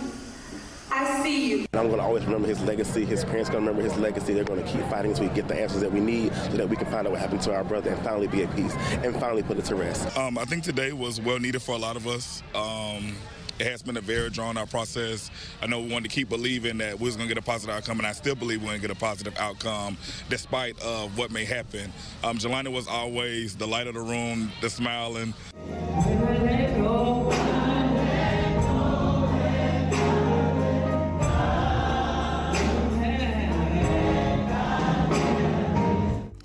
I 0.99 1.23
see 1.23 1.49
you. 1.49 1.57
And 1.71 1.79
I'm 1.79 1.87
going 1.87 1.99
to 1.99 2.03
always 2.03 2.25
remember 2.25 2.49
his 2.49 2.59
legacy. 2.61 3.05
His 3.05 3.23
parents 3.23 3.49
going 3.49 3.63
to 3.63 3.69
remember 3.71 3.89
his 3.89 3.97
legacy. 3.97 4.33
They're 4.33 4.43
going 4.43 4.61
to 4.61 4.69
keep 4.69 4.81
fighting 4.89 5.11
until 5.11 5.29
we 5.29 5.33
get 5.33 5.47
the 5.47 5.55
answers 5.55 5.79
that 5.79 5.91
we 5.91 6.01
need 6.01 6.33
so 6.35 6.57
that 6.57 6.67
we 6.67 6.75
can 6.75 6.87
find 6.87 7.07
out 7.07 7.11
what 7.11 7.21
happened 7.21 7.41
to 7.43 7.53
our 7.53 7.63
brother 7.63 7.91
and 7.91 8.03
finally 8.03 8.27
be 8.27 8.43
at 8.43 8.53
peace 8.53 8.75
and 8.91 9.15
finally 9.15 9.41
put 9.41 9.57
it 9.57 9.65
to 9.65 9.75
rest. 9.75 10.17
Um, 10.17 10.37
I 10.37 10.43
think 10.43 10.63
today 10.63 10.91
was 10.91 11.21
well 11.21 11.39
needed 11.39 11.61
for 11.61 11.73
a 11.73 11.77
lot 11.77 11.95
of 11.95 12.05
us. 12.05 12.43
Um, 12.53 13.15
it 13.59 13.67
has 13.67 13.81
been 13.81 13.95
a 13.95 14.01
very 14.01 14.29
drawn 14.29 14.57
out 14.57 14.69
process. 14.69 15.31
I 15.61 15.67
know 15.67 15.79
we 15.81 15.89
wanted 15.89 16.09
to 16.09 16.15
keep 16.15 16.27
believing 16.27 16.77
that 16.79 16.99
we 16.99 17.05
was 17.05 17.15
going 17.15 17.29
to 17.29 17.33
get 17.33 17.41
a 17.41 17.45
positive 17.45 17.75
outcome, 17.75 17.99
and 17.99 18.07
I 18.07 18.13
still 18.13 18.35
believe 18.35 18.61
we're 18.61 18.69
going 18.69 18.81
to 18.81 18.87
get 18.87 18.95
a 18.95 18.99
positive 18.99 19.37
outcome 19.37 19.97
despite 20.29 20.81
of 20.81 21.17
what 21.17 21.31
may 21.31 21.45
happen. 21.45 21.91
Um, 22.23 22.37
Jelani 22.37 22.71
was 22.73 22.87
always 22.87 23.55
the 23.55 23.67
light 23.67 23.87
of 23.87 23.93
the 23.95 24.01
room, 24.01 24.51
the 24.61 24.69
smiling. 24.69 25.33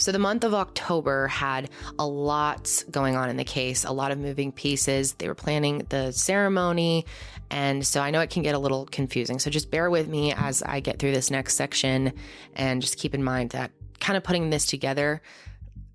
So 0.05 0.13
the 0.13 0.19
month 0.19 0.45
of 0.45 0.53
October 0.53 1.29
had 1.29 1.71
a 1.99 2.07
lot 2.07 2.85
going 2.91 3.17
on 3.17 3.31
in 3.31 3.39
the 3.39 3.45
case, 3.45 3.85
a 3.87 3.91
lot 3.91 4.11
of 4.11 4.19
moving 4.19 4.53
pieces. 4.53 5.15
They 5.15 5.29
were 5.29 5.35
planning 5.35 5.87
the 5.89 6.13
ceremony. 6.13 7.07
And 7.51 7.87
so 7.87 8.03
I 8.03 8.11
know 8.11 8.21
it 8.21 8.29
can 8.29 8.43
get 8.43 8.55
a 8.55 8.59
little 8.59 8.85
confusing. 8.85 9.39
So 9.39 9.49
just 9.49 9.71
bear 9.71 9.89
with 9.89 10.07
me 10.07 10.35
as 10.35 10.63
I 10.63 10.81
get 10.81 10.99
through 10.99 11.13
this 11.13 11.31
next 11.31 11.55
section 11.55 12.13
and 12.53 12.83
just 12.83 12.99
keep 12.99 13.15
in 13.15 13.25
mind 13.25 13.53
that 13.53 13.71
kind 13.99 14.19
of 14.19 14.23
putting 14.23 14.51
this 14.51 14.67
together 14.67 15.23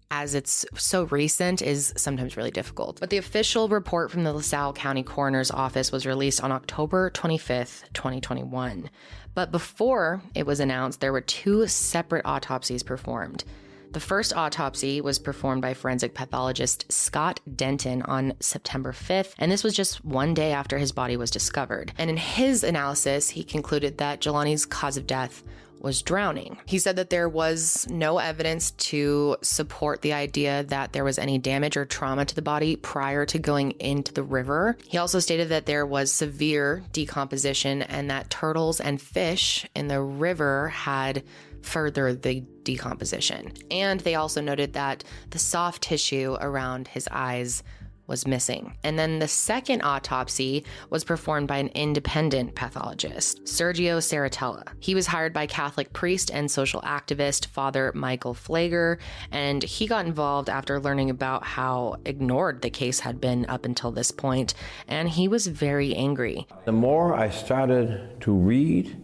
as 0.09 0.33
it's 0.33 0.65
so 0.73 1.03
recent 1.03 1.61
is 1.61 1.93
sometimes 1.95 2.35
really 2.35 2.49
difficult. 2.49 2.99
But 2.99 3.11
the 3.11 3.17
official 3.17 3.69
report 3.69 4.09
from 4.09 4.23
the 4.23 4.33
LaSalle 4.33 4.73
County 4.73 5.03
Coroner's 5.03 5.51
Office 5.51 5.91
was 5.91 6.07
released 6.07 6.43
on 6.43 6.51
October 6.51 7.11
25th, 7.11 7.83
2021. 7.93 8.89
But 9.35 9.51
before 9.51 10.23
it 10.33 10.47
was 10.47 10.59
announced, 10.59 10.99
there 10.99 11.13
were 11.13 11.21
two 11.21 11.67
separate 11.67 12.25
autopsies 12.25 12.81
performed. 12.81 13.43
The 13.91 13.99
first 13.99 14.33
autopsy 14.33 15.01
was 15.01 15.17
performed 15.17 15.63
by 15.63 15.73
forensic 15.73 16.13
pathologist 16.13 16.91
Scott 16.91 17.39
Denton 17.55 18.03
on 18.03 18.33
September 18.39 18.91
5th, 18.91 19.33
and 19.39 19.51
this 19.51 19.63
was 19.63 19.75
just 19.75 20.05
one 20.05 20.35
day 20.35 20.51
after 20.51 20.77
his 20.77 20.91
body 20.91 21.17
was 21.17 21.31
discovered. 21.31 21.91
And 21.97 22.07
in 22.07 22.17
his 22.17 22.63
analysis, 22.63 23.29
he 23.29 23.43
concluded 23.43 23.97
that 23.97 24.21
Jelani's 24.21 24.67
cause 24.67 24.95
of 24.95 25.07
death 25.07 25.43
was 25.79 26.01
drowning. 26.01 26.57
He 26.65 26.77
said 26.77 26.97
that 26.97 27.09
there 27.09 27.29
was 27.29 27.87
no 27.89 28.17
evidence 28.17 28.71
to 28.71 29.37
support 29.41 30.01
the 30.01 30.13
idea 30.13 30.63
that 30.63 30.93
there 30.93 31.03
was 31.03 31.17
any 31.17 31.37
damage 31.37 31.77
or 31.77 31.85
trauma 31.85 32.25
to 32.25 32.35
the 32.35 32.41
body 32.41 32.75
prior 32.75 33.25
to 33.27 33.39
going 33.39 33.71
into 33.71 34.13
the 34.13 34.23
river. 34.23 34.77
He 34.85 34.97
also 34.97 35.19
stated 35.19 35.49
that 35.49 35.65
there 35.65 35.85
was 35.85 36.11
severe 36.11 36.83
decomposition 36.91 37.81
and 37.81 38.09
that 38.09 38.29
turtles 38.29 38.79
and 38.79 39.01
fish 39.01 39.65
in 39.73 39.87
the 39.87 40.01
river 40.01 40.67
had 40.69 41.23
further 41.61 42.13
the 42.13 42.41
decomposition. 42.63 43.51
And 43.71 43.99
they 44.01 44.15
also 44.15 44.41
noted 44.41 44.73
that 44.73 45.03
the 45.29 45.39
soft 45.39 45.83
tissue 45.83 46.37
around 46.39 46.87
his 46.89 47.07
eyes 47.11 47.63
was 48.09 48.27
missing. 48.27 48.75
And 48.83 48.97
then 48.97 49.19
the 49.19 49.27
second 49.27 49.83
autopsy 49.83 50.65
was 50.89 51.03
performed 51.03 51.47
by 51.47 51.57
an 51.57 51.67
independent 51.69 52.55
pathologist, 52.55 53.43
Sergio 53.45 53.99
Saratella. 53.99 54.67
He 54.79 54.95
was 54.95 55.07
hired 55.07 55.31
by 55.31 55.45
Catholic 55.45 55.93
priest 55.93 56.31
and 56.33 56.49
social 56.49 56.81
activist 56.81 57.45
Father 57.45 57.91
Michael 57.93 58.33
Pfleger, 58.33 58.97
and 59.31 59.61
he 59.61 59.85
got 59.85 60.07
involved 60.07 60.49
after 60.49 60.79
learning 60.79 61.11
about 61.11 61.43
how 61.43 61.97
ignored 62.03 62.63
the 62.63 62.71
case 62.71 62.99
had 62.99 63.21
been 63.21 63.45
up 63.47 63.63
until 63.63 63.91
this 63.91 64.09
point, 64.09 64.55
and 64.87 65.07
he 65.07 65.27
was 65.27 65.45
very 65.45 65.93
angry. 65.95 66.47
The 66.65 66.71
more 66.71 67.13
I 67.13 67.29
started 67.29 68.19
to 68.21 68.33
read 68.33 68.99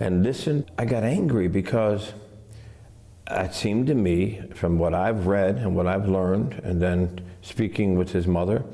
and 0.00 0.22
listen, 0.24 0.64
I 0.78 0.86
got 0.86 1.04
angry 1.04 1.46
because 1.46 2.14
it 3.30 3.54
seemed 3.54 3.86
to 3.88 3.94
me, 3.94 4.42
from 4.54 4.78
what 4.78 4.94
I've 4.94 5.26
read 5.26 5.56
and 5.58 5.76
what 5.76 5.86
I've 5.86 6.08
learned, 6.08 6.54
and 6.64 6.82
then 6.82 7.20
speaking 7.42 7.96
with 7.96 8.10
his 8.10 8.26
mother, 8.26 8.64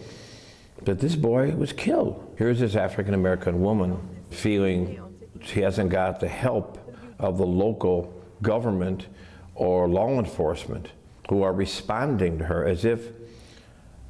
that 0.84 1.00
this 1.00 1.16
boy 1.16 1.50
was 1.50 1.72
killed. 1.72 2.34
Here's 2.38 2.60
this 2.60 2.76
African 2.76 3.12
American 3.12 3.60
woman 3.60 3.98
feeling 4.30 5.02
she 5.42 5.60
hasn't 5.60 5.90
got 5.90 6.20
the 6.20 6.28
help 6.28 6.78
of 7.18 7.38
the 7.38 7.46
local 7.46 8.12
government 8.42 9.06
or 9.54 9.88
law 9.88 10.18
enforcement 10.18 10.88
who 11.28 11.42
are 11.42 11.52
responding 11.52 12.38
to 12.38 12.44
her 12.44 12.64
as 12.66 12.84
if 12.84 13.10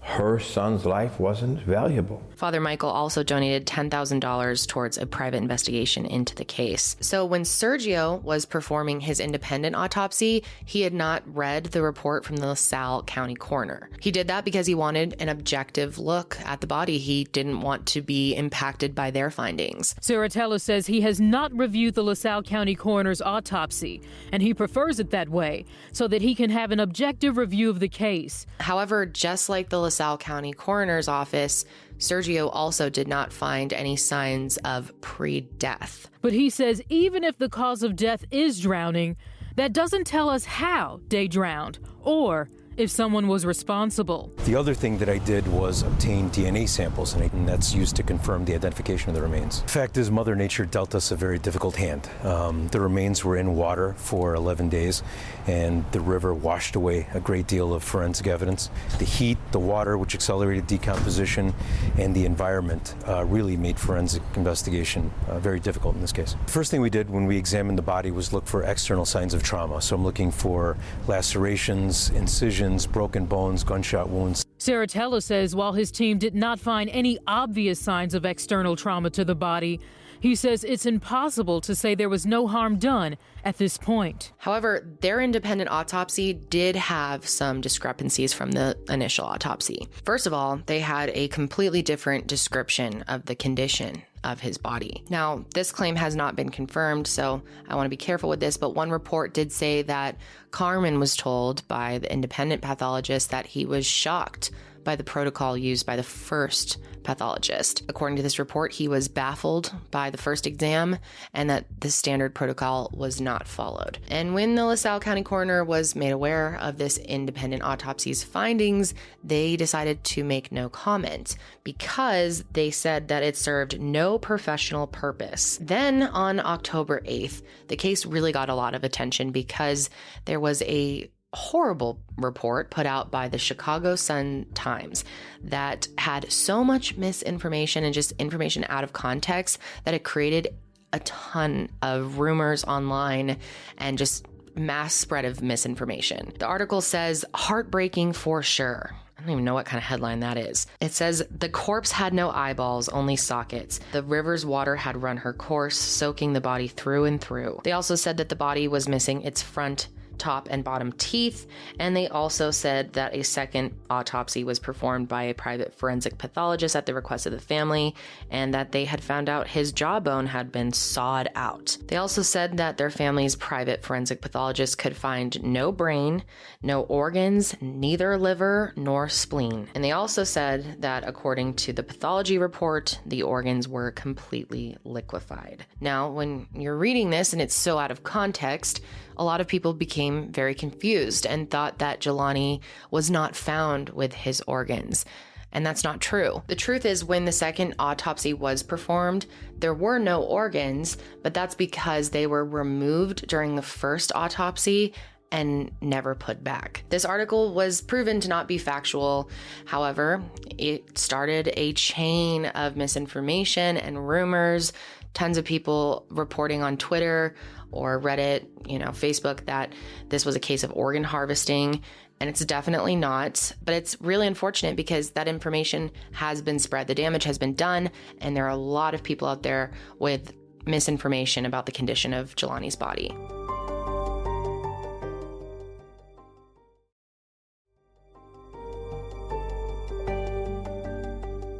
her 0.06 0.38
son's 0.38 0.86
life 0.86 1.18
wasn't 1.18 1.60
valuable. 1.62 2.22
Father 2.36 2.60
Michael 2.60 2.90
also 2.90 3.24
donated 3.24 3.66
$10,000 3.66 4.68
towards 4.68 4.98
a 4.98 5.04
private 5.04 5.38
investigation 5.38 6.06
into 6.06 6.32
the 6.34 6.44
case. 6.44 6.96
So 7.00 7.26
when 7.26 7.42
Sergio 7.42 8.22
was 8.22 8.46
performing 8.46 9.00
his 9.00 9.18
independent 9.18 9.74
autopsy, 9.74 10.44
he 10.64 10.82
had 10.82 10.94
not 10.94 11.24
read 11.26 11.64
the 11.64 11.82
report 11.82 12.24
from 12.24 12.36
the 12.36 12.46
LaSalle 12.46 13.02
County 13.02 13.34
coroner. 13.34 13.90
He 14.00 14.12
did 14.12 14.28
that 14.28 14.44
because 14.44 14.68
he 14.68 14.76
wanted 14.76 15.16
an 15.18 15.28
objective 15.28 15.98
look 15.98 16.38
at 16.44 16.60
the 16.60 16.68
body. 16.68 16.98
He 16.98 17.24
didn't 17.24 17.60
want 17.60 17.84
to 17.86 18.00
be 18.00 18.34
impacted 18.36 18.94
by 18.94 19.10
their 19.10 19.30
findings. 19.30 19.94
Saratella 20.00 20.60
says 20.60 20.86
he 20.86 21.00
has 21.00 21.20
not 21.20 21.52
reviewed 21.52 21.94
the 21.94 22.04
LaSalle 22.04 22.44
County 22.44 22.76
coroner's 22.76 23.20
autopsy, 23.20 24.00
and 24.30 24.40
he 24.40 24.54
prefers 24.54 25.00
it 25.00 25.10
that 25.10 25.28
way 25.28 25.64
so 25.90 26.06
that 26.06 26.22
he 26.22 26.34
can 26.36 26.50
have 26.50 26.70
an 26.70 26.78
objective 26.78 27.36
review 27.36 27.68
of 27.68 27.80
the 27.80 27.88
case. 27.88 28.46
However, 28.60 29.04
just 29.04 29.48
like 29.48 29.68
the 29.68 29.80
LaSalle 29.80 29.95
County 30.18 30.52
Coroner's 30.52 31.08
Office, 31.08 31.64
Sergio 31.98 32.50
also 32.52 32.90
did 32.90 33.08
not 33.08 33.32
find 33.32 33.72
any 33.72 33.96
signs 33.96 34.56
of 34.58 34.92
pre 35.00 35.40
death. 35.40 36.10
But 36.20 36.32
he 36.32 36.50
says 36.50 36.82
even 36.88 37.24
if 37.24 37.38
the 37.38 37.48
cause 37.48 37.82
of 37.82 37.96
death 37.96 38.24
is 38.30 38.60
drowning, 38.60 39.16
that 39.56 39.72
doesn't 39.72 40.06
tell 40.06 40.28
us 40.28 40.44
how 40.44 41.00
they 41.08 41.26
drowned 41.28 41.78
or 42.02 42.48
if 42.76 42.90
someone 42.90 43.26
was 43.26 43.46
responsible. 43.46 44.30
The 44.44 44.54
other 44.54 44.74
thing 44.74 44.98
that 44.98 45.08
I 45.08 45.18
did 45.18 45.46
was 45.48 45.82
obtain 45.82 46.30
DNA 46.30 46.68
samples, 46.68 47.14
and 47.14 47.48
that's 47.48 47.74
used 47.74 47.96
to 47.96 48.02
confirm 48.02 48.44
the 48.44 48.54
identification 48.54 49.08
of 49.08 49.14
the 49.14 49.22
remains. 49.22 49.62
The 49.62 49.68
fact 49.68 49.96
is, 49.96 50.10
Mother 50.10 50.34
Nature 50.34 50.66
dealt 50.66 50.94
us 50.94 51.10
a 51.10 51.16
very 51.16 51.38
difficult 51.38 51.76
hand. 51.76 52.08
Um, 52.22 52.68
the 52.68 52.80
remains 52.80 53.24
were 53.24 53.36
in 53.36 53.56
water 53.56 53.94
for 53.94 54.34
11 54.34 54.68
days, 54.68 55.02
and 55.46 55.90
the 55.92 56.00
river 56.00 56.34
washed 56.34 56.76
away 56.76 57.06
a 57.14 57.20
great 57.20 57.46
deal 57.46 57.72
of 57.72 57.82
forensic 57.82 58.26
evidence. 58.26 58.70
The 58.98 59.04
heat, 59.04 59.38
the 59.52 59.58
water, 59.58 59.96
which 59.96 60.14
accelerated 60.14 60.66
decomposition, 60.66 61.54
and 61.96 62.14
the 62.14 62.26
environment 62.26 62.94
uh, 63.08 63.24
really 63.24 63.56
made 63.56 63.78
forensic 63.78 64.22
investigation 64.34 65.10
uh, 65.28 65.38
very 65.38 65.60
difficult 65.60 65.94
in 65.94 66.02
this 66.02 66.12
case. 66.12 66.36
The 66.46 66.52
first 66.52 66.70
thing 66.70 66.80
we 66.80 66.90
did 66.90 67.08
when 67.08 67.26
we 67.26 67.38
examined 67.38 67.78
the 67.78 67.82
body 67.82 68.10
was 68.10 68.32
look 68.32 68.46
for 68.46 68.64
external 68.64 69.06
signs 69.06 69.32
of 69.32 69.42
trauma. 69.42 69.80
So 69.80 69.96
I'm 69.96 70.04
looking 70.04 70.30
for 70.30 70.76
lacerations, 71.06 72.10
incisions, 72.10 72.65
broken 72.86 73.26
bones, 73.26 73.62
gunshot 73.62 74.08
wounds. 74.08 74.44
Saratella 74.58 75.22
says 75.22 75.54
while 75.54 75.72
his 75.72 75.90
team 75.92 76.18
did 76.18 76.34
not 76.34 76.58
find 76.58 76.90
any 76.90 77.18
obvious 77.26 77.78
signs 77.78 78.14
of 78.14 78.24
external 78.24 78.74
trauma 78.74 79.10
to 79.10 79.24
the 79.24 79.34
body, 79.34 79.78
he 80.20 80.34
says 80.34 80.64
it's 80.64 80.86
impossible 80.86 81.60
to 81.60 81.74
say 81.74 81.94
there 81.94 82.08
was 82.08 82.26
no 82.26 82.46
harm 82.46 82.78
done 82.78 83.16
at 83.44 83.58
this 83.58 83.78
point. 83.78 84.32
However, 84.38 84.86
their 85.00 85.20
independent 85.20 85.70
autopsy 85.70 86.32
did 86.32 86.74
have 86.74 87.28
some 87.28 87.60
discrepancies 87.60 88.32
from 88.32 88.52
the 88.52 88.76
initial 88.88 89.26
autopsy. 89.26 89.86
First 90.04 90.26
of 90.26 90.32
all, 90.32 90.60
they 90.66 90.80
had 90.80 91.10
a 91.10 91.28
completely 91.28 91.82
different 91.82 92.26
description 92.26 93.02
of 93.02 93.26
the 93.26 93.36
condition 93.36 94.02
of 94.24 94.40
his 94.40 94.58
body. 94.58 95.02
Now, 95.08 95.44
this 95.54 95.72
claim 95.72 95.96
has 95.96 96.16
not 96.16 96.36
been 96.36 96.48
confirmed, 96.48 97.06
so 97.06 97.42
I 97.68 97.74
want 97.74 97.86
to 97.86 97.90
be 97.90 97.96
careful 97.96 98.28
with 98.28 98.40
this, 98.40 98.56
but 98.56 98.74
one 98.74 98.90
report 98.90 99.34
did 99.34 99.52
say 99.52 99.82
that 99.82 100.16
Carmen 100.50 100.98
was 100.98 101.16
told 101.16 101.66
by 101.68 101.98
the 101.98 102.12
independent 102.12 102.62
pathologist 102.62 103.30
that 103.30 103.46
he 103.46 103.64
was 103.64 103.86
shocked 103.86 104.50
by 104.86 104.96
the 104.96 105.04
protocol 105.04 105.58
used 105.58 105.84
by 105.84 105.96
the 105.96 106.02
first 106.02 106.78
pathologist. 107.06 107.82
According 107.88 108.16
to 108.16 108.22
this 108.22 108.38
report, 108.38 108.72
he 108.72 108.88
was 108.88 109.06
baffled 109.08 109.72
by 109.90 110.10
the 110.10 110.18
first 110.18 110.46
exam 110.46 110.98
and 111.32 111.48
that 111.48 111.66
the 111.80 111.90
standard 111.90 112.34
protocol 112.34 112.90
was 112.92 113.20
not 113.20 113.46
followed. 113.46 113.98
And 114.08 114.34
when 114.34 114.56
the 114.56 114.64
LaSalle 114.64 115.00
County 115.00 115.22
coroner 115.22 115.64
was 115.64 115.94
made 115.94 116.10
aware 116.10 116.58
of 116.60 116.78
this 116.78 116.98
independent 116.98 117.62
autopsy's 117.62 118.24
findings, 118.24 118.92
they 119.22 119.56
decided 119.56 120.02
to 120.04 120.24
make 120.24 120.50
no 120.50 120.68
comment 120.68 121.36
because 121.62 122.44
they 122.52 122.70
said 122.70 123.08
that 123.08 123.22
it 123.22 123.36
served 123.36 123.80
no 123.80 124.18
professional 124.18 124.86
purpose. 124.86 125.58
Then 125.60 126.02
on 126.02 126.40
October 126.40 127.02
8th, 127.02 127.42
the 127.68 127.76
case 127.76 128.04
really 128.04 128.32
got 128.32 128.48
a 128.48 128.54
lot 128.54 128.74
of 128.74 128.82
attention 128.82 129.30
because 129.30 129.90
there 130.24 130.40
was 130.40 130.60
a 130.62 131.08
horrible 131.36 132.00
report 132.16 132.70
put 132.70 132.86
out 132.86 133.10
by 133.10 133.28
the 133.28 133.36
Chicago 133.36 133.94
Sun 133.94 134.46
Times 134.54 135.04
that 135.42 135.86
had 135.98 136.32
so 136.32 136.64
much 136.64 136.96
misinformation 136.96 137.84
and 137.84 137.92
just 137.92 138.12
information 138.12 138.64
out 138.70 138.84
of 138.84 138.94
context 138.94 139.58
that 139.84 139.92
it 139.92 140.02
created 140.02 140.54
a 140.94 140.98
ton 141.00 141.68
of 141.82 142.18
rumors 142.18 142.64
online 142.64 143.36
and 143.76 143.98
just 143.98 144.26
mass 144.54 144.94
spread 144.94 145.26
of 145.26 145.42
misinformation. 145.42 146.32
The 146.38 146.46
article 146.46 146.80
says 146.80 147.22
heartbreaking 147.34 148.14
for 148.14 148.42
sure. 148.42 148.96
I 149.18 149.20
don't 149.20 149.30
even 149.30 149.44
know 149.44 149.54
what 149.54 149.66
kind 149.66 149.76
of 149.76 149.84
headline 149.84 150.20
that 150.20 150.38
is. 150.38 150.66
It 150.80 150.92
says 150.92 151.22
the 151.30 151.50
corpse 151.50 151.92
had 151.92 152.14
no 152.14 152.30
eyeballs, 152.30 152.88
only 152.88 153.16
sockets. 153.16 153.78
The 153.92 154.02
river's 154.02 154.46
water 154.46 154.74
had 154.76 155.02
run 155.02 155.18
her 155.18 155.34
course, 155.34 155.76
soaking 155.76 156.32
the 156.32 156.40
body 156.40 156.68
through 156.68 157.04
and 157.04 157.20
through. 157.20 157.60
They 157.62 157.72
also 157.72 157.94
said 157.94 158.16
that 158.16 158.30
the 158.30 158.36
body 158.36 158.68
was 158.68 158.88
missing 158.88 159.20
its 159.20 159.42
front 159.42 159.88
top 160.18 160.48
and 160.50 160.64
bottom 160.64 160.92
teeth. 160.92 161.46
And 161.78 161.96
they 161.96 162.08
also 162.08 162.50
said 162.50 162.92
that 162.94 163.14
a 163.14 163.22
second 163.22 163.74
autopsy 163.90 164.44
was 164.44 164.58
performed 164.58 165.08
by 165.08 165.24
a 165.24 165.34
private 165.34 165.74
forensic 165.74 166.18
pathologist 166.18 166.76
at 166.76 166.86
the 166.86 166.94
request 166.94 167.26
of 167.26 167.32
the 167.32 167.40
family, 167.40 167.94
and 168.30 168.52
that 168.54 168.72
they 168.72 168.84
had 168.84 169.02
found 169.02 169.28
out 169.28 169.48
his 169.48 169.72
jawbone 169.72 170.26
had 170.26 170.52
been 170.52 170.72
sawed 170.72 171.28
out. 171.34 171.76
They 171.88 171.96
also 171.96 172.22
said 172.22 172.56
that 172.56 172.76
their 172.76 172.90
family's 172.90 173.36
private 173.36 173.84
forensic 173.84 174.20
pathologist 174.20 174.78
could 174.78 174.96
find 174.96 175.42
no 175.42 175.72
brain, 175.72 176.22
no 176.62 176.82
organs, 176.82 177.54
neither 177.60 178.16
liver 178.16 178.72
nor 178.76 179.08
spleen. 179.08 179.68
And 179.74 179.82
they 179.82 179.92
also 179.92 180.24
said 180.24 180.80
that 180.82 181.06
according 181.06 181.54
to 181.54 181.72
the 181.72 181.82
pathology 181.82 182.38
report, 182.38 182.98
the 183.06 183.22
organs 183.22 183.68
were 183.68 183.90
completely 183.92 184.76
liquefied. 184.84 185.66
Now, 185.80 186.10
when 186.10 186.46
you're 186.54 186.76
reading 186.76 187.10
this 187.10 187.32
and 187.32 187.42
it's 187.42 187.54
so 187.54 187.78
out 187.78 187.90
of 187.90 188.02
context, 188.02 188.80
a 189.16 189.24
lot 189.24 189.40
of 189.40 189.48
people 189.48 189.74
became 189.74 190.32
very 190.32 190.54
confused 190.54 191.26
and 191.26 191.50
thought 191.50 191.78
that 191.78 192.00
Jelani 192.00 192.60
was 192.90 193.10
not 193.10 193.36
found 193.36 193.90
with 193.90 194.12
his 194.12 194.42
organs. 194.46 195.04
And 195.52 195.64
that's 195.64 195.84
not 195.84 196.00
true. 196.00 196.42
The 196.48 196.56
truth 196.56 196.84
is, 196.84 197.04
when 197.04 197.24
the 197.24 197.32
second 197.32 197.76
autopsy 197.78 198.34
was 198.34 198.62
performed, 198.62 199.26
there 199.56 199.72
were 199.72 199.98
no 199.98 200.22
organs, 200.22 200.98
but 201.22 201.32
that's 201.32 201.54
because 201.54 202.10
they 202.10 202.26
were 202.26 202.44
removed 202.44 203.26
during 203.26 203.56
the 203.56 203.62
first 203.62 204.12
autopsy 204.14 204.92
and 205.32 205.70
never 205.80 206.14
put 206.14 206.44
back. 206.44 206.84
This 206.88 207.04
article 207.04 207.54
was 207.54 207.80
proven 207.80 208.20
to 208.20 208.28
not 208.28 208.48
be 208.48 208.58
factual. 208.58 209.30
However, 209.64 210.22
it 210.58 210.98
started 210.98 211.52
a 211.56 211.72
chain 211.72 212.46
of 212.46 212.76
misinformation 212.76 213.76
and 213.76 214.06
rumors. 214.08 214.72
Tons 215.14 215.38
of 215.38 215.44
people 215.44 216.06
reporting 216.10 216.62
on 216.62 216.76
Twitter 216.76 217.34
or 217.70 218.00
Reddit, 218.00 218.46
you 218.66 218.78
know, 218.78 218.88
Facebook 218.88 219.44
that 219.46 219.72
this 220.08 220.24
was 220.24 220.36
a 220.36 220.40
case 220.40 220.64
of 220.64 220.72
organ 220.72 221.04
harvesting. 221.04 221.82
And 222.18 222.30
it's 222.30 222.42
definitely 222.44 222.96
not, 222.96 223.52
but 223.62 223.74
it's 223.74 224.00
really 224.00 224.26
unfortunate 224.26 224.74
because 224.74 225.10
that 225.10 225.28
information 225.28 225.90
has 226.12 226.40
been 226.40 226.58
spread. 226.58 226.86
The 226.86 226.94
damage 226.94 227.24
has 227.24 227.36
been 227.36 227.54
done, 227.54 227.90
and 228.22 228.34
there 228.34 228.46
are 228.46 228.50
a 228.50 228.56
lot 228.56 228.94
of 228.94 229.02
people 229.02 229.28
out 229.28 229.42
there 229.42 229.72
with 229.98 230.32
misinformation 230.64 231.44
about 231.44 231.66
the 231.66 231.72
condition 231.72 232.14
of 232.14 232.34
Jelani's 232.34 232.74
body. 232.74 233.14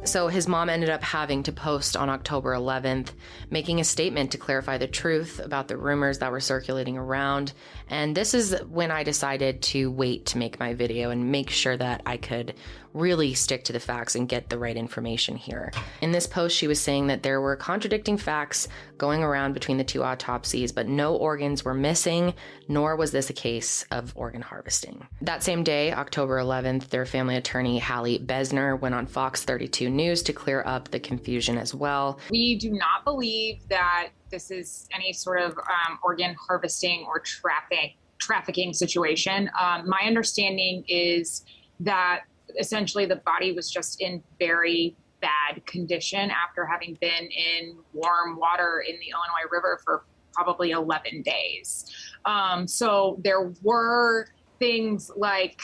So 0.07 0.29
his 0.29 0.47
mom 0.47 0.69
ended 0.69 0.89
up 0.89 1.03
having 1.03 1.43
to 1.43 1.51
post 1.51 1.97
on 1.97 2.09
October 2.09 2.53
11th, 2.53 3.09
making 3.49 3.81
a 3.81 3.83
statement 3.83 4.31
to 4.31 4.37
clarify 4.37 4.77
the 4.77 4.87
truth 4.87 5.41
about 5.43 5.67
the 5.67 5.75
rumors 5.75 6.19
that 6.19 6.31
were 6.31 6.39
circulating 6.39 6.97
around. 6.97 7.51
And 7.89 8.15
this 8.15 8.33
is 8.33 8.59
when 8.69 8.91
I 8.91 9.03
decided 9.03 9.61
to 9.63 9.91
wait 9.91 10.25
to 10.27 10.37
make 10.37 10.59
my 10.59 10.73
video 10.73 11.09
and 11.09 11.31
make 11.31 11.49
sure 11.49 11.77
that 11.77 12.01
I 12.05 12.17
could 12.17 12.55
really 12.93 13.33
stick 13.33 13.63
to 13.65 13.73
the 13.73 13.79
facts 13.79 14.15
and 14.15 14.27
get 14.27 14.49
the 14.49 14.57
right 14.57 14.75
information 14.75 15.35
here. 15.35 15.71
In 16.01 16.11
this 16.11 16.27
post, 16.27 16.55
she 16.55 16.67
was 16.67 16.81
saying 16.81 17.07
that 17.07 17.23
there 17.23 17.39
were 17.39 17.55
contradicting 17.55 18.17
facts 18.17 18.67
going 18.97 19.23
around 19.23 19.53
between 19.53 19.77
the 19.77 19.83
two 19.83 20.03
autopsies, 20.03 20.71
but 20.71 20.87
no 20.87 21.15
organs 21.15 21.63
were 21.63 21.73
missing, 21.73 22.33
nor 22.67 22.95
was 22.95 23.11
this 23.11 23.29
a 23.29 23.33
case 23.33 23.85
of 23.91 24.13
organ 24.15 24.41
harvesting. 24.41 25.05
That 25.21 25.43
same 25.43 25.63
day, 25.63 25.93
October 25.93 26.39
11th, 26.39 26.89
their 26.89 27.05
family 27.05 27.35
attorney, 27.35 27.79
Hallie 27.79 28.19
Besner, 28.19 28.79
went 28.79 28.95
on 28.95 29.05
Fox 29.05 29.43
32 29.43 29.89
News 29.89 30.23
to 30.23 30.33
clear 30.33 30.63
up 30.65 30.89
the 30.89 30.99
confusion 30.99 31.57
as 31.57 31.73
well. 31.73 32.19
We 32.31 32.55
do 32.55 32.71
not 32.71 33.03
believe 33.03 33.61
that 33.69 34.09
this 34.29 34.51
is 34.51 34.87
any 34.93 35.13
sort 35.13 35.41
of 35.41 35.57
um, 35.57 35.99
organ 36.03 36.35
harvesting 36.47 37.05
or 37.07 37.19
traffic 37.19 37.95
trafficking 38.19 38.73
situation. 38.73 39.49
Um, 39.59 39.87
my 39.87 40.01
understanding 40.05 40.83
is 40.87 41.45
that 41.79 42.21
essentially 42.59 43.05
the 43.05 43.17
body 43.17 43.51
was 43.51 43.69
just 43.69 44.01
in 44.01 44.23
very 44.39 44.95
bad 45.21 45.65
condition 45.65 46.31
after 46.31 46.65
having 46.65 46.97
been 46.99 47.29
in 47.29 47.77
warm 47.93 48.37
water 48.37 48.83
in 48.87 48.95
the 48.95 49.09
Illinois 49.09 49.49
River 49.51 49.79
for 49.83 50.05
probably 50.33 50.71
11 50.71 51.23
days. 51.23 51.85
Um, 52.25 52.67
so 52.67 53.19
there 53.23 53.51
were 53.63 54.27
things 54.59 55.11
like 55.15 55.59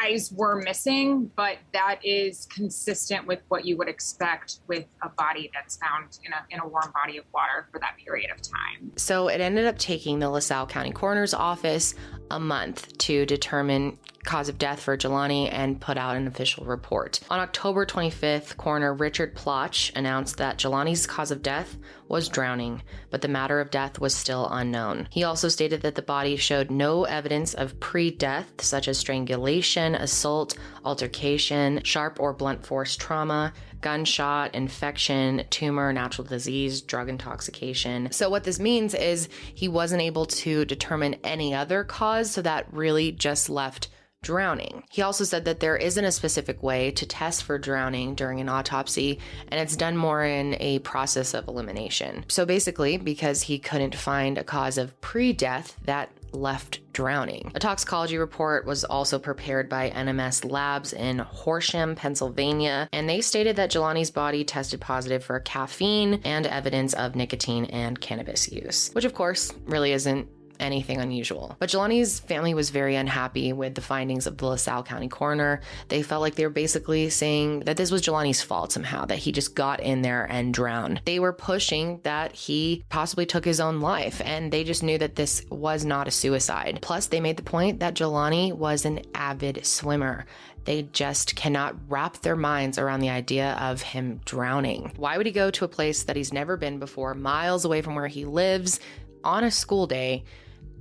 eyes 0.00 0.32
were 0.32 0.56
missing, 0.56 1.30
but 1.36 1.58
that 1.72 2.00
is 2.04 2.46
consistent 2.46 3.26
with 3.26 3.40
what 3.48 3.64
you 3.64 3.76
would 3.76 3.88
expect 3.88 4.60
with 4.66 4.86
a 5.02 5.08
body 5.08 5.50
that's 5.54 5.76
found 5.76 6.18
in 6.24 6.32
a, 6.32 6.44
in 6.50 6.60
a 6.60 6.66
warm 6.66 6.92
body 6.92 7.18
of 7.18 7.24
water 7.32 7.68
for 7.70 7.78
that 7.80 7.96
period 8.04 8.30
of 8.30 8.40
time. 8.40 8.92
So 8.96 9.28
it 9.28 9.40
ended 9.40 9.66
up 9.66 9.78
taking 9.78 10.18
the 10.18 10.30
LaSalle 10.30 10.66
County 10.66 10.92
Coroner's 10.92 11.34
Office 11.34 11.94
a 12.30 12.40
month 12.40 12.96
to 12.98 13.26
determine 13.26 13.98
cause 14.24 14.48
of 14.48 14.58
death 14.58 14.80
for 14.80 14.96
Jelani 14.96 15.52
and 15.52 15.80
put 15.80 15.98
out 15.98 16.16
an 16.16 16.26
official 16.26 16.64
report. 16.64 17.20
On 17.30 17.40
October 17.40 17.84
25th, 17.84 18.56
coroner 18.56 18.94
Richard 18.94 19.34
Ploch 19.34 19.90
announced 19.96 20.36
that 20.38 20.58
Jelani's 20.58 21.06
cause 21.06 21.30
of 21.30 21.42
death 21.42 21.76
was 22.08 22.28
drowning, 22.28 22.82
but 23.10 23.22
the 23.22 23.28
matter 23.28 23.60
of 23.60 23.70
death 23.70 23.98
was 23.98 24.14
still 24.14 24.48
unknown. 24.50 25.08
He 25.10 25.24
also 25.24 25.48
stated 25.48 25.82
that 25.82 25.94
the 25.94 26.02
body 26.02 26.36
showed 26.36 26.70
no 26.70 27.04
evidence 27.04 27.54
of 27.54 27.80
pre 27.80 28.10
death, 28.10 28.52
such 28.60 28.86
as 28.86 28.98
strangulation, 28.98 29.94
assault, 29.94 30.56
altercation, 30.84 31.82
sharp 31.84 32.20
or 32.20 32.32
blunt 32.32 32.64
force 32.64 32.96
trauma, 32.96 33.52
gunshot, 33.80 34.54
infection, 34.54 35.44
tumor, 35.50 35.92
natural 35.92 36.26
disease, 36.26 36.80
drug 36.80 37.08
intoxication. 37.08 38.10
So, 38.12 38.30
what 38.30 38.44
this 38.44 38.60
means 38.60 38.94
is 38.94 39.28
he 39.54 39.68
wasn't 39.68 40.02
able 40.02 40.26
to 40.26 40.64
determine 40.64 41.16
any 41.24 41.54
other 41.54 41.84
cause, 41.84 42.30
so 42.30 42.42
that 42.42 42.72
really 42.72 43.12
just 43.12 43.50
left 43.50 43.88
drowning. 44.22 44.84
He 44.90 45.02
also 45.02 45.24
said 45.24 45.44
that 45.44 45.60
there 45.60 45.76
isn't 45.76 46.04
a 46.04 46.12
specific 46.12 46.62
way 46.62 46.90
to 46.92 47.06
test 47.06 47.42
for 47.42 47.58
drowning 47.58 48.14
during 48.14 48.40
an 48.40 48.48
autopsy, 48.48 49.18
and 49.48 49.60
it's 49.60 49.76
done 49.76 49.96
more 49.96 50.24
in 50.24 50.56
a 50.60 50.78
process 50.80 51.34
of 51.34 51.48
elimination. 51.48 52.24
So 52.28 52.46
basically, 52.46 52.96
because 52.96 53.42
he 53.42 53.58
couldn't 53.58 53.94
find 53.94 54.38
a 54.38 54.44
cause 54.44 54.78
of 54.78 54.98
pre 55.00 55.32
death, 55.32 55.76
that 55.84 56.10
left 56.34 56.80
drowning. 56.92 57.52
A 57.54 57.60
toxicology 57.60 58.18
report 58.18 58.66
was 58.66 58.84
also 58.84 59.18
prepared 59.18 59.68
by 59.68 59.90
NMS 59.90 60.50
Labs 60.50 60.92
in 60.92 61.18
Horsham, 61.18 61.94
Pennsylvania, 61.94 62.88
and 62.92 63.08
they 63.08 63.20
stated 63.20 63.56
that 63.56 63.70
Jelani's 63.70 64.10
body 64.10 64.44
tested 64.44 64.80
positive 64.80 65.24
for 65.24 65.40
caffeine 65.40 66.20
and 66.24 66.46
evidence 66.46 66.94
of 66.94 67.16
nicotine 67.16 67.66
and 67.66 68.00
cannabis 68.00 68.50
use, 68.50 68.90
which 68.92 69.04
of 69.04 69.14
course 69.14 69.52
really 69.66 69.92
isn't 69.92 70.28
anything 70.62 71.00
unusual. 71.00 71.56
But 71.58 71.70
Jelani's 71.70 72.20
family 72.20 72.54
was 72.54 72.70
very 72.70 72.96
unhappy 72.96 73.52
with 73.52 73.74
the 73.74 73.80
findings 73.80 74.26
of 74.26 74.38
the 74.38 74.46
LaSalle 74.46 74.84
County 74.84 75.08
coroner. 75.08 75.60
They 75.88 76.02
felt 76.02 76.22
like 76.22 76.36
they 76.36 76.44
were 76.44 76.50
basically 76.50 77.10
saying 77.10 77.60
that 77.60 77.76
this 77.76 77.90
was 77.90 78.02
Jelani's 78.02 78.42
fault 78.42 78.72
somehow, 78.72 79.04
that 79.06 79.18
he 79.18 79.32
just 79.32 79.54
got 79.54 79.80
in 79.80 80.02
there 80.02 80.24
and 80.30 80.54
drowned. 80.54 81.02
They 81.04 81.18
were 81.18 81.32
pushing 81.32 82.00
that 82.04 82.32
he 82.32 82.84
possibly 82.88 83.26
took 83.26 83.44
his 83.44 83.60
own 83.60 83.80
life, 83.80 84.22
and 84.24 84.52
they 84.52 84.64
just 84.64 84.82
knew 84.82 84.98
that 84.98 85.16
this 85.16 85.44
was 85.50 85.84
not 85.84 86.08
a 86.08 86.12
suicide. 86.12 86.78
Plus, 86.80 87.06
they 87.06 87.20
made 87.20 87.36
the 87.36 87.42
point 87.42 87.80
that 87.80 87.94
Jelani 87.94 88.52
was 88.52 88.84
an 88.84 89.00
avid 89.14 89.66
swimmer. 89.66 90.24
They 90.64 90.82
just 90.92 91.34
cannot 91.34 91.74
wrap 91.88 92.18
their 92.18 92.36
minds 92.36 92.78
around 92.78 93.00
the 93.00 93.10
idea 93.10 93.52
of 93.60 93.82
him 93.82 94.20
drowning. 94.24 94.92
Why 94.96 95.16
would 95.16 95.26
he 95.26 95.32
go 95.32 95.50
to 95.50 95.64
a 95.64 95.68
place 95.68 96.04
that 96.04 96.14
he's 96.14 96.32
never 96.32 96.56
been 96.56 96.78
before, 96.78 97.14
miles 97.14 97.64
away 97.64 97.82
from 97.82 97.96
where 97.96 98.06
he 98.06 98.24
lives, 98.24 98.78
on 99.24 99.44
a 99.44 99.50
school 99.50 99.86
day 99.86 100.24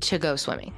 to 0.01 0.17
go 0.17 0.35
swimming. 0.35 0.73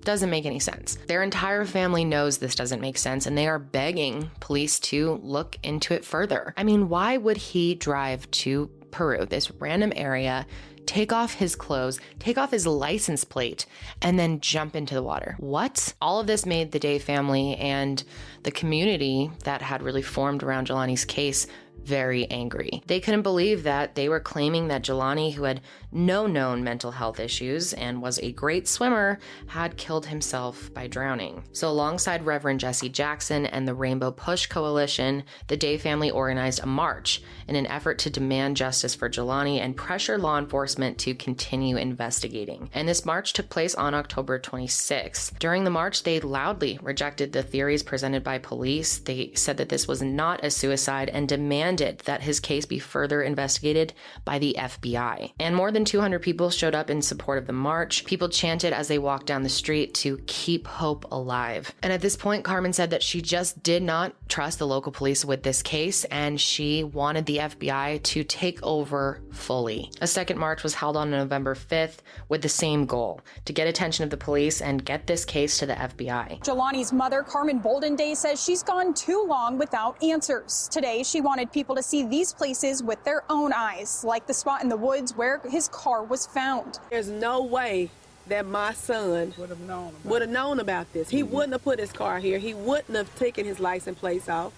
Doesn't 0.00 0.30
make 0.30 0.46
any 0.46 0.58
sense. 0.58 0.98
Their 1.06 1.22
entire 1.22 1.64
family 1.64 2.04
knows 2.04 2.38
this 2.38 2.56
doesn't 2.56 2.80
make 2.80 2.98
sense 2.98 3.26
and 3.26 3.38
they 3.38 3.46
are 3.46 3.58
begging 3.58 4.30
police 4.40 4.80
to 4.80 5.20
look 5.22 5.56
into 5.62 5.94
it 5.94 6.04
further. 6.04 6.52
I 6.56 6.64
mean, 6.64 6.88
why 6.88 7.16
would 7.16 7.36
he 7.36 7.76
drive 7.76 8.28
to 8.32 8.68
Peru, 8.90 9.26
this 9.26 9.50
random 9.52 9.92
area, 9.96 10.46
take 10.86 11.12
off 11.12 11.34
his 11.34 11.56
clothes, 11.56 11.98
take 12.18 12.38
off 12.38 12.50
his 12.50 12.66
license 12.66 13.24
plate, 13.24 13.66
and 14.00 14.18
then 14.18 14.40
jump 14.40 14.76
into 14.76 14.94
the 14.94 15.02
water. 15.02 15.34
What? 15.38 15.94
All 16.00 16.20
of 16.20 16.26
this 16.26 16.46
made 16.46 16.70
the 16.70 16.78
Day 16.78 16.98
family 16.98 17.56
and 17.56 18.02
the 18.42 18.50
community 18.50 19.30
that 19.44 19.62
had 19.62 19.82
really 19.82 20.02
formed 20.02 20.42
around 20.42 20.68
Jelani's 20.68 21.04
case 21.04 21.46
very 21.84 22.30
angry. 22.30 22.82
They 22.86 23.00
couldn't 23.00 23.22
believe 23.22 23.64
that 23.64 23.94
they 23.94 24.08
were 24.08 24.20
claiming 24.20 24.68
that 24.68 24.82
Jelani, 24.82 25.34
who 25.34 25.44
had 25.44 25.60
no 25.90 26.26
known 26.26 26.64
mental 26.64 26.92
health 26.92 27.20
issues 27.20 27.72
and 27.74 28.00
was 28.00 28.18
a 28.18 28.32
great 28.32 28.66
swimmer, 28.66 29.18
had 29.48 29.76
killed 29.76 30.06
himself 30.06 30.72
by 30.72 30.86
drowning. 30.86 31.44
So, 31.52 31.68
alongside 31.68 32.24
Reverend 32.24 32.60
Jesse 32.60 32.88
Jackson 32.88 33.46
and 33.46 33.66
the 33.66 33.74
Rainbow 33.74 34.10
Push 34.10 34.46
Coalition, 34.46 35.24
the 35.48 35.56
Day 35.56 35.76
family 35.76 36.10
organized 36.10 36.62
a 36.62 36.66
march 36.66 37.22
in 37.48 37.56
an 37.56 37.66
effort 37.66 37.98
to 38.00 38.10
demand 38.10 38.56
justice 38.56 38.94
for 38.94 39.10
Jelani 39.10 39.58
and 39.58 39.76
pressure 39.76 40.16
law 40.16 40.38
enforcement 40.38 40.98
to 40.98 41.14
continue 41.14 41.76
investigating. 41.76 42.70
And 42.72 42.88
this 42.88 43.04
march 43.04 43.32
took 43.32 43.50
place 43.50 43.74
on 43.74 43.94
October 43.94 44.38
26. 44.38 45.32
During 45.38 45.64
the 45.64 45.70
march, 45.70 46.04
they 46.04 46.20
loudly 46.20 46.78
rejected 46.82 47.32
the 47.32 47.42
theories 47.42 47.82
presented 47.82 48.24
by 48.24 48.38
police. 48.38 48.98
They 48.98 49.32
said 49.34 49.56
that 49.58 49.68
this 49.68 49.86
was 49.88 50.00
not 50.00 50.44
a 50.44 50.50
suicide 50.50 51.10
and 51.10 51.28
demanded 51.28 51.71
that 51.78 52.22
his 52.22 52.40
case 52.40 52.64
be 52.64 52.78
further 52.78 53.22
investigated 53.22 53.92
by 54.24 54.38
the 54.38 54.56
FBI. 54.58 55.32
And 55.38 55.54
more 55.54 55.70
than 55.70 55.82
than 55.82 55.86
200 55.86 56.20
people 56.20 56.48
showed 56.48 56.76
up 56.76 56.90
in 56.90 57.02
support 57.02 57.38
of 57.38 57.46
the 57.46 57.52
march. 57.52 58.04
People 58.04 58.28
chanted 58.28 58.72
as 58.72 58.86
they 58.86 58.98
walked 58.98 59.26
down 59.26 59.42
the 59.42 59.48
street 59.48 59.94
to 59.94 60.18
keep 60.26 60.66
hope 60.66 61.10
alive. 61.10 61.74
And 61.82 61.92
at 61.92 62.00
this 62.00 62.16
point, 62.16 62.44
Carmen 62.44 62.72
said 62.72 62.90
that 62.90 63.02
she 63.02 63.20
just 63.20 63.62
did 63.64 63.82
not 63.82 64.14
trust 64.28 64.60
the 64.60 64.66
local 64.66 64.92
police 64.92 65.24
with 65.24 65.42
this 65.42 65.60
case 65.60 66.04
and 66.04 66.40
she 66.40 66.84
wanted 66.84 67.26
the 67.26 67.38
FBI 67.38 68.02
to 68.02 68.22
take 68.22 68.62
over 68.62 69.20
fully. 69.32 69.90
A 70.00 70.06
second 70.06 70.38
march 70.38 70.62
was 70.62 70.74
held 70.74 70.96
on 70.96 71.10
November 71.10 71.56
5th 71.56 71.98
with 72.28 72.42
the 72.42 72.48
same 72.48 72.86
goal 72.86 73.20
to 73.46 73.52
get 73.52 73.66
attention 73.66 74.04
of 74.04 74.10
the 74.10 74.16
police 74.16 74.62
and 74.62 74.84
get 74.84 75.06
this 75.08 75.24
case 75.24 75.58
to 75.58 75.66
the 75.66 75.74
FBI. 75.74 76.40
Jelani's 76.44 76.92
mother, 76.92 77.22
Carmen 77.22 77.58
Bolden 77.58 77.96
Day, 77.96 78.14
says 78.14 78.42
she's 78.42 78.62
gone 78.62 78.94
too 78.94 79.24
long 79.26 79.58
without 79.58 80.00
answers. 80.02 80.68
Today, 80.70 81.02
she 81.02 81.20
wanted 81.20 81.50
people 81.50 81.61
to 81.64 81.82
see 81.82 82.04
these 82.04 82.32
places 82.32 82.82
with 82.82 83.02
their 83.04 83.24
own 83.30 83.52
eyes, 83.52 84.04
like 84.04 84.26
the 84.26 84.34
spot 84.34 84.62
in 84.62 84.68
the 84.68 84.76
woods 84.76 85.16
where 85.16 85.40
his 85.48 85.68
car 85.68 86.02
was 86.02 86.26
found. 86.26 86.78
There's 86.90 87.08
no 87.08 87.44
way 87.44 87.90
that 88.26 88.46
my 88.46 88.72
son 88.72 89.34
would 89.36 89.48
have 89.48 89.60
known 89.60 89.88
about, 89.88 90.04
would 90.04 90.22
have 90.22 90.30
known 90.30 90.60
about 90.60 90.92
this. 90.92 91.08
He 91.08 91.22
mm-hmm. 91.22 91.32
wouldn't 91.32 91.52
have 91.52 91.64
put 91.64 91.78
his 91.78 91.92
car 91.92 92.18
here. 92.18 92.38
He 92.38 92.54
wouldn't 92.54 92.96
have 92.96 93.14
taken 93.16 93.44
his 93.44 93.60
license 93.60 93.98
plates 93.98 94.28
off. 94.28 94.52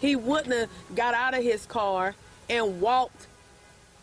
He 0.00 0.16
wouldn't 0.16 0.54
have 0.54 0.68
got 0.94 1.14
out 1.14 1.34
of 1.34 1.42
his 1.42 1.64
car 1.66 2.14
and 2.48 2.80
walked 2.80 3.26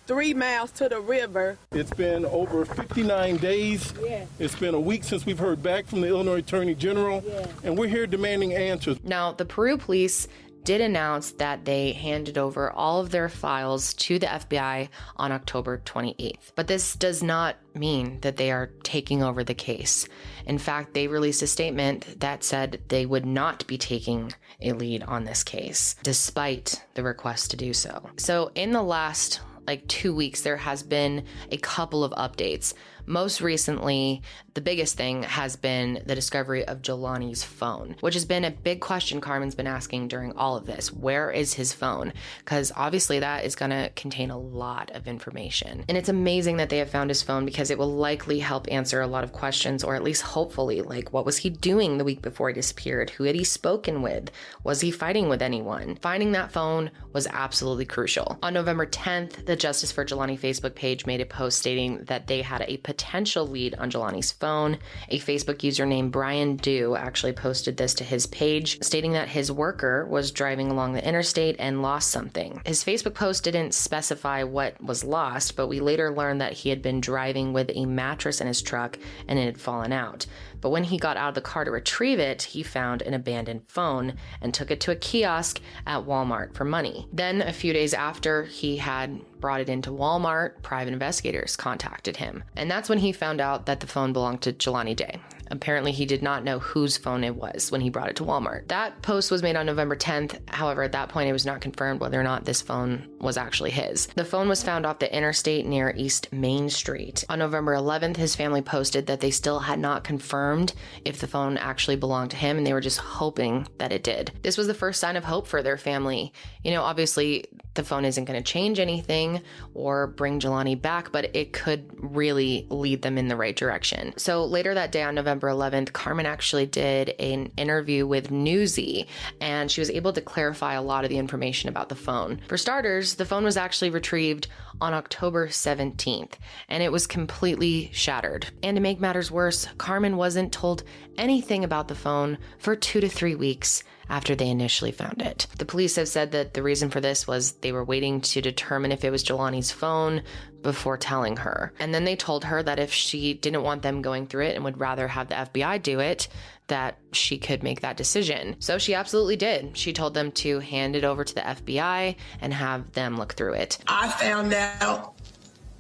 three 0.08 0.34
miles 0.34 0.72
to 0.72 0.90
the 0.90 1.00
river. 1.00 1.58
It's 1.72 1.94
been 1.94 2.26
over 2.26 2.66
59 2.66 3.38
days. 3.38 3.94
Yeah. 4.04 4.26
It's 4.40 4.56
been 4.56 4.74
a 4.74 4.80
week 4.80 5.04
since 5.04 5.26
we've 5.26 5.40
heard 5.40 5.64
back 5.64 5.86
from 5.86 6.02
the 6.02 6.08
Illinois 6.08 6.40
Attorney 6.40 6.76
General, 6.76 7.24
yeah. 7.26 7.46
and 7.64 7.78
we're 7.78 7.88
here 7.88 8.08
demanding 8.08 8.54
answers. 8.54 8.98
Now, 9.04 9.32
the 9.32 9.46
Peru 9.46 9.78
police 9.78 10.28
did 10.64 10.82
announce 10.82 11.32
that 11.32 11.66
they 11.66 11.94
handed 11.94 12.38
over 12.38 12.72
all 12.72 13.00
of 13.00 13.12
their 13.12 13.30
files 13.30 13.94
to 13.96 14.20
the 14.20 14.28
FBI 14.28 14.90
on 15.18 15.32
October 15.32 15.82
28th. 15.86 16.52
But 16.56 16.68
this 16.68 16.96
does 16.96 17.22
not 17.22 17.58
mean 17.76 18.20
that 18.22 18.38
they 18.38 18.52
are 18.52 18.72
taking 18.84 19.24
over 19.24 19.44
the 19.44 19.54
case. 19.54 20.08
In 20.46 20.58
fact, 20.58 20.94
they 20.94 21.08
released 21.08 21.42
a 21.42 21.48
statement 21.48 22.20
that 22.20 22.44
said 22.44 22.82
they 22.88 23.06
would 23.06 23.26
not 23.26 23.66
be 23.68 23.78
taking 23.78 24.34
a 24.62 24.74
lead 24.74 25.04
on 25.04 25.24
this 25.24 25.44
case, 25.44 25.96
despite 26.04 26.84
the 26.94 27.04
request 27.04 27.52
to 27.52 27.58
do 27.58 27.74
so. 27.74 28.10
So, 28.18 28.52
in 28.56 28.72
the 28.72 28.84
last 28.84 29.42
like 29.68 29.88
two 29.88 30.14
weeks, 30.14 30.42
there 30.42 30.58
has 30.58 30.84
been 30.84 31.26
a 31.52 31.58
couple 31.58 32.04
of 32.04 32.12
updates. 32.14 32.74
Most 33.06 33.42
recently, 33.42 34.22
the 34.54 34.62
biggest 34.62 34.96
thing 34.96 35.24
has 35.24 35.56
been 35.56 36.04
the 36.06 36.16
discovery 36.16 36.66
of 36.66 36.82
Jelani's 36.82 37.44
phone, 37.44 37.96
which 38.02 38.14
has 38.14 38.26
been 38.26 38.46
a 38.46 38.52
big 38.52 38.82
question 38.82 39.20
Carmen's 39.20 39.56
been 39.56 39.68
asking 39.68 40.08
during 40.08 40.34
all 40.34 40.56
of 40.56 40.66
this. 40.66 40.94
Where 40.94 41.32
is 41.32 41.54
his 41.54 41.74
phone? 41.74 42.14
Because 42.40 42.72
obviously 42.76 43.20
that 43.20 43.46
is 43.46 43.56
going 43.56 43.72
to 43.72 43.92
contain 43.96 44.30
a 44.30 44.38
lot 44.38 44.92
of 44.92 45.08
information. 45.08 45.86
And 45.90 45.98
it's 45.98 46.10
amazing 46.10 46.58
that 46.58 46.70
they 46.70 46.78
have 46.78 46.90
found 46.90 47.10
his 47.10 47.24
phone 47.24 47.46
because 47.46 47.72
it 47.72 47.78
will 47.78 47.94
likely 47.94 48.40
help 48.40 48.72
answer 48.72 49.02
a 49.02 49.08
lot 49.08 49.24
of 49.24 49.34
questions, 49.34 49.84
or 49.84 49.96
at 49.96 50.04
least 50.04 50.22
hopefully, 50.22 50.82
like 50.82 51.12
what 51.12 51.26
was 51.26 51.38
he 51.38 51.50
doing 51.50 51.98
the 51.98 52.04
week 52.04 52.22
before 52.22 52.50
he 52.50 52.54
disappeared? 52.54 53.10
Who 53.12 53.24
had 53.24 53.36
he 53.36 53.44
spoken 53.44 54.02
with? 54.02 54.30
Was 54.64 54.82
he 54.82 54.92
fighting 54.92 55.30
with 55.30 55.42
anyone? 55.42 55.96
Finding 55.96 56.32
that 56.34 56.52
phone 56.52 56.92
was 57.12 57.28
absolutely 57.28 57.86
crucial. 57.86 58.38
On 58.44 58.54
November 58.54 58.86
10th, 58.86 59.46
the 59.46 59.56
Justice 59.56 59.92
for 59.92 60.06
Jelani 60.06 60.40
Facebook 60.40 60.76
page 60.76 61.06
made 61.06 61.22
a 61.22 61.26
post 61.26 61.60
stating 61.60 62.04
that 62.06 62.28
they 62.28 62.42
had 62.42 62.64
a 62.68 62.78
potential 62.78 63.48
lead 63.48 63.76
on 63.76 63.90
Jelani's 63.90 64.32
phone. 64.32 64.43
A 64.44 65.20
Facebook 65.20 65.64
user 65.64 65.86
named 65.86 66.12
Brian 66.12 66.58
Dew 66.58 66.96
actually 66.96 67.34
posted 67.34 67.78
this 67.78 67.94
to 67.96 68.04
his 68.04 68.26
page, 68.26 68.84
stating 68.84 69.14
that 69.14 69.30
his 69.30 69.52
worker 69.52 70.06
was 70.06 70.32
driving 70.32 70.70
along 70.70 70.94
the 70.94 71.08
interstate 71.08 71.56
and 71.60 71.82
lost 71.82 72.12
something. 72.12 72.62
His 72.66 72.84
Facebook 72.84 73.14
post 73.14 73.44
didn't 73.44 73.74
specify 73.74 74.44
what 74.44 74.82
was 74.82 75.04
lost, 75.04 75.56
but 75.56 75.68
we 75.68 75.80
later 75.80 76.12
learned 76.12 76.42
that 76.42 76.54
he 76.54 76.70
had 76.70 76.82
been 76.82 77.02
driving 77.02 77.54
with 77.54 77.72
a 77.74 77.86
mattress 77.86 78.42
in 78.42 78.48
his 78.48 78.62
truck 78.62 78.98
and 79.28 79.40
it 79.40 79.46
had 79.46 79.60
fallen 79.60 79.92
out. 79.94 80.26
But 80.64 80.70
when 80.70 80.86
he 80.86 80.98
got 80.98 81.18
out 81.18 81.28
of 81.28 81.36
the 81.36 81.42
car 81.42 81.66
to 81.66 81.72
retrieve 81.72 82.20
it, 82.20 82.44
he 82.44 82.64
found 82.64 83.02
an 83.02 83.14
abandoned 83.14 83.64
phone 83.68 84.14
and 84.42 84.54
took 84.54 84.72
it 84.72 84.80
to 84.82 84.92
a 84.92 84.96
kiosk 84.96 85.60
at 85.86 86.06
Walmart 86.06 86.56
for 86.56 86.64
money. 86.64 87.06
Then, 87.12 87.42
a 87.42 87.52
few 87.52 87.74
days 87.74 87.94
after 87.94 88.46
he 88.46 88.78
had 88.78 89.20
brought 89.42 89.60
it 89.60 89.68
into 89.68 89.92
Walmart, 89.92 90.62
private 90.62 90.94
investigators 90.94 91.58
contacted 91.58 92.16
him. 92.16 92.46
And 92.56 92.72
that's 92.72 92.88
when 92.88 93.00
he 93.00 93.12
found 93.12 93.42
out 93.42 93.66
that 93.66 93.82
the 93.82 93.88
phone 93.88 94.14
belonged 94.14 94.42
to 94.44 94.54
Jelani 94.54 94.96
Day. 94.96 95.20
Apparently, 95.52 95.92
he 95.92 96.06
did 96.06 96.24
not 96.24 96.44
know 96.44 96.60
whose 96.60 96.98
phone 96.98 97.24
it 97.24 97.36
was 97.36 97.72
when 97.72 97.82
he 97.82 97.90
brought 97.90 98.10
it 98.10 98.16
to 98.18 98.24
Walmart. 98.24 98.68
That 98.68 99.02
post 99.02 99.32
was 99.32 99.44
made 99.44 99.56
on 99.56 99.66
November 99.66 99.96
10th. 99.96 100.40
However, 100.50 100.84
at 100.84 100.92
that 100.94 101.10
point, 101.10 101.30
it 101.30 101.34
was 101.34 101.46
not 101.46 101.62
confirmed 101.62 102.00
whether 102.00 102.20
or 102.20 102.24
not 102.24 102.46
this 102.46 102.62
phone 102.62 103.10
was 103.20 103.38
actually 103.38 103.72
his. 103.72 104.08
The 104.08 104.26
phone 104.26 104.50
was 104.50 104.64
found 104.64 104.86
off 104.86 105.00
the 105.00 105.16
interstate 105.16 105.66
near 105.66 105.94
East 105.96 106.32
Main 106.32 106.70
Street. 106.70 107.24
On 107.30 107.40
November 107.40 107.74
11th, 107.76 108.18
his 108.18 108.36
family 108.36 108.62
posted 108.62 109.08
that 109.08 109.20
they 109.20 109.32
still 109.32 109.60
had 109.60 109.80
not 109.80 110.04
confirmed 110.04 110.74
if 111.06 111.20
the 111.20 111.28
phone 111.28 111.58
actually 111.58 111.96
belonged 111.96 112.32
to 112.32 112.38
him 112.38 112.58
and 112.58 112.68
they 112.68 112.74
were 112.74 112.82
just 112.82 113.00
hoping 113.00 113.68
that 113.78 113.92
it 113.92 114.04
did. 114.04 114.32
This 114.42 114.58
was 114.58 114.68
the 114.68 114.74
first 114.74 115.00
sign 115.00 115.16
of 115.16 115.24
hope 115.24 115.48
for 115.48 115.62
their 115.62 115.78
family. 115.78 116.34
You 116.64 116.72
know, 116.72 116.84
obviously, 116.84 117.46
the 117.74 117.84
phone 117.84 118.06
isn't 118.06 118.26
going 118.26 118.42
to 118.42 118.52
change 118.52 118.80
anything 118.80 119.42
or 119.74 120.08
bring 120.08 120.40
Jelani 120.40 120.80
back, 120.80 121.12
but 121.12 121.36
it 121.36 121.54
could 121.54 121.90
really 121.98 122.68
lead 122.70 123.02
them 123.02 123.18
in 123.18 123.28
the 123.28 123.36
right 123.36 123.56
direction. 123.56 124.14
So 124.18 124.46
later 124.46 124.74
that 124.74 124.92
day 124.92 125.04
on 125.04 125.16
November 125.16 125.33
11th, 125.42 125.94
Carmen 125.94 126.26
actually 126.26 126.66
did 126.66 127.10
an 127.20 127.52
interview 127.58 128.06
with 128.06 128.32
Newsy 128.32 129.08
and 129.42 129.70
she 129.70 129.82
was 129.82 129.90
able 129.90 130.14
to 130.14 130.22
clarify 130.22 130.74
a 130.74 130.82
lot 130.82 131.04
of 131.04 131.10
the 131.10 131.18
information 131.18 131.70
about 131.70 131.90
the 131.90 131.96
phone. 131.96 132.42
For 132.48 132.58
starters, 132.58 133.16
the 133.16 133.26
phone 133.26 133.44
was 133.44 133.58
actually 133.58 133.90
retrieved 133.90 134.48
on 134.82 134.94
October 134.94 135.48
17th 135.48 136.34
and 136.70 136.84
it 136.84 136.92
was 136.92 137.08
completely 137.08 137.90
shattered. 137.94 138.48
And 138.62 138.76
to 138.76 138.82
make 138.82 139.00
matters 139.00 139.32
worse, 139.32 139.68
Carmen 139.78 140.18
wasn't 140.18 140.52
told 140.52 140.84
anything 141.18 141.64
about 141.64 141.88
the 141.88 141.96
phone 141.96 142.38
for 142.58 142.76
two 142.76 143.02
to 143.02 143.10
three 143.10 143.36
weeks 143.36 143.84
after 144.14 144.36
they 144.36 144.48
initially 144.48 144.92
found 144.92 145.24
it. 145.24 145.48
The 145.58 145.66
police 145.66 145.96
have 145.96 146.08
said 146.08 146.34
that 146.34 146.54
the 146.54 146.62
reason 146.62 146.92
for 146.92 147.02
this 147.02 147.26
was 147.26 147.54
they 147.54 147.72
were 147.72 147.84
waiting 147.84 148.22
to 148.22 148.42
determine 148.42 148.92
if 148.92 149.04
it 149.04 149.10
was 149.10 149.24
Jelani's 149.24 149.72
phone 149.72 150.22
before 150.62 150.98
telling 150.98 151.38
her. 151.38 151.74
And 151.80 151.96
then 151.96 152.04
they 152.04 152.16
told 152.16 152.46
her 152.46 152.62
that 152.62 152.78
if 152.78 152.94
she 152.94 153.34
didn't 153.34 153.64
want 153.64 153.82
them 153.82 154.04
going 154.04 154.28
through 154.28 154.46
it 154.46 154.56
and 154.56 154.64
would 154.66 154.80
rather 154.80 155.08
have 155.08 155.30
the 155.30 155.36
FBI 155.36 155.82
do 155.82 156.00
it, 156.00 156.28
that 156.68 157.00
she 157.12 157.40
could 157.40 157.64
make 157.64 157.82
that 157.82 157.98
decision. 157.98 158.56
So 158.60 158.78
she 158.78 158.94
absolutely 158.94 159.36
did. 159.36 159.76
She 159.76 159.94
told 159.94 160.14
them 160.14 160.32
to 160.34 160.60
hand 160.60 160.96
it 160.96 161.04
over 161.04 161.24
to 161.24 161.34
the 161.34 161.42
FBI 161.42 162.16
and 162.40 162.54
have 162.54 162.92
them 162.92 163.18
look 163.18 163.34
through 163.34 163.54
it. 163.54 163.80
I 163.88 164.10
found 164.10 164.54
out 164.54 165.16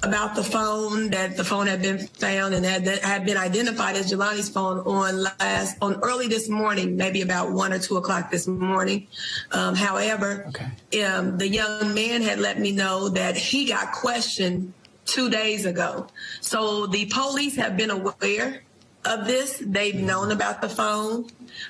about 0.04 0.36
the 0.36 0.44
phone 0.44 1.10
that 1.12 1.38
the 1.38 1.44
phone 1.44 1.66
had 1.66 1.82
been 1.82 1.98
found 1.98 2.54
and 2.54 2.66
had, 2.66 2.86
had 2.86 3.26
been 3.26 3.38
identified 3.38 3.96
as 3.96 4.12
Jelani's 4.12 4.50
phone 4.50 4.80
on 4.80 5.24
last 5.24 5.78
on 5.82 6.00
early 6.04 6.28
this 6.28 6.50
morning, 6.50 6.98
maybe 6.98 7.22
about 7.22 7.52
one 7.52 7.72
or 7.72 7.80
two 7.80 7.96
o'clock 7.96 8.30
this 8.30 8.46
morning. 8.46 9.08
Um, 9.52 9.76
however, 9.76 10.46
okay. 10.50 11.04
um, 11.04 11.38
the 11.38 11.48
young 11.48 11.94
man 11.94 12.22
had 12.22 12.40
let 12.40 12.60
me 12.60 12.74
know 12.74 13.10
that 13.10 13.38
he 13.38 13.66
got 13.66 13.94
questioned 13.94 14.74
two 15.06 15.30
days 15.30 15.66
ago. 15.66 16.08
So 16.42 16.86
the 16.88 17.06
police 17.06 17.56
have 17.56 17.78
been 17.78 17.90
aware 17.90 18.62
of 19.06 19.26
this. 19.26 19.62
They've 19.66 19.96
known 19.96 20.32
about 20.32 20.62
the 20.62 20.70
phone. 20.70 21.28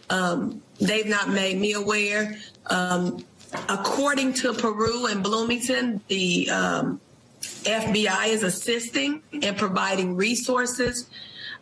Um, 0.10 0.62
they've 0.80 1.08
not 1.08 1.30
made 1.30 1.58
me 1.60 1.74
aware. 1.74 2.38
Um, 2.68 3.24
according 3.70 4.34
to 4.34 4.54
Peru 4.54 5.06
and 5.06 5.22
Bloomington, 5.24 6.02
the 6.08 6.50
um, 6.50 7.02
FBI 7.44 8.28
is 8.28 8.44
assisting 8.44 9.22
and 9.42 9.58
providing 9.58 10.16
resources. 10.16 11.10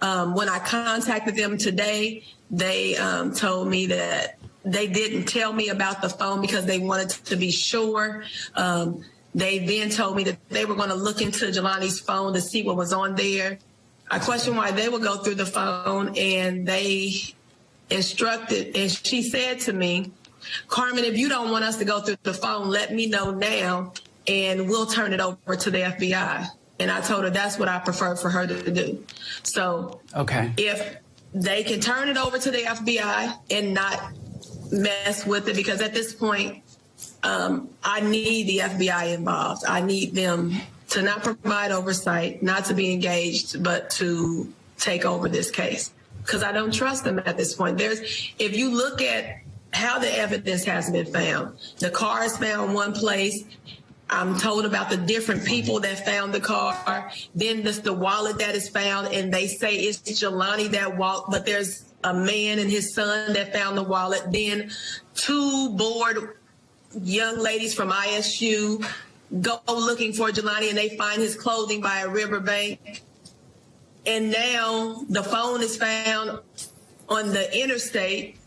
Um, 0.01 0.33
when 0.35 0.49
I 0.49 0.59
contacted 0.59 1.35
them 1.35 1.57
today, 1.57 2.23
they 2.49 2.97
um, 2.97 3.33
told 3.33 3.67
me 3.67 3.87
that 3.87 4.37
they 4.63 4.87
didn't 4.87 5.25
tell 5.25 5.53
me 5.53 5.69
about 5.69 6.01
the 6.01 6.09
phone 6.09 6.41
because 6.41 6.65
they 6.65 6.79
wanted 6.79 7.09
to 7.09 7.35
be 7.35 7.51
sure. 7.51 8.23
Um, 8.55 9.03
they 9.33 9.59
then 9.59 9.89
told 9.89 10.15
me 10.15 10.23
that 10.25 10.37
they 10.49 10.65
were 10.65 10.75
going 10.75 10.89
to 10.89 10.95
look 10.95 11.21
into 11.21 11.45
Jelani's 11.45 11.99
phone 11.99 12.33
to 12.33 12.41
see 12.41 12.63
what 12.63 12.75
was 12.75 12.93
on 12.93 13.15
there. 13.15 13.57
I 14.09 14.19
questioned 14.19 14.57
why 14.57 14.71
they 14.71 14.89
would 14.89 15.01
go 15.01 15.17
through 15.17 15.35
the 15.35 15.45
phone, 15.45 16.17
and 16.17 16.67
they 16.67 17.13
instructed, 17.89 18.75
and 18.75 18.91
she 18.91 19.23
said 19.23 19.61
to 19.61 19.73
me, 19.73 20.11
Carmen, 20.67 21.05
if 21.05 21.17
you 21.17 21.29
don't 21.29 21.51
want 21.51 21.63
us 21.63 21.77
to 21.77 21.85
go 21.85 22.01
through 22.01 22.17
the 22.23 22.33
phone, 22.33 22.69
let 22.69 22.93
me 22.93 23.07
know 23.07 23.31
now 23.31 23.93
and 24.27 24.69
we'll 24.69 24.85
turn 24.85 25.13
it 25.13 25.19
over 25.19 25.55
to 25.55 25.71
the 25.71 25.79
FBI. 25.79 26.47
And 26.79 26.89
I 26.89 27.01
told 27.01 27.23
her 27.23 27.29
that's 27.29 27.59
what 27.59 27.67
I 27.67 27.79
prefer 27.79 28.15
for 28.15 28.29
her 28.29 28.47
to 28.47 28.71
do. 28.71 29.03
So 29.43 30.01
okay. 30.15 30.51
if 30.57 30.97
they 31.33 31.63
can 31.63 31.79
turn 31.79 32.09
it 32.09 32.17
over 32.17 32.37
to 32.37 32.51
the 32.51 32.59
FBI 32.59 33.37
and 33.51 33.73
not 33.73 34.13
mess 34.71 35.25
with 35.25 35.47
it, 35.47 35.55
because 35.55 35.81
at 35.81 35.93
this 35.93 36.13
point, 36.13 36.63
um, 37.23 37.69
I 37.83 38.01
need 38.01 38.47
the 38.47 38.57
FBI 38.59 39.13
involved. 39.13 39.63
I 39.67 39.81
need 39.81 40.15
them 40.15 40.53
to 40.89 41.01
not 41.01 41.23
provide 41.23 41.71
oversight, 41.71 42.43
not 42.43 42.65
to 42.65 42.73
be 42.73 42.91
engaged, 42.91 43.63
but 43.63 43.89
to 43.91 44.51
take 44.77 45.05
over 45.05 45.29
this 45.29 45.49
case. 45.51 45.93
Because 46.23 46.43
I 46.43 46.51
don't 46.51 46.73
trust 46.73 47.03
them 47.03 47.19
at 47.25 47.37
this 47.37 47.53
point. 47.53 47.77
There's, 47.77 47.99
if 48.37 48.55
you 48.55 48.69
look 48.75 49.01
at 49.01 49.41
how 49.73 49.99
the 49.99 50.13
evidence 50.17 50.63
has 50.65 50.89
been 50.91 51.05
found, 51.05 51.57
the 51.79 51.89
car 51.89 52.23
is 52.23 52.37
found 52.37 52.73
one 52.73 52.93
place, 52.93 53.43
I'm 54.11 54.37
told 54.37 54.65
about 54.65 54.89
the 54.89 54.97
different 54.97 55.45
people 55.45 55.79
that 55.79 56.05
found 56.05 56.33
the 56.33 56.41
car. 56.41 57.11
Then 57.33 57.63
there's 57.63 57.79
the 57.79 57.93
wallet 57.93 58.37
that 58.39 58.55
is 58.55 58.67
found, 58.67 59.07
and 59.07 59.33
they 59.33 59.47
say 59.47 59.75
it's 59.75 60.01
Jelani 60.01 60.69
that 60.71 60.97
walked, 60.97 61.31
but 61.31 61.45
there's 61.45 61.85
a 62.03 62.13
man 62.13 62.59
and 62.59 62.69
his 62.69 62.93
son 62.93 63.33
that 63.33 63.53
found 63.53 63.77
the 63.77 63.83
wallet. 63.83 64.23
Then 64.31 64.71
two 65.15 65.69
bored 65.69 66.37
young 67.01 67.39
ladies 67.39 67.73
from 67.73 67.89
ISU 67.89 68.85
go 69.39 69.61
looking 69.67 70.11
for 70.11 70.29
Jelani 70.29 70.69
and 70.69 70.77
they 70.77 70.97
find 70.97 71.21
his 71.21 71.35
clothing 71.35 71.79
by 71.79 71.99
a 71.99 72.09
riverbank. 72.09 73.03
And 74.05 74.31
now 74.31 75.05
the 75.09 75.23
phone 75.23 75.61
is 75.61 75.77
found 75.77 76.39
on 77.07 77.29
the 77.29 77.57
interstate. 77.57 78.37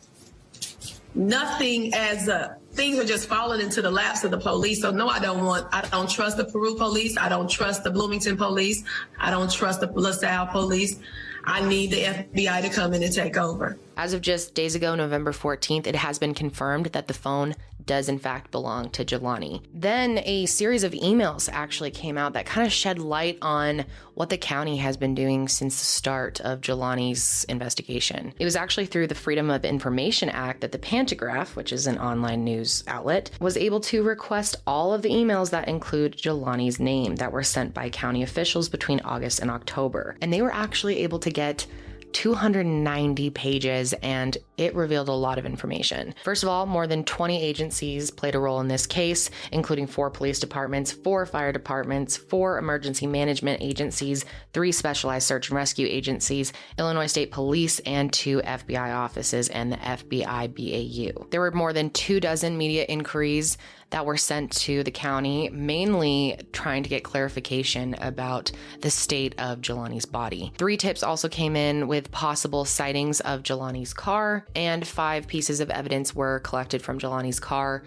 Nothing 1.14 1.94
as 1.94 2.28
a 2.28 2.58
things 2.74 2.98
are 2.98 3.04
just 3.04 3.28
falling 3.28 3.60
into 3.60 3.80
the 3.80 3.90
laps 3.90 4.24
of 4.24 4.30
the 4.30 4.38
police. 4.38 4.82
So 4.82 4.90
no, 4.90 5.08
I 5.08 5.18
don't 5.18 5.44
want, 5.44 5.66
I 5.72 5.82
don't 5.88 6.10
trust 6.10 6.36
the 6.36 6.44
Peru 6.44 6.76
police. 6.76 7.16
I 7.16 7.28
don't 7.28 7.48
trust 7.48 7.84
the 7.84 7.90
Bloomington 7.90 8.36
police. 8.36 8.84
I 9.18 9.30
don't 9.30 9.50
trust 9.50 9.80
the 9.80 9.90
LaSalle 9.90 10.48
police. 10.48 10.98
I 11.46 11.66
need 11.66 11.90
the 11.90 12.02
FBI 12.04 12.62
to 12.62 12.70
come 12.70 12.94
in 12.94 13.02
and 13.02 13.12
take 13.12 13.36
over. 13.36 13.76
As 13.96 14.12
of 14.12 14.22
just 14.22 14.54
days 14.54 14.74
ago, 14.74 14.94
November 14.94 15.32
14th, 15.32 15.86
it 15.86 15.94
has 15.94 16.18
been 16.18 16.34
confirmed 16.34 16.86
that 16.86 17.06
the 17.06 17.14
phone 17.14 17.54
does 17.86 18.08
in 18.08 18.18
fact 18.18 18.50
belong 18.50 18.90
to 18.90 19.04
Jelani. 19.04 19.62
Then 19.72 20.20
a 20.24 20.46
series 20.46 20.84
of 20.84 20.92
emails 20.92 21.48
actually 21.52 21.90
came 21.90 22.18
out 22.18 22.32
that 22.34 22.46
kind 22.46 22.66
of 22.66 22.72
shed 22.72 22.98
light 22.98 23.38
on 23.42 23.84
what 24.14 24.30
the 24.30 24.38
county 24.38 24.76
has 24.76 24.96
been 24.96 25.14
doing 25.14 25.48
since 25.48 25.78
the 25.78 25.84
start 25.84 26.40
of 26.40 26.60
Jelani's 26.60 27.44
investigation. 27.44 28.32
It 28.38 28.44
was 28.44 28.56
actually 28.56 28.86
through 28.86 29.08
the 29.08 29.14
Freedom 29.14 29.50
of 29.50 29.64
Information 29.64 30.28
Act 30.28 30.60
that 30.60 30.72
the 30.72 30.78
Pantagraph, 30.78 31.56
which 31.56 31.72
is 31.72 31.86
an 31.86 31.98
online 31.98 32.44
news 32.44 32.84
outlet, 32.86 33.30
was 33.40 33.56
able 33.56 33.80
to 33.80 34.02
request 34.02 34.56
all 34.66 34.94
of 34.94 35.02
the 35.02 35.10
emails 35.10 35.50
that 35.50 35.68
include 35.68 36.16
Jelani's 36.16 36.78
name 36.78 37.16
that 37.16 37.32
were 37.32 37.42
sent 37.42 37.74
by 37.74 37.90
county 37.90 38.22
officials 38.22 38.68
between 38.68 39.00
August 39.00 39.40
and 39.40 39.50
October. 39.50 40.16
And 40.20 40.32
they 40.32 40.42
were 40.42 40.54
actually 40.54 41.00
able 41.00 41.18
to 41.18 41.30
get 41.30 41.66
290 42.14 43.30
pages 43.30 43.92
and 43.94 44.38
it 44.56 44.74
revealed 44.74 45.08
a 45.08 45.12
lot 45.12 45.36
of 45.36 45.44
information. 45.44 46.14
First 46.22 46.44
of 46.44 46.48
all, 46.48 46.64
more 46.64 46.86
than 46.86 47.04
20 47.04 47.42
agencies 47.42 48.10
played 48.10 48.36
a 48.36 48.38
role 48.38 48.60
in 48.60 48.68
this 48.68 48.86
case, 48.86 49.30
including 49.50 49.88
four 49.88 50.10
police 50.10 50.38
departments, 50.38 50.92
four 50.92 51.26
fire 51.26 51.52
departments, 51.52 52.16
four 52.16 52.56
emergency 52.58 53.06
management 53.06 53.60
agencies, 53.60 54.24
three 54.52 54.70
specialized 54.70 55.26
search 55.26 55.50
and 55.50 55.56
rescue 55.56 55.88
agencies, 55.90 56.52
Illinois 56.78 57.08
State 57.08 57.32
Police, 57.32 57.80
and 57.80 58.12
two 58.12 58.40
FBI 58.42 58.94
offices 58.94 59.48
and 59.48 59.72
the 59.72 59.76
FBI 59.76 60.54
BAU. 60.54 61.26
There 61.30 61.40
were 61.40 61.50
more 61.50 61.72
than 61.72 61.90
two 61.90 62.20
dozen 62.20 62.56
media 62.56 62.84
inquiries 62.84 63.58
that 63.94 64.04
were 64.04 64.16
sent 64.16 64.50
to 64.50 64.82
the 64.82 64.90
county, 64.90 65.48
mainly 65.50 66.36
trying 66.50 66.82
to 66.82 66.88
get 66.88 67.04
clarification 67.04 67.94
about 68.00 68.50
the 68.80 68.90
state 68.90 69.36
of 69.38 69.60
Jelani's 69.60 70.04
body. 70.04 70.52
Three 70.58 70.76
tips 70.76 71.04
also 71.04 71.28
came 71.28 71.54
in 71.54 71.86
with 71.86 72.10
possible 72.10 72.64
sightings 72.64 73.20
of 73.20 73.44
Jelani's 73.44 73.94
car, 73.94 74.46
and 74.56 74.84
five 74.84 75.28
pieces 75.28 75.60
of 75.60 75.70
evidence 75.70 76.12
were 76.12 76.40
collected 76.40 76.82
from 76.82 76.98
Jelani's 76.98 77.38
car 77.38 77.84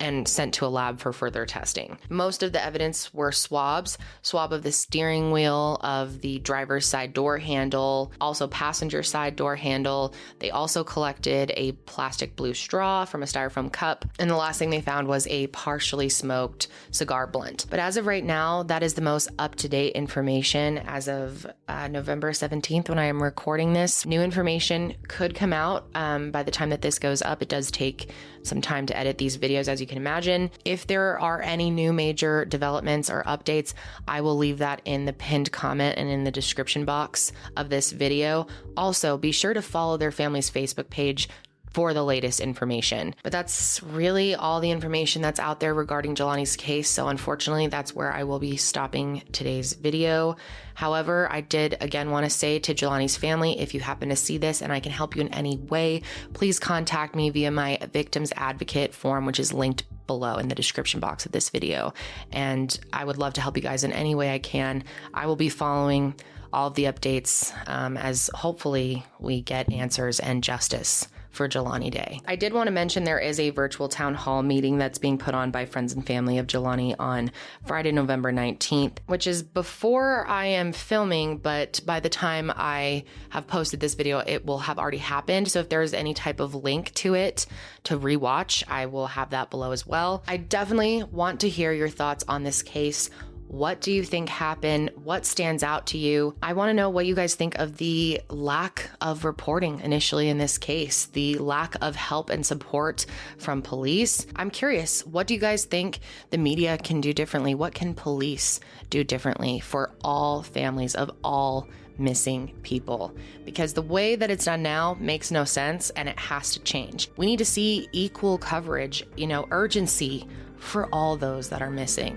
and 0.00 0.26
sent 0.26 0.54
to 0.54 0.66
a 0.66 0.68
lab 0.68 0.98
for 0.98 1.12
further 1.12 1.46
testing. 1.46 1.98
Most 2.08 2.42
of 2.42 2.52
the 2.52 2.64
evidence 2.64 3.12
were 3.14 3.32
swabs 3.32 3.98
swab 4.22 4.52
of 4.52 4.62
the 4.62 4.72
steering 4.72 5.30
wheel, 5.30 5.78
of 5.82 6.20
the 6.20 6.38
driver's 6.40 6.86
side 6.86 7.12
door 7.12 7.38
handle, 7.38 8.12
also 8.20 8.46
passenger 8.48 9.02
side 9.02 9.36
door 9.36 9.56
handle. 9.56 10.14
They 10.38 10.50
also 10.50 10.84
collected 10.84 11.52
a 11.56 11.72
plastic 11.72 12.36
blue 12.36 12.54
straw 12.54 13.04
from 13.04 13.22
a 13.22 13.26
styrofoam 13.26 13.72
cup. 13.72 14.04
And 14.18 14.30
the 14.30 14.36
last 14.36 14.58
thing 14.58 14.70
they 14.70 14.80
found 14.80 15.08
was 15.08 15.26
a 15.28 15.46
partially 15.48 16.08
smoked 16.08 16.68
cigar 16.90 17.26
blunt. 17.26 17.66
But 17.70 17.80
as 17.80 17.96
of 17.96 18.06
right 18.06 18.24
now, 18.24 18.62
that 18.64 18.82
is 18.82 18.94
the 18.94 19.02
most 19.02 19.28
up 19.38 19.54
to 19.56 19.68
date 19.68 19.94
information 19.94 20.78
as 20.78 21.08
of 21.08 21.46
uh, 21.68 21.88
November 21.88 22.32
17th 22.32 22.88
when 22.88 22.98
I 22.98 23.06
am 23.06 23.22
recording 23.22 23.72
this. 23.72 24.06
New 24.06 24.20
information 24.22 24.94
could 25.08 25.34
come 25.34 25.52
out 25.52 25.88
um, 25.94 26.30
by 26.30 26.42
the 26.42 26.50
time 26.50 26.70
that 26.70 26.82
this 26.82 26.98
goes 26.98 27.22
up. 27.22 27.42
It 27.42 27.48
does 27.48 27.70
take 27.70 28.10
some 28.42 28.60
time 28.60 28.86
to 28.86 28.96
edit 28.96 29.18
these 29.18 29.38
videos, 29.38 29.68
as 29.68 29.80
you 29.80 29.86
can 29.86 29.98
imagine. 29.98 30.50
If 30.64 30.86
there 30.86 31.18
are 31.18 31.42
any 31.42 31.70
new 31.70 31.92
major 31.92 32.44
developments 32.44 33.10
or 33.10 33.22
updates, 33.24 33.74
I 34.08 34.20
will 34.20 34.36
leave 34.36 34.58
that 34.58 34.82
in 34.84 35.04
the 35.04 35.12
pinned 35.12 35.52
comment 35.52 35.98
and 35.98 36.08
in 36.08 36.24
the 36.24 36.30
description 36.30 36.84
box 36.84 37.32
of 37.56 37.68
this 37.68 37.92
video. 37.92 38.46
Also, 38.76 39.18
be 39.18 39.32
sure 39.32 39.54
to 39.54 39.62
follow 39.62 39.96
their 39.96 40.12
family's 40.12 40.50
Facebook 40.50 40.90
page 40.90 41.28
for 41.70 41.94
the 41.94 42.04
latest 42.04 42.40
information. 42.40 43.14
But 43.22 43.32
that's 43.32 43.82
really 43.82 44.34
all 44.34 44.60
the 44.60 44.70
information 44.70 45.22
that's 45.22 45.40
out 45.40 45.60
there 45.60 45.72
regarding 45.72 46.16
Jelani's 46.16 46.56
case. 46.56 46.88
So 46.88 47.08
unfortunately, 47.08 47.68
that's 47.68 47.94
where 47.94 48.12
I 48.12 48.24
will 48.24 48.40
be 48.40 48.56
stopping 48.56 49.22
today's 49.32 49.74
video. 49.74 50.36
However, 50.74 51.28
I 51.30 51.42
did 51.42 51.76
again 51.80 52.10
want 52.10 52.24
to 52.24 52.30
say 52.30 52.58
to 52.58 52.74
Jelani's 52.74 53.16
family, 53.16 53.60
if 53.60 53.74
you 53.74 53.80
happen 53.80 54.08
to 54.08 54.16
see 54.16 54.38
this 54.38 54.62
and 54.62 54.72
I 54.72 54.80
can 54.80 54.92
help 54.92 55.14
you 55.14 55.22
in 55.22 55.32
any 55.34 55.58
way, 55.58 56.02
please 56.32 56.58
contact 56.58 57.14
me 57.14 57.30
via 57.30 57.50
my 57.50 57.78
victims 57.92 58.32
advocate 58.36 58.94
form, 58.94 59.26
which 59.26 59.38
is 59.38 59.52
linked 59.52 59.84
below 60.06 60.36
in 60.36 60.48
the 60.48 60.54
description 60.56 60.98
box 60.98 61.24
of 61.24 61.32
this 61.32 61.50
video. 61.50 61.94
And 62.32 62.76
I 62.92 63.04
would 63.04 63.18
love 63.18 63.34
to 63.34 63.40
help 63.40 63.56
you 63.56 63.62
guys 63.62 63.84
in 63.84 63.92
any 63.92 64.14
way 64.14 64.34
I 64.34 64.40
can. 64.40 64.82
I 65.14 65.26
will 65.26 65.36
be 65.36 65.48
following 65.48 66.14
all 66.52 66.66
of 66.66 66.74
the 66.74 66.84
updates 66.84 67.54
um, 67.68 67.96
as 67.96 68.28
hopefully 68.34 69.04
we 69.20 69.40
get 69.40 69.72
answers 69.72 70.18
and 70.18 70.42
justice 70.42 71.06
for 71.30 71.48
Jelani 71.48 71.90
Day. 71.90 72.20
I 72.26 72.36
did 72.36 72.52
want 72.52 72.66
to 72.66 72.72
mention 72.72 73.04
there 73.04 73.18
is 73.18 73.40
a 73.40 73.50
virtual 73.50 73.88
town 73.88 74.14
hall 74.14 74.42
meeting 74.42 74.78
that's 74.78 74.98
being 74.98 75.18
put 75.18 75.34
on 75.34 75.50
by 75.50 75.64
friends 75.64 75.92
and 75.92 76.06
family 76.06 76.38
of 76.38 76.46
Jelani 76.46 76.94
on 76.98 77.30
Friday, 77.66 77.92
November 77.92 78.32
19th, 78.32 78.98
which 79.06 79.26
is 79.26 79.42
before 79.42 80.26
I 80.26 80.46
am 80.46 80.72
filming, 80.72 81.38
but 81.38 81.80
by 81.86 82.00
the 82.00 82.08
time 82.08 82.52
I 82.54 83.04
have 83.30 83.46
posted 83.46 83.80
this 83.80 83.94
video, 83.94 84.18
it 84.18 84.44
will 84.44 84.58
have 84.58 84.78
already 84.78 84.98
happened. 84.98 85.50
So 85.50 85.60
if 85.60 85.68
there 85.68 85.82
is 85.82 85.94
any 85.94 86.14
type 86.14 86.40
of 86.40 86.54
link 86.54 86.92
to 86.94 87.14
it 87.14 87.46
to 87.84 87.98
rewatch, 87.98 88.64
I 88.68 88.86
will 88.86 89.06
have 89.06 89.30
that 89.30 89.50
below 89.50 89.72
as 89.72 89.86
well. 89.86 90.22
I 90.26 90.36
definitely 90.36 91.04
want 91.04 91.40
to 91.40 91.48
hear 91.48 91.72
your 91.72 91.88
thoughts 91.88 92.24
on 92.28 92.42
this 92.42 92.62
case. 92.62 93.10
What 93.50 93.80
do 93.80 93.90
you 93.90 94.04
think 94.04 94.28
happened? 94.28 94.92
What 94.94 95.26
stands 95.26 95.64
out 95.64 95.88
to 95.88 95.98
you? 95.98 96.36
I 96.40 96.52
want 96.52 96.68
to 96.68 96.74
know 96.74 96.88
what 96.88 97.04
you 97.04 97.16
guys 97.16 97.34
think 97.34 97.58
of 97.58 97.78
the 97.78 98.20
lack 98.28 98.88
of 99.00 99.24
reporting 99.24 99.80
initially 99.80 100.28
in 100.28 100.38
this 100.38 100.56
case, 100.56 101.06
the 101.06 101.34
lack 101.34 101.74
of 101.80 101.96
help 101.96 102.30
and 102.30 102.46
support 102.46 103.06
from 103.38 103.60
police. 103.60 104.24
I'm 104.36 104.50
curious, 104.50 105.04
what 105.04 105.26
do 105.26 105.34
you 105.34 105.40
guys 105.40 105.64
think 105.64 105.98
the 106.30 106.38
media 106.38 106.78
can 106.78 107.00
do 107.00 107.12
differently? 107.12 107.56
What 107.56 107.74
can 107.74 107.92
police 107.92 108.60
do 108.88 109.02
differently 109.02 109.58
for 109.58 109.90
all 110.04 110.44
families 110.44 110.94
of 110.94 111.10
all 111.24 111.66
missing 111.98 112.54
people 112.62 113.16
because 113.44 113.74
the 113.74 113.82
way 113.82 114.14
that 114.14 114.30
it's 114.30 114.44
done 114.44 114.62
now 114.62 114.96
makes 115.00 115.32
no 115.32 115.44
sense 115.44 115.90
and 115.90 116.08
it 116.08 116.18
has 116.20 116.52
to 116.52 116.60
change. 116.60 117.10
We 117.16 117.26
need 117.26 117.38
to 117.38 117.44
see 117.44 117.88
equal 117.90 118.38
coverage, 118.38 119.04
you 119.16 119.26
know, 119.26 119.48
urgency 119.50 120.28
for 120.56 120.88
all 120.94 121.16
those 121.16 121.48
that 121.48 121.62
are 121.62 121.70
missing. 121.70 122.16